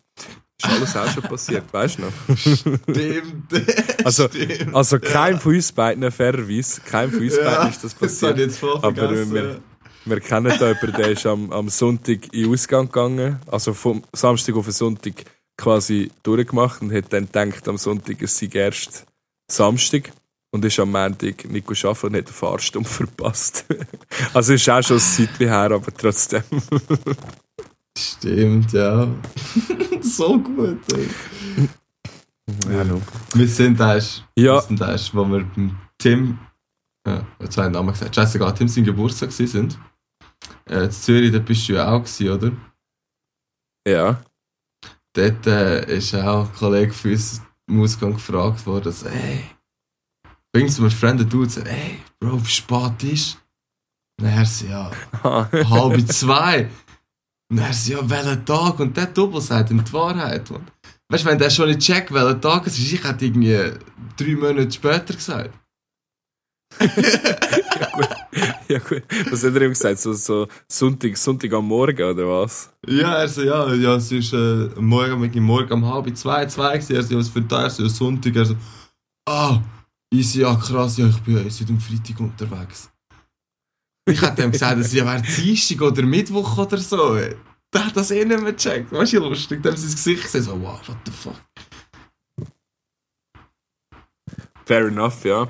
Ist 0.57 0.71
alles 0.71 0.97
auch 0.97 1.11
schon 1.13 1.23
passiert, 1.25 1.65
weißt 1.73 1.99
du 1.99 2.03
noch? 2.03 2.37
Stimmt. 2.39 3.53
Also, 4.05 4.29
Stimmt. 4.29 4.75
also 4.75 4.99
kein 5.01 5.41
von 5.41 5.55
uns 5.55 5.73
beiden, 5.73 6.11
fairerweise, 6.13 6.81
kein 6.83 7.11
von 7.11 7.21
uns 7.21 7.37
beiden 7.37 7.69
ist 7.71 7.85
das 7.85 7.97
Das 7.99 8.21
passiert. 8.21 8.53
voll 8.53 8.79
Aber 8.83 9.11
wir- 9.11 9.61
Wir 10.07 10.21
kennen 10.21 10.55
da 10.59 10.69
jemanden, 10.69 10.93
der 10.97 11.11
ist 11.13 11.25
am, 11.27 11.51
am 11.51 11.69
Sonntag 11.71 12.33
in 12.33 12.43
den 12.45 12.53
Ausgang 12.53 12.87
gegangen, 12.87 13.41
also 13.47 13.73
vom 13.75 14.05
Samstag 14.13 14.55
auf 14.55 14.67
den 14.67 14.73
Sonntag 14.73 15.25
quasi 15.57 16.11
durchgemacht 16.23 16.83
und 16.83 16.93
hat 16.93 17.11
dann 17.13 17.25
gedacht, 17.27 17.67
am 17.69 17.79
Sonntag 17.79 18.21
es 18.23 18.39
sei 18.39 18.49
erst 18.53 19.07
Samstag 19.51 20.13
und 20.55 20.65
ist 20.65 20.79
am 20.79 20.93
Montag 20.93 21.47
nicht 21.47 21.69
arbeiten 21.69 22.07
und 22.07 22.17
hat 22.17 22.29
den 22.29 22.33
Fahrstunde 22.33 22.89
verpasst. 22.89 23.65
also 24.35 24.53
ist 24.53 24.71
auch 24.71 24.83
schon 24.83 24.99
ein 24.99 25.01
Zeitchen 25.01 25.49
her, 25.49 25.71
aber 25.73 25.93
trotzdem. 25.93 26.45
Stimmt, 27.99 28.73
ja. 28.73 29.09
so 30.01 30.39
gut. 30.39 30.79
Ey. 30.93 31.09
Ja, 32.71 32.85
Wir 33.35 33.49
sind 33.49 33.81
erst, 33.81 34.25
Ja. 34.37 34.55
wir 34.55 34.61
sind 34.61 34.81
erst, 34.81 35.13
wo 35.13 35.25
wir 35.25 35.43
beim 35.43 35.77
Tim, 35.99 36.39
ja, 37.05 37.27
jetzt 37.41 37.57
habe 37.57 37.67
ich 37.67 37.73
den 37.73 37.73
Namen 37.73 37.93
gesagt, 37.93 38.15
Jessica, 38.15 38.53
Tim 38.53 38.69
sein 38.69 38.85
Geburtstag 38.85 39.33
sind. 39.33 39.77
Äh, 40.67 40.85
in 40.85 40.91
Zürich, 40.93 41.33
da 41.33 41.41
bist 41.41 41.69
du 41.69 41.73
ja 41.73 41.91
auch 41.91 42.05
gewesen, 42.05 42.31
oder? 42.31 42.53
ja. 43.89 44.23
Dort 45.17 45.47
äh, 45.49 45.97
ist 45.97 46.15
auch 46.15 46.49
ein 46.49 46.55
Kollege 46.55 46.93
von 46.93 47.11
uns 47.11 47.43
im 47.69 47.83
Ausgang 47.83 48.15
gefragt 48.15 48.65
worden, 48.67 48.93
so, 48.93 49.09
hey, 50.55 50.63
bring 50.63 50.69
zu 50.69 50.83
einem 50.83 50.91
fremden 50.91 51.29
Dude, 51.29 51.51
so, 51.51 51.63
hey, 51.65 51.99
Bro, 52.21 52.45
wie 52.45 52.49
spät 52.49 53.03
ist? 53.13 53.39
Und 54.21 54.27
er 54.27 54.47
so, 54.47 54.67
ja, 54.67 54.91
halb 55.71 56.13
zwei. 56.13 56.69
Und 57.51 57.59
er 57.59 57.73
so, 57.73 57.93
ja, 57.93 58.11
welcher 58.11 58.45
Tag? 58.45 58.79
Und 58.81 58.97
der 58.97 59.07
Double 59.07 59.41
sagt 59.41 59.71
ihm 59.71 59.83
die 59.85 59.93
Wahrheit. 59.93 60.51
Man. 60.51 60.67
Weißt 61.09 61.25
du, 61.25 61.29
wenn 61.29 61.39
der 61.39 61.51
schon 61.51 61.69
nicht 61.69 61.81
checkt, 61.81 62.13
welcher 62.13 62.41
Tag 62.41 62.67
es 62.67 62.79
ist, 62.79 62.93
ich 62.93 63.05
hätte 63.05 63.25
irgendwie 63.25 63.73
drei 64.17 64.37
Monate 64.37 64.73
später 64.73 65.15
gesagt. 65.15 65.51
ja, 68.69 68.79
gut. 68.79 69.03
Was 69.31 69.45
hat 69.45 69.55
er 69.55 69.63
ihm 69.63 69.71
gesagt? 69.71 70.01
So, 70.01 70.13
so 70.13 70.49
Sonntag, 70.67 71.17
Sonntag 71.17 71.53
am 71.53 71.67
Morgen 71.69 72.03
oder 72.03 72.27
was? 72.29 72.73
Ja, 72.87 73.19
er 73.19 73.29
so, 73.29 73.43
ja, 73.43 73.73
ja, 73.75 73.95
es 73.95 74.11
ist 74.11 74.33
äh, 74.33 74.69
morgen, 74.77 75.45
morgen 75.45 75.73
um 75.73 75.87
halb 75.87 76.17
zwei, 76.17 76.47
zwei 76.47 76.79
gewesen. 76.79 76.97
Er 76.97 77.03
so, 77.03 77.19
was 77.19 77.29
für 77.29 77.41
ein 77.41 77.49
Tag? 77.49 77.71
So, 77.71 77.85
ja, 77.85 77.89
Sonntag. 77.89 78.35
Er 78.35 78.47
so, 78.47 78.57
ah, 79.29 79.61
easy, 80.15 80.41
ja, 80.41 80.55
krass, 80.55 80.97
ja, 80.97 81.07
ich 81.07 81.21
bin 81.23 81.49
seit 81.51 81.69
dem 81.69 81.81
Freitag 81.81 82.21
unterwegs. 82.21 82.91
Ich 84.07 84.21
hätte 84.21 84.43
ihm 84.43 84.53
gesagt, 84.53 84.81
es 84.81 84.95
wäre 84.95 85.23
Dienstag 85.23 85.81
oder 85.81 86.03
Mittwoch 86.03 86.59
oder 86.59 86.79
so. 86.79 87.17
Der 87.17 87.87
hat 87.87 87.97
das 87.97 88.11
eh 88.11 88.25
nicht 88.25 88.41
mehr 88.41 88.53
gecheckt. 88.53 88.93
Weißt 88.93 89.15
du, 89.15 89.21
lustig. 89.21 89.65
Hat 89.65 89.79
sein 89.79 89.91
Gesicht 89.91 90.23
gesehen, 90.23 90.43
so, 90.43 90.61
wow, 90.61 90.81
what 90.87 90.99
the 91.07 91.11
fuck. 91.13 91.41
Fair 94.67 94.87
enough, 94.87 95.25
ja. 95.25 95.49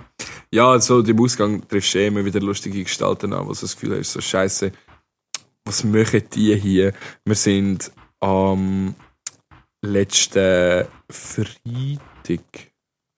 Ja, 0.53 0.71
also 0.71 1.01
im 1.01 1.21
Ausgang 1.21 1.67
triffst 1.67 1.95
du 1.95 1.99
eh 1.99 2.07
immer 2.07 2.25
wieder 2.25 2.41
lustige 2.41 2.83
Gestalten 2.83 3.33
an, 3.33 3.47
wo 3.47 3.53
du 3.53 3.61
das 3.61 3.75
Gefühl 3.75 3.99
hast, 3.99 4.13
so 4.13 4.21
scheiße, 4.21 4.73
was 5.65 5.85
machen 5.85 6.23
die 6.33 6.55
hier? 6.57 6.93
Wir 7.25 7.35
sind 7.35 7.91
am 8.21 8.95
letzten 9.83 10.87
Freitag, 11.11 12.73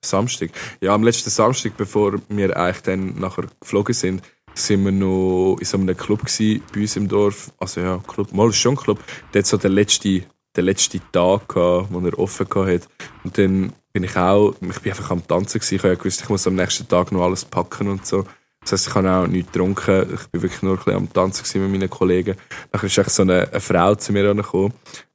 Samstag, 0.09 0.51
ja, 0.81 0.95
am 0.95 1.03
letzten 1.03 1.31
Samstag, 1.31 1.77
bevor 1.77 2.15
wir 2.29 2.57
eigentlich 2.57 2.83
dann 2.83 3.19
nachher 3.19 3.45
geflogen 3.61 3.95
sind, 3.95 4.23
sind 4.55 4.85
wir 4.85 4.93
noch 4.93 5.57
in 5.59 5.67
so 5.67 5.77
einem 5.77 5.97
Club 5.97 6.21
gewesen, 6.21 6.63
bei 6.73 6.81
uns 6.81 6.97
im 6.97 7.09
Dorf. 7.09 7.53
Also 7.59 7.81
ja, 7.81 7.99
Club, 8.07 8.33
mal 8.33 8.53
schon 8.53 8.73
ein 8.73 8.77
Club. 8.77 9.01
Dort 9.33 9.47
so 9.47 9.57
der 9.57 9.71
letzte, 9.71 10.23
der 10.55 10.65
letzte 10.65 11.01
Tag 11.13 11.49
gehabt, 11.49 11.89
wo 11.91 12.01
er 12.01 12.19
offen 12.19 12.47
hat. 12.49 12.89
Und 13.25 13.37
dann 13.37 13.73
bin 13.93 14.05
ich 14.05 14.17
auch, 14.17 14.55
ich 14.61 14.81
bin 14.81 14.93
einfach 14.93 15.11
am 15.11 15.27
Tanzen 15.27 15.59
gewesen. 15.59 15.75
Ich 15.75 15.83
habe 15.83 15.93
ja 15.93 15.99
gewusst, 15.99 16.23
ich 16.23 16.29
muss 16.29 16.47
am 16.47 16.55
nächsten 16.55 16.89
Tag 16.89 17.13
noch 17.13 17.23
alles 17.23 17.45
packen 17.45 17.89
und 17.89 18.07
so. 18.07 18.25
Das 18.61 18.73
heisst, 18.73 18.89
ich 18.89 18.95
habe 18.95 19.11
auch 19.11 19.27
nichts 19.27 19.53
getrunken. 19.53 20.15
Ich 20.15 20.27
bin 20.29 20.43
wirklich 20.43 20.63
nur 20.63 20.73
ein 20.73 20.79
bisschen 20.79 20.95
am 20.95 21.13
Tanzen 21.13 21.63
mit 21.63 21.71
meinen 21.71 21.91
Kollegen. 21.91 22.37
Dann 22.73 22.83
ist 22.83 22.99
echt 22.99 23.11
so 23.11 23.23
eine, 23.23 23.49
eine 23.49 23.61
Frau 23.61 23.95
zu 23.95 24.13
mir 24.13 24.35
gekommen. 24.35 24.75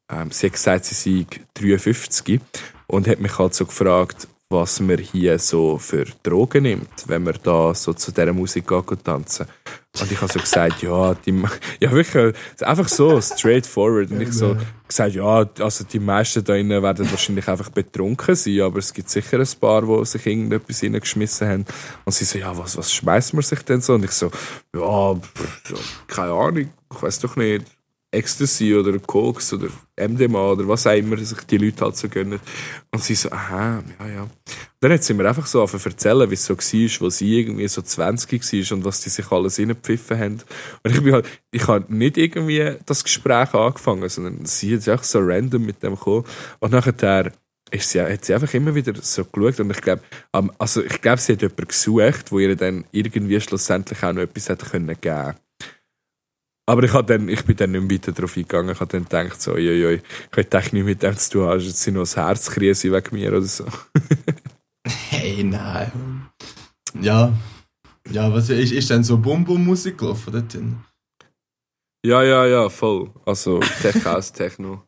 Ähm, 0.09 0.31
sie 0.31 0.47
hat 0.47 0.53
gesagt, 0.53 0.85
sie 0.85 1.25
sei 1.25 1.25
53 1.55 2.39
und 2.87 3.07
hat 3.07 3.19
mich 3.19 3.37
halt 3.37 3.53
so 3.53 3.65
gefragt, 3.65 4.27
was 4.51 4.79
man 4.79 4.97
hier 4.97 5.39
so 5.39 5.77
für 5.77 6.05
Drogen 6.23 6.63
nimmt, 6.63 7.07
wenn 7.07 7.23
man 7.23 7.35
da 7.41 7.73
so 7.73 7.93
zu 7.93 8.11
dieser 8.11 8.33
Musik 8.33 8.67
geht 8.67 9.03
tanzen. 9.03 9.47
Und 9.99 10.11
ich 10.11 10.21
habe 10.21 10.31
so 10.31 10.39
gesagt, 10.39 10.81
ja, 10.81 11.13
die, 11.13 11.43
ja 11.79 11.91
wirklich, 11.91 12.35
einfach 12.61 12.87
so, 12.87 13.19
straightforward. 13.19 14.11
Und 14.11 14.21
ich 14.21 14.33
so 14.33 14.55
gesagt, 14.87 15.15
ja, 15.15 15.45
also 15.59 15.83
die 15.83 15.99
meisten 15.99 16.43
da 16.43 16.53
drinnen 16.53 16.81
werden 16.81 17.09
wahrscheinlich 17.11 17.47
einfach 17.47 17.69
betrunken 17.69 18.35
sein, 18.35 18.61
aber 18.61 18.79
es 18.79 18.93
gibt 18.93 19.09
sicher 19.09 19.39
ein 19.39 19.47
paar, 19.59 19.81
die 19.81 20.05
sich 20.05 20.25
irgendetwas 20.25 20.83
reingeschmissen 20.83 21.47
haben. 21.47 21.65
Und 22.05 22.13
sie 22.13 22.25
so, 22.25 22.37
ja, 22.37 22.57
was, 22.57 22.77
was 22.77 22.93
schmeißt 22.93 23.33
man 23.33 23.43
sich 23.43 23.61
denn 23.63 23.81
so? 23.81 23.95
Und 23.95 24.05
ich 24.05 24.11
so, 24.11 24.31
ja, 24.75 25.15
pff, 25.15 26.07
keine 26.07 26.33
Ahnung, 26.33 26.69
ich 26.93 27.01
weiß 27.01 27.19
doch 27.19 27.35
nicht. 27.35 27.65
Ecstasy 28.11 28.75
oder 28.75 28.99
Koks 28.99 29.53
oder 29.53 29.69
MDMA 29.97 30.51
oder 30.51 30.67
was 30.67 30.85
auch 30.85 30.91
immer 30.91 31.17
sich 31.17 31.39
die 31.43 31.57
Leute 31.57 31.85
halt 31.85 31.95
so 31.95 32.09
gönnen. 32.09 32.39
Und 32.91 33.01
sie 33.01 33.15
so, 33.15 33.31
aha, 33.31 33.81
ja, 33.99 34.07
ja. 34.07 34.27
Dann 34.81 34.91
hat 34.91 35.03
sie 35.03 35.13
mir 35.13 35.27
einfach 35.27 35.45
so 35.45 35.61
angefangen 35.61 35.85
erzählen, 35.85 36.29
wie 36.29 36.33
es 36.33 36.45
so 36.45 36.57
war, 36.57 37.01
wo 37.01 37.09
sie 37.09 37.39
irgendwie 37.39 37.67
so 37.67 37.81
20 37.81 38.31
war 38.31 38.77
und 38.77 38.83
was 38.83 38.99
die 38.99 39.09
sich 39.09 39.31
alles 39.31 39.59
reingepfiffen 39.59 40.19
haben. 40.19 40.41
Und 40.83 40.95
ich 40.95 41.01
bin 41.01 41.13
halt, 41.13 41.25
ich 41.51 41.67
habe 41.67 41.93
nicht 41.95 42.17
irgendwie 42.17 42.75
das 42.85 43.03
Gespräch 43.03 43.53
angefangen, 43.53 44.09
sondern 44.09 44.45
sie 44.45 44.75
hat 44.75 44.87
einfach 44.89 45.05
so 45.05 45.19
random 45.19 45.65
mit 45.65 45.81
dem 45.81 45.95
gekommen. 45.95 46.25
Und 46.59 46.71
nachher 46.73 47.31
ist 47.71 47.89
sie, 47.89 48.01
hat 48.01 48.25
sie 48.25 48.33
einfach 48.33 48.53
immer 48.53 48.75
wieder 48.75 48.93
so 49.01 49.23
geschaut 49.23 49.59
und 49.61 49.71
ich 49.71 49.81
glaube, 49.81 50.01
also 50.57 50.83
ich 50.83 50.99
glaube, 50.99 51.21
sie 51.21 51.33
hat 51.33 51.41
jemanden 51.41 51.67
gesucht, 51.67 52.31
wo 52.31 52.39
ihr 52.39 52.55
dann 52.57 52.83
irgendwie 52.91 53.39
schlussendlich 53.39 54.03
auch 54.03 54.11
noch 54.11 54.23
etwas 54.23 54.49
hätte 54.49 54.65
können 54.65 54.97
geben 54.99 55.35
aber 56.71 56.83
ich, 56.83 56.91
dann, 56.93 57.27
ich 57.27 57.43
bin 57.43 57.57
dann 57.57 57.71
nicht 57.71 57.81
mehr 57.81 57.97
weiter 57.97 58.13
darauf 58.13 58.37
eingegangen. 58.37 58.73
Ich 58.73 58.79
habe 58.79 58.89
dann 58.89 59.03
gedacht, 59.03 59.41
so, 59.41 59.57
joi, 59.57 59.73
joi, 59.73 59.95
ich 59.95 60.37
eigentlich 60.37 60.71
nicht 60.71 60.85
mit 60.85 61.03
dem 61.03 61.17
zu 61.17 61.31
tun 61.31 61.47
haben. 61.47 61.59
Jetzt 61.59 61.81
sind 61.81 61.95
noch 61.95 62.03
das 62.03 62.15
Herzkrise 62.15 62.93
wegen 62.93 63.13
mir 63.13 63.29
oder 63.29 63.41
so. 63.41 63.65
hey, 65.09 65.43
nein. 65.43 66.29
Ja. 67.01 67.33
Ja, 68.09 68.33
was 68.33 68.49
ist, 68.49 68.71
ist 68.71 68.89
denn 68.89 69.03
so 69.03 69.17
Bum-Bum-Musik 69.17 69.97
gelaufen 69.97 70.31
dort 70.31 70.53
drin? 70.53 70.77
Ja, 72.05 72.23
ja, 72.23 72.45
ja, 72.45 72.69
voll. 72.69 73.11
Also 73.25 73.59
Tech 73.81 74.05
House, 74.05 74.31
Techno, 74.31 74.81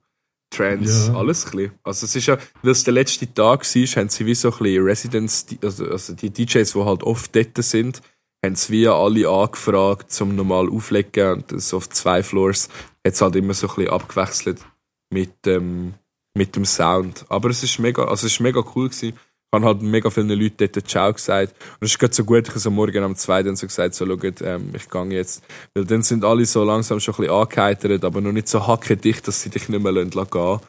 Trance, 0.51 1.11
ja. 1.11 1.19
alles 1.19 1.45
ein 1.45 1.51
bisschen. 1.51 1.71
Also 1.84 2.05
es 2.05 2.15
ist 2.15 2.27
ja, 2.27 2.38
weil 2.61 2.71
es 2.71 2.86
der 2.86 2.93
letzte 2.93 3.27
Tag 3.27 3.59
war, 3.59 3.86
haben 3.97 4.09
sie 4.09 4.25
wie 4.25 4.36
so 4.36 4.53
ein 4.53 4.57
bisschen 4.57 4.84
Residents, 4.86 5.45
also, 5.61 5.86
also 5.86 6.13
die 6.13 6.29
DJs, 6.29 6.71
die 6.71 6.79
halt 6.79 7.03
oft 7.03 7.36
dort 7.36 7.61
sind, 7.61 8.01
haben 8.43 8.53
es 8.53 8.69
wie 8.69 8.87
alle 8.87 9.27
angefragt, 9.27 10.11
zum 10.11 10.35
normal 10.35 10.69
auflegen 10.69 11.33
und 11.33 11.51
das 11.51 11.73
auf 11.73 11.89
zwei 11.89 12.21
Floors 12.23 12.69
es 13.03 13.21
halt 13.21 13.35
immer 13.35 13.53
so 13.53 13.67
ein 13.67 13.75
bisschen 13.75 13.91
abgewechselt 13.91 14.65
mit, 15.11 15.33
ähm, 15.45 15.93
mit 16.35 16.55
dem 16.55 16.65
Sound. 16.65 17.25
Aber 17.29 17.49
es 17.49 17.63
ist 17.63 17.79
mega, 17.79 18.03
also 18.03 18.25
es 18.25 18.33
ist 18.33 18.39
mega 18.39 18.63
cool 18.75 18.89
gewesen. 18.89 19.09
Ich 19.15 19.55
habe 19.55 19.65
halt 19.65 19.83
mega 19.83 20.09
vielen 20.09 20.29
Leuten 20.29 20.67
dort 20.71 20.89
Ciao 20.89 21.13
gesagt. 21.13 21.51
Und 21.51 21.85
es 21.85 21.91
ist 21.91 21.99
gerade 21.99 22.13
so 22.13 22.23
gut, 22.23 22.47
ich 22.47 22.49
habe 22.49 22.59
so 22.59 22.71
morgen 22.71 23.03
am 23.03 23.15
2. 23.15 23.43
dann 23.43 23.55
so 23.55 23.67
gesagt, 23.67 23.93
so, 23.93 24.05
schaut, 24.07 24.41
ähm, 24.41 24.71
ich 24.73 24.89
gehe 24.89 25.05
jetzt. 25.11 25.43
Weil 25.75 25.85
dann 25.85 26.01
sind 26.01 26.25
alle 26.25 26.45
so 26.45 26.63
langsam 26.63 26.99
schon 26.99 27.13
ein 27.13 27.17
bisschen 27.17 27.35
angeheitert, 27.35 28.03
aber 28.03 28.19
noch 28.21 28.31
nicht 28.31 28.47
so 28.47 28.65
hackedicht, 28.65 29.27
dass 29.27 29.43
sie 29.43 29.51
dich 29.51 29.69
nicht 29.69 29.83
mehr 29.83 29.93
gehen 29.93 30.09
lassen 30.11 30.59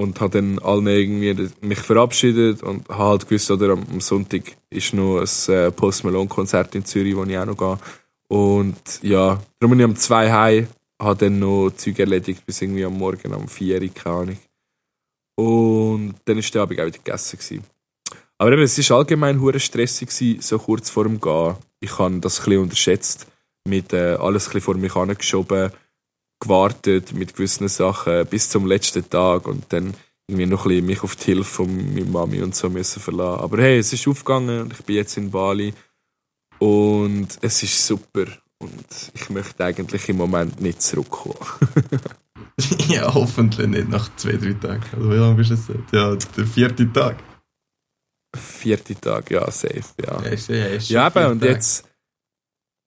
und 0.00 0.18
habe 0.18 0.40
dann 0.40 0.58
allen 0.60 0.86
irgendwie 0.86 1.50
mich 1.60 1.78
verabschiedet 1.80 2.62
und 2.62 2.88
habe 2.88 3.04
halt 3.04 3.28
gewusst, 3.28 3.50
oder 3.50 3.72
am 3.72 4.00
Sonntag 4.00 4.44
ist 4.70 4.94
noch 4.94 5.18
ein 5.18 5.54
äh, 5.54 5.70
Post 5.70 6.04
Malone 6.04 6.26
Konzert 6.26 6.74
in 6.74 6.86
Zürich, 6.86 7.14
wo 7.14 7.24
ich 7.24 7.36
auch 7.36 7.44
noch 7.44 7.56
gehe. 7.56 7.78
Und 8.28 8.80
ja, 9.02 9.38
darum 9.58 9.76
bin 9.76 9.80
ich 9.80 9.84
um 9.84 9.96
zwei 9.96 10.32
heim, 10.32 10.68
habe 10.98 11.26
dann 11.26 11.38
noch 11.38 11.72
Zeug 11.76 11.98
erledigt 11.98 12.46
bis 12.46 12.62
irgendwie 12.62 12.86
am 12.86 12.96
Morgen 12.96 13.34
um 13.34 13.46
vier, 13.46 13.86
keine 13.90 14.16
Ahnung. 14.16 14.38
Und 15.36 16.14
dann 16.24 16.36
war 16.36 16.50
der 16.50 16.62
Abend 16.62 16.80
auch 16.80 16.86
wieder 16.86 16.98
gegessen. 16.98 17.62
Aber 18.38 18.52
eben, 18.52 18.62
es 18.62 18.90
war 18.90 18.96
allgemein 18.96 19.38
hure 19.38 19.60
stressig, 19.60 20.08
gewesen, 20.08 20.40
so 20.40 20.58
kurz 20.58 20.88
vor 20.88 21.04
dem 21.04 21.20
Gehen. 21.20 21.56
Ich 21.80 21.98
habe 21.98 22.20
das 22.20 22.40
ein 22.40 22.44
bisschen 22.46 22.62
unterschätzt, 22.62 23.26
mit 23.68 23.92
äh, 23.92 24.14
alles 24.14 24.46
ein 24.46 24.52
bisschen 24.52 24.60
vor 24.62 24.74
mich 24.76 24.96
angeschoben 24.96 25.72
gewartet 26.40 27.12
mit 27.12 27.34
gewissen 27.34 27.68
Sachen 27.68 28.26
bis 28.26 28.48
zum 28.48 28.66
letzten 28.66 29.08
Tag 29.08 29.46
und 29.46 29.64
dann 29.72 29.94
irgendwie 30.26 30.46
noch 30.46 30.64
ein 30.64 30.68
bisschen 30.68 30.86
mich 30.86 31.02
auf 31.02 31.16
die 31.16 31.24
Hilfe 31.24 31.44
von 31.44 31.94
meiner 31.94 32.06
Mami 32.06 32.42
und 32.42 32.54
so 32.54 32.70
müssen 32.70 33.00
verlassen. 33.00 33.42
Aber 33.42 33.58
hey, 33.58 33.78
es 33.78 33.92
ist 33.92 34.06
aufgegangen 34.08 34.62
und 34.62 34.72
ich 34.72 34.84
bin 34.84 34.96
jetzt 34.96 35.16
in 35.16 35.30
Bali 35.30 35.74
und 36.58 37.28
es 37.42 37.62
ist 37.62 37.86
super 37.86 38.26
und 38.58 38.86
ich 39.14 39.30
möchte 39.30 39.64
eigentlich 39.64 40.08
im 40.08 40.16
Moment 40.16 40.60
nicht 40.60 40.80
zurückkommen. 40.82 41.36
ja, 42.88 43.12
hoffentlich 43.12 43.66
nicht 43.66 43.88
nach 43.88 44.14
zwei, 44.16 44.32
drei 44.32 44.52
Tagen. 44.52 44.84
Also 44.94 45.10
wie 45.10 45.16
lange 45.16 45.34
bist 45.34 45.50
du 45.50 45.54
jetzt? 45.54 45.92
Ja, 45.92 46.14
der 46.14 46.46
vierte 46.46 46.92
Tag. 46.92 47.16
Vierte 48.36 48.94
Tag, 48.94 49.30
ja, 49.30 49.50
safe, 49.50 49.82
ja. 50.00 50.22
Ja, 50.22 50.54
ja, 50.54 50.76
ja 50.76 51.06
eben, 51.08 51.32
und 51.32 51.42
jetzt 51.42 51.89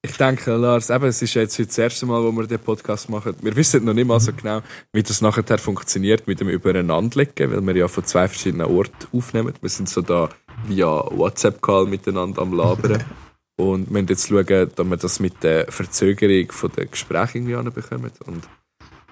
ich 0.06 0.18
denke, 0.18 0.52
Lars, 0.56 0.90
eben, 0.90 1.06
es 1.06 1.22
ist 1.22 1.34
jetzt 1.34 1.58
das 1.58 1.78
erste 1.78 2.06
Mal, 2.06 2.22
wo 2.22 2.32
wir 2.34 2.46
den 2.46 2.60
Podcast 2.60 3.10
machen. 3.10 3.36
Wir 3.42 3.56
wissen 3.56 3.86
noch 3.86 3.94
nicht 3.94 4.06
mal 4.06 4.20
so 4.20 4.34
genau, 4.34 4.62
wie 4.92 5.02
das 5.02 5.22
nachher 5.22 5.58
funktioniert 5.58 6.28
mit 6.28 6.42
dem 6.42 6.50
Übereinanderlegen, 6.50 7.52
weil 7.52 7.66
wir 7.66 7.78
ja 7.78 7.88
von 7.88 8.04
zwei 8.04 8.28
verschiedenen 8.28 8.68
Orten 8.68 9.08
aufnehmen. 9.14 9.54
Wir 9.62 9.70
sind 9.70 9.88
so 9.88 10.02
da 10.02 10.28
via 10.68 10.88
WhatsApp-Call 11.10 11.86
miteinander 11.86 12.42
am 12.42 12.54
Labern. 12.54 13.02
Und 13.56 13.88
wir 13.88 14.02
müssen 14.02 14.08
jetzt 14.10 14.28
schauen, 14.28 14.72
dass 14.76 14.86
wir 14.86 14.98
das 14.98 15.20
mit 15.22 15.42
der 15.42 15.72
Verzögerung 15.72 16.52
von 16.52 16.72
den 16.72 16.92
Gesprächen 16.92 17.38
irgendwie 17.38 17.56
anbekommen. 17.56 18.12
Und 18.26 18.50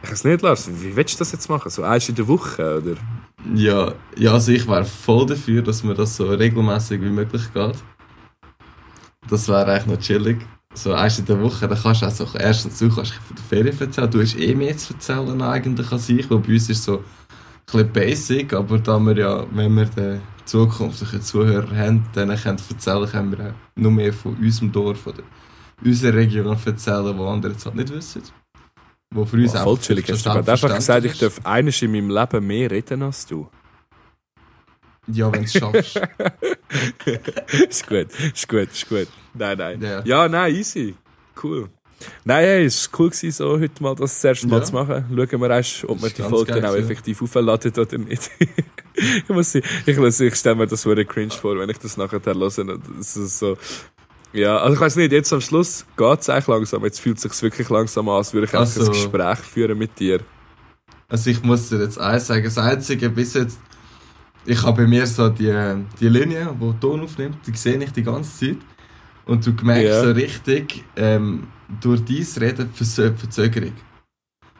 ich 0.04 0.12
weiß 0.12 0.26
nicht, 0.26 0.42
Lars, 0.42 0.70
wie 0.82 0.94
willst 0.94 1.16
du 1.16 1.20
das 1.20 1.32
jetzt 1.32 1.48
machen? 1.48 1.70
So 1.70 1.84
eins 1.84 2.10
in 2.10 2.16
der 2.16 2.28
Woche, 2.28 2.82
oder? 2.82 2.96
Ja, 3.56 3.94
ja 4.18 4.34
also 4.34 4.52
ich 4.52 4.68
wäre 4.68 4.84
voll 4.84 5.26
dafür, 5.26 5.62
dass 5.62 5.84
mir 5.84 5.94
das 5.94 6.18
so 6.18 6.26
regelmäßig 6.26 7.02
wie 7.02 7.12
möglich 7.12 7.44
geht. 7.54 7.76
Das 9.30 9.48
wäre 9.48 9.72
eigentlich 9.72 9.86
noch 9.86 10.00
chillig 10.00 10.40
so 10.74 10.92
erst 10.92 11.20
in 11.20 11.26
der 11.26 11.42
Woche, 11.42 11.68
dann 11.68 11.78
kannst 11.82 12.02
du 12.02 12.06
auch 12.06 12.12
so, 12.12 12.28
erstens 12.38 12.80
du 12.80 12.90
kannst 12.90 13.14
von 13.14 13.36
der 13.36 13.44
Ferien 13.44 13.80
erzählen, 13.80 14.10
du 14.10 14.22
hast 14.22 14.38
eh 14.38 14.56
mehr 14.56 14.78
zu 14.78 14.94
erzählen 14.94 15.42
eigentlich 15.42 15.92
als 15.92 16.10
ich, 16.10 16.30
weil 16.30 16.40
bei 16.40 16.54
uns 16.54 16.70
ist 16.70 16.84
so 16.84 16.98
ein 17.00 17.04
bisschen 17.66 17.92
basic, 17.92 18.54
aber 18.54 18.80
da 18.80 19.00
wir 19.00 19.18
ja, 19.18 19.46
wenn 19.52 19.76
wir 19.76 19.86
den 19.86 20.22
zukünftigen 20.46 21.22
Zuhörer 21.22 21.76
haben, 21.76 22.06
dann 22.14 22.36
können 22.36 22.60
erzählen, 22.70 23.10
können 23.10 23.32
wir 23.32 23.46
auch 23.48 23.54
noch 23.76 23.92
mehr 23.92 24.14
von 24.14 24.36
unserem 24.36 24.72
Dorf 24.72 25.08
oder 25.08 25.24
unserer 25.84 26.16
Region 26.16 26.58
erzählen, 26.66 27.18
die 27.18 27.24
andere 27.24 27.52
jetzt 27.54 27.66
halt 27.66 27.76
nicht 27.76 27.94
wissen. 27.94 28.24
Wo 29.14 29.26
für 29.26 29.38
uns 29.38 29.56
oh, 29.56 29.64
voll 29.64 29.78
chillig. 29.80 30.10
Hast 30.10 30.26
du 30.26 30.30
gerade 30.30 30.52
einfach 30.52 30.76
gesagt, 30.76 31.06
ich 31.06 31.18
darf 31.18 31.42
eines 31.44 31.82
in 31.82 31.92
meinem 31.92 32.10
Leben 32.10 32.48
mehr 32.48 32.72
reden 32.72 33.04
als 33.04 33.26
du? 33.26 33.50
Ja, 35.14 35.32
wenn 35.32 35.42
du 35.42 35.46
es 35.46 35.54
schaffst. 35.54 36.02
ist 37.70 37.88
gut, 37.88 38.08
ist 38.34 38.48
gut, 38.48 38.72
ist 38.72 38.90
gut. 38.90 39.08
Nein, 39.34 39.58
nein. 39.58 39.82
Ja, 39.82 40.02
ja 40.04 40.28
nein, 40.28 40.56
easy. 40.56 40.96
Cool. 41.42 41.70
Nein, 42.24 42.44
hey, 42.44 42.66
es 42.66 42.92
war 42.92 43.00
cool, 43.00 43.10
gewesen, 43.10 43.32
so 43.32 43.60
heute 43.60 43.84
mal 43.84 43.96
das, 43.96 44.14
das 44.14 44.24
erste 44.24 44.48
Mal 44.48 44.60
ja. 44.60 44.64
zu 44.64 44.74
machen. 44.74 45.06
Schauen 45.10 45.42
wir 45.42 45.50
erst, 45.50 45.86
ob 45.86 46.02
wir 46.02 46.10
die 46.10 46.22
Folge 46.22 46.54
genau 46.54 46.74
effektiv 46.76 47.22
aufladen 47.22 47.72
oder 47.72 47.98
nicht. 47.98 48.30
ich 48.94 49.30
muss 49.30 49.54
ich, 49.56 49.64
ich, 49.86 49.98
ich 49.98 50.36
stelle 50.36 50.56
mir 50.56 50.68
das 50.68 50.86
wurde 50.86 51.06
cringe 51.06 51.32
vor, 51.32 51.58
wenn 51.60 51.70
ich 51.70 51.78
das 51.78 51.98
nachher 51.98 52.22
höre. 52.24 52.36
Das 52.36 53.16
ist 53.16 53.40
so, 53.40 53.58
ja, 54.34 54.58
also 54.58 54.76
ich 54.76 54.80
weiß 54.80 54.96
nicht, 54.96 55.12
jetzt 55.12 55.34
am 55.34 55.42
Schluss 55.42 55.86
geht 55.98 56.20
es 56.20 56.30
eigentlich 56.30 56.48
langsam. 56.48 56.84
Jetzt 56.84 57.00
fühlt 57.00 57.18
es 57.18 57.24
sich 57.24 57.42
wirklich 57.42 57.70
langsam 57.70 58.08
an, 58.10 58.16
als 58.16 58.34
würde 58.34 58.48
ich 58.48 58.54
einfach 58.54 58.76
also, 58.76 58.86
ein 58.86 58.92
Gespräch 58.92 59.40
führen 59.40 59.78
mit 59.78 60.00
dir. 60.00 60.22
Also 61.10 61.30
ich 61.30 61.44
muss 61.44 61.70
dir 61.70 61.82
jetzt 61.82 62.00
eins 62.00 62.28
sagen, 62.28 62.44
das 62.44 62.58
Einzige 62.58 63.10
bis 63.10 63.34
jetzt 63.34 63.60
ich 64.46 64.64
habe 64.64 64.84
bei 64.84 64.88
mir 64.88 65.06
so 65.06 65.30
die, 65.30 65.54
die 66.00 66.10
Linie, 66.10 66.56
die 66.60 66.80
Ton 66.80 67.02
aufnimmt, 67.02 67.38
die 67.46 67.56
sehe 67.56 67.82
ich 67.84 67.92
die 67.92 68.04
ganze 68.04 68.40
Zeit. 68.40 68.58
Und 69.26 69.46
du 69.46 69.52
merkst 69.64 69.86
yeah. 69.86 70.04
so 70.04 70.12
richtig, 70.12 70.84
ähm, 70.96 71.48
durch 71.80 72.02
dein 72.04 72.44
Reden 72.44 72.70
Verzö 72.74 73.14
Verzögerung. 73.14 73.74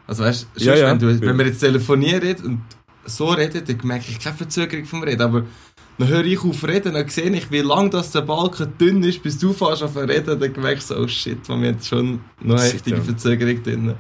Also 0.08 0.24
weißt 0.24 0.48
du, 0.56 0.64
ja, 0.64 0.76
ja. 0.76 0.92
wenn, 0.92 1.00
du, 1.00 1.22
wenn 1.22 1.38
wir 1.38 1.48
jetzt 1.48 1.60
telefonieren 1.60 2.36
und 2.44 2.62
so 3.06 3.30
reden, 3.30 3.64
dann 3.66 3.78
merke 3.84 4.06
ich 4.10 4.20
keine 4.20 4.36
Verzögerung 4.36 4.86
vom 4.86 5.04
Reden. 5.04 5.22
Aber 5.22 5.44
dann 5.98 6.08
höre 6.08 6.26
ich 6.26 6.44
auf 6.44 6.64
reden, 6.64 6.94
dann 6.94 7.08
sehe 7.10 7.30
ich, 7.32 7.52
wie 7.52 7.60
lang 7.60 7.90
das 7.90 8.12
der 8.12 8.22
Balken 8.22 8.74
dünn 8.80 9.04
ist, 9.04 9.22
bis 9.24 9.38
du 9.38 9.54
fährst 9.54 9.84
auf 9.84 9.96
reden, 9.96 10.40
dann 10.40 10.52
merke 10.62 10.80
ich 10.80 10.84
so, 10.84 10.96
oh 10.98 11.08
shit, 11.08 11.48
wir 11.48 11.56
haben 11.56 11.82
schon 11.82 12.20
noch 12.40 12.60
eine 12.60 12.64
heftige 12.64 13.02
Verzögerung 13.02 13.64
drin. 13.64 13.96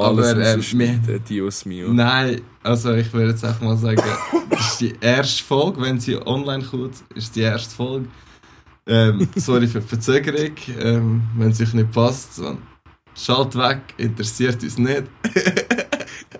Alles 0.00 0.28
Aber, 0.28 0.46
ähm, 0.46 0.56
rausschneiden, 0.56 1.24
Dios 1.28 1.64
mio. 1.64 1.92
Nein, 1.92 2.40
also 2.62 2.92
ich 2.94 3.12
würde 3.12 3.30
jetzt 3.30 3.44
einfach 3.44 3.60
mal 3.62 3.76
sagen, 3.76 4.02
das 4.50 4.72
ist 4.72 4.80
die 4.80 4.94
erste 5.00 5.44
Folge, 5.44 5.80
wenn 5.80 6.00
sie 6.00 6.16
online 6.26 6.64
kommt, 6.64 6.96
ist 7.14 7.34
die 7.36 7.42
erste 7.42 7.74
Folge. 7.74 8.06
Ähm, 8.86 9.28
sorry 9.36 9.66
für 9.66 9.80
die 9.80 9.86
Verzögerung, 9.86 10.56
ähm, 10.80 11.22
wenn 11.36 11.50
es 11.50 11.60
euch 11.60 11.74
nicht 11.74 11.92
passt, 11.92 12.40
schalt 13.14 13.56
weg, 13.56 13.80
interessiert 13.98 14.62
uns 14.62 14.78
nicht. 14.78 15.04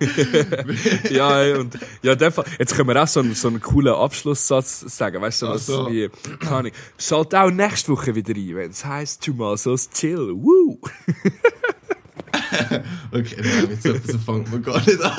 ja, 1.10 1.58
und 1.58 1.78
ja, 2.02 2.14
dem 2.14 2.32
Fall, 2.32 2.44
jetzt 2.58 2.74
können 2.74 2.88
wir 2.88 3.02
auch 3.02 3.06
so 3.06 3.20
einen, 3.20 3.34
so 3.34 3.48
einen 3.48 3.60
coolen 3.60 3.94
Abschlusssatz 3.94 4.80
sagen, 4.80 5.20
weißt 5.20 5.42
du, 5.42 5.48
was 5.48 5.66
so. 5.66 5.90
wie, 5.90 6.08
keine 6.38 6.56
Ahnung, 6.56 6.72
schalt 6.98 7.34
auch 7.34 7.50
nächste 7.50 7.92
Woche 7.92 8.14
wieder 8.14 8.34
ein, 8.34 8.56
wenn 8.56 8.70
es 8.70 8.84
heisst 8.84 9.22
Tommasos 9.24 9.90
Chill, 9.90 10.32
woo! 10.34 10.80
Okay, 13.12 13.36
nein, 13.42 13.68
mit 13.68 13.82
so 13.82 13.90
etwas 13.92 14.16
fangen 14.24 14.46
wir 14.50 14.58
gar 14.60 14.78
nicht 14.86 15.00
an. 15.02 15.12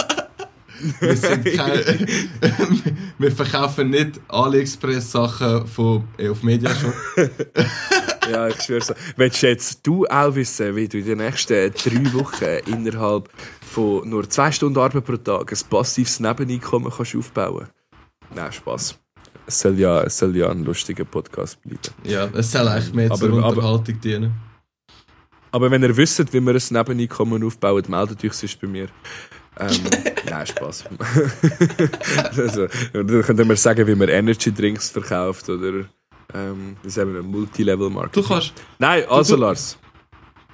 Wir, 1.00 1.16
sind 1.16 1.46
kein, 1.46 2.08
wir 3.20 3.32
verkaufen 3.32 3.92
nicht 3.92 4.20
AliExpress-Sachen 4.30 5.68
von 5.68 6.04
äh, 6.18 6.30
auf 6.30 6.42
Mediashop. 6.44 6.94
Ja, 8.32 8.48
ich 8.48 8.62
schwör's. 8.62 8.88
dir. 8.88 8.96
Willst 9.18 9.42
du 9.44 9.48
jetzt 9.48 9.80
du 9.86 10.06
auch 10.06 10.36
wissen, 10.36 10.76
wie 10.76 10.88
du 10.88 11.00
in 11.00 11.06
den 11.06 11.18
nächsten 11.18 11.72
drei 11.74 12.14
Wochen 12.14 12.46
innerhalb 12.68 13.30
von 13.62 14.08
nur 14.08 14.30
zwei 14.30 14.52
Stunden 14.52 14.78
Arbeit 14.80 15.04
pro 15.04 15.18
Tag 15.18 15.52
ein 15.52 15.58
passives 15.70 16.20
Nebeneinkommen 16.20 16.92
kannst 16.96 17.16
aufbauen 17.16 17.68
Nein, 18.34 18.52
Spaß. 18.52 18.96
Es 19.48 19.60
soll 19.60 19.78
ja, 19.80 20.04
es 20.04 20.18
soll 20.20 20.38
ja 20.38 20.50
ein 20.50 20.64
lustiger 20.64 21.04
Podcast 21.04 21.62
bleiben. 21.64 21.80
Ja, 22.04 22.30
es 22.34 22.52
soll 22.52 22.68
eigentlich 22.68 22.94
mehr 22.94 23.12
zur 23.12 23.30
Aber- 23.30 23.38
aber- 23.40 23.48
Unterhaltung 23.50 24.00
dienen. 24.00 24.32
Aber 25.52 25.70
wenn 25.70 25.84
ihr 25.84 25.96
wisst, 25.96 26.32
wie 26.34 26.40
wir 26.42 26.54
ein 26.54 26.62
Nebeneinkommen 26.70 27.44
aufbauen, 27.44 27.84
meldet 27.88 28.24
euch 28.24 28.34
sonst 28.34 28.60
bei 28.62 28.68
mir. 28.68 28.88
Ähm, 29.60 29.70
nein, 30.30 30.48
Spaß. 30.48 30.86
also, 32.38 32.68
dann 32.94 33.22
könnten 33.22 33.50
wir 33.50 33.58
sagen, 33.58 33.86
wie 33.86 33.96
man 33.96 34.08
Energy 34.08 34.54
Drinks 34.54 34.90
verkauft 34.90 35.50
oder 35.50 35.86
ähm, 36.34 36.78
das 36.84 36.94
ist 36.94 36.98
eben 36.98 37.18
ein 37.18 37.26
Multilevel-Marketing. 37.26 38.24
Du 38.24 38.28
kannst, 38.28 38.54
Nein, 38.80 39.04
also 39.10 39.36
du- 39.36 39.42
Lars. 39.42 39.78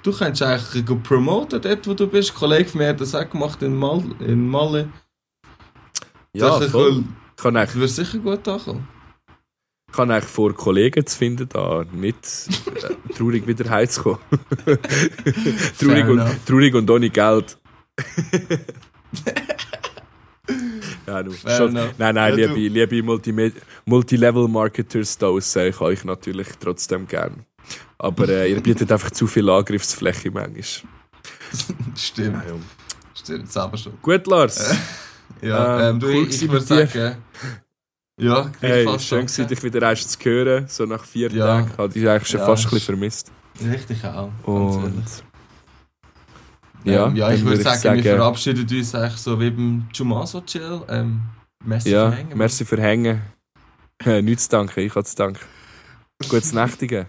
du 0.02 0.12
kannst 0.12 0.42
eigentlich 0.42 0.84
promoten 1.04 1.60
dort, 1.62 1.86
wo 1.86 1.94
du 1.94 2.08
bist. 2.08 2.32
Ein 2.32 2.36
Kollege 2.36 2.68
von 2.68 2.80
mir 2.80 2.88
hat 2.88 3.00
das 3.00 3.14
auch 3.14 3.28
gemacht 3.30 3.62
in, 3.62 3.76
Mal, 3.76 4.02
in 4.18 4.48
Malle. 4.48 4.88
Ja, 6.32 6.60
voll. 6.60 7.04
Ich 7.36 7.42
kann 7.42 7.56
eigentlich, 7.56 7.76
würde 7.76 7.88
sicher 7.88 8.18
gut 8.18 8.46
ankommen. 8.48 8.88
Ich 9.88 9.94
kann 9.96 10.10
eigentlich 10.10 10.30
vor 10.30 10.52
Kollegen 10.54 11.04
zu 11.06 11.16
finden, 11.16 11.48
da 11.48 11.84
nicht 11.92 12.16
äh, 12.66 13.14
traurig 13.14 13.46
wieder 13.46 13.68
heimzukommen. 13.70 14.18
traurig, 14.64 14.80
Fair 15.74 16.08
und, 16.10 16.18
enough. 16.18 16.36
traurig 16.46 16.74
und 16.74 16.90
ohne 16.90 17.10
Geld. 17.10 17.58
ja, 21.06 21.24
Fair 21.24 21.56
schon, 21.56 21.76
enough. 21.76 21.94
nein, 21.98 22.14
nein, 22.14 22.38
Ja, 22.38 22.46
liebe, 22.52 22.54
du- 22.54 22.96
liebe 22.96 23.52
Multilevel-Marketers 23.86 25.18
da 25.18 25.26
draussen, 25.28 25.66
ich 25.68 25.74
habe 25.76 25.84
euch 25.86 26.04
natürlich 26.04 26.48
trotzdem 26.60 27.06
gern. 27.06 27.44
Aber 27.98 28.28
äh, 28.28 28.50
ihr 28.52 28.60
bietet 28.62 28.92
einfach 28.92 29.10
zu 29.10 29.26
viel 29.26 29.48
Angriffsfläche 29.50 30.30
manchmal. 30.30 30.62
Stimmt, 31.96 32.34
Ja, 32.46 32.52
ja. 32.52 32.54
stimmt, 33.14 33.50
selber 33.50 33.76
schon. 33.76 33.92
Gut, 34.02 34.26
Lars. 34.26 34.74
Ja, 35.42 35.88
Ähm, 35.90 35.94
ähm, 35.96 36.00
du, 36.00 36.06
cool 36.08 36.26
ich, 36.28 36.42
ich 36.42 36.50
würde 36.50 36.64
sagen, 36.64 37.16
ja, 38.18 38.50
Hey, 38.60 38.84
gleichfalls 38.84 39.04
schön 39.04 39.20
gewesen, 39.26 39.46
dich 39.48 39.62
wieder 39.62 39.82
erst 39.82 40.10
zu 40.10 40.18
hören, 40.28 40.66
so 40.68 40.84
nach 40.84 41.04
vier 41.04 41.30
Ja. 41.30 41.46
Tagen. 41.46 41.70
Hatte 41.78 41.98
ich 41.98 42.08
eigentlich 42.08 42.28
schon 42.28 42.40
Ja, 42.40 42.46
fast 42.46 42.64
ein 42.66 42.70
bisschen 42.70 42.84
vermisst. 42.96 43.32
Richtig 43.60 44.04
auch. 44.04 44.30
Und 44.44 45.04
ja, 46.84 47.06
ähm, 47.06 47.16
ja, 47.16 47.30
ich 47.32 47.44
würde 47.44 47.64
würd 47.64 47.80
sagen, 47.80 48.02
wir 48.02 48.16
verabschieden 48.16 48.66
uns 48.70 48.94
eigentlich 48.94 49.16
so 49.16 49.40
wie 49.40 49.50
beim 49.50 49.88
Chumaso 49.92 50.40
Chill. 50.42 50.80
Ähm, 50.88 51.22
merci 51.64 51.90
Ja, 51.90 52.10
für 52.10 52.16
Hängen. 52.16 52.38
merci 52.38 52.64
für 52.64 52.80
Hängen. 52.80 53.22
Äh, 54.04 54.22
nichts 54.22 54.44
zu 54.44 54.50
danken, 54.50 54.78
ich 54.78 54.94
habe 54.94 55.04
zu 55.04 55.16
danken. 55.16 55.40
Gutes 56.28 56.52
Nächtigen. 56.52 57.06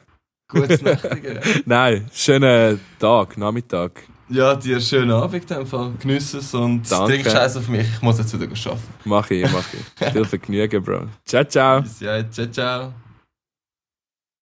Gutes 0.48 0.82
Nächtigen. 0.82 1.38
Nein, 1.68 2.10
schönen 2.12 2.80
Tag, 2.98 3.38
Nachmittag. 3.38 3.92
Ja, 4.30 4.56
dir 4.56 4.80
schönen 4.80 5.12
Abend 5.12 5.50
Fall. 5.68 5.92
Genieß 6.00 6.34
es 6.36 6.54
und 6.54 6.90
Danke. 6.90 7.14
trink 7.14 7.26
Scheiß 7.30 7.58
auf 7.58 7.68
mich. 7.68 7.88
Ich 7.88 8.02
muss 8.02 8.18
jetzt 8.18 8.34
wieder 8.34 8.48
arbeiten. 8.48 8.80
Mach 9.06 9.30
ich, 9.30 9.52
mach 9.52 9.66
ich. 9.74 10.12
Viel 10.12 10.26
Vergnügen, 10.26 10.84
Bro. 10.84 11.08
Ciao, 11.26 11.44
ciao. 11.44 11.82
Bis 11.82 12.00
ja, 12.00 12.30
ciao, 12.30 12.48
ciao. 12.48 12.94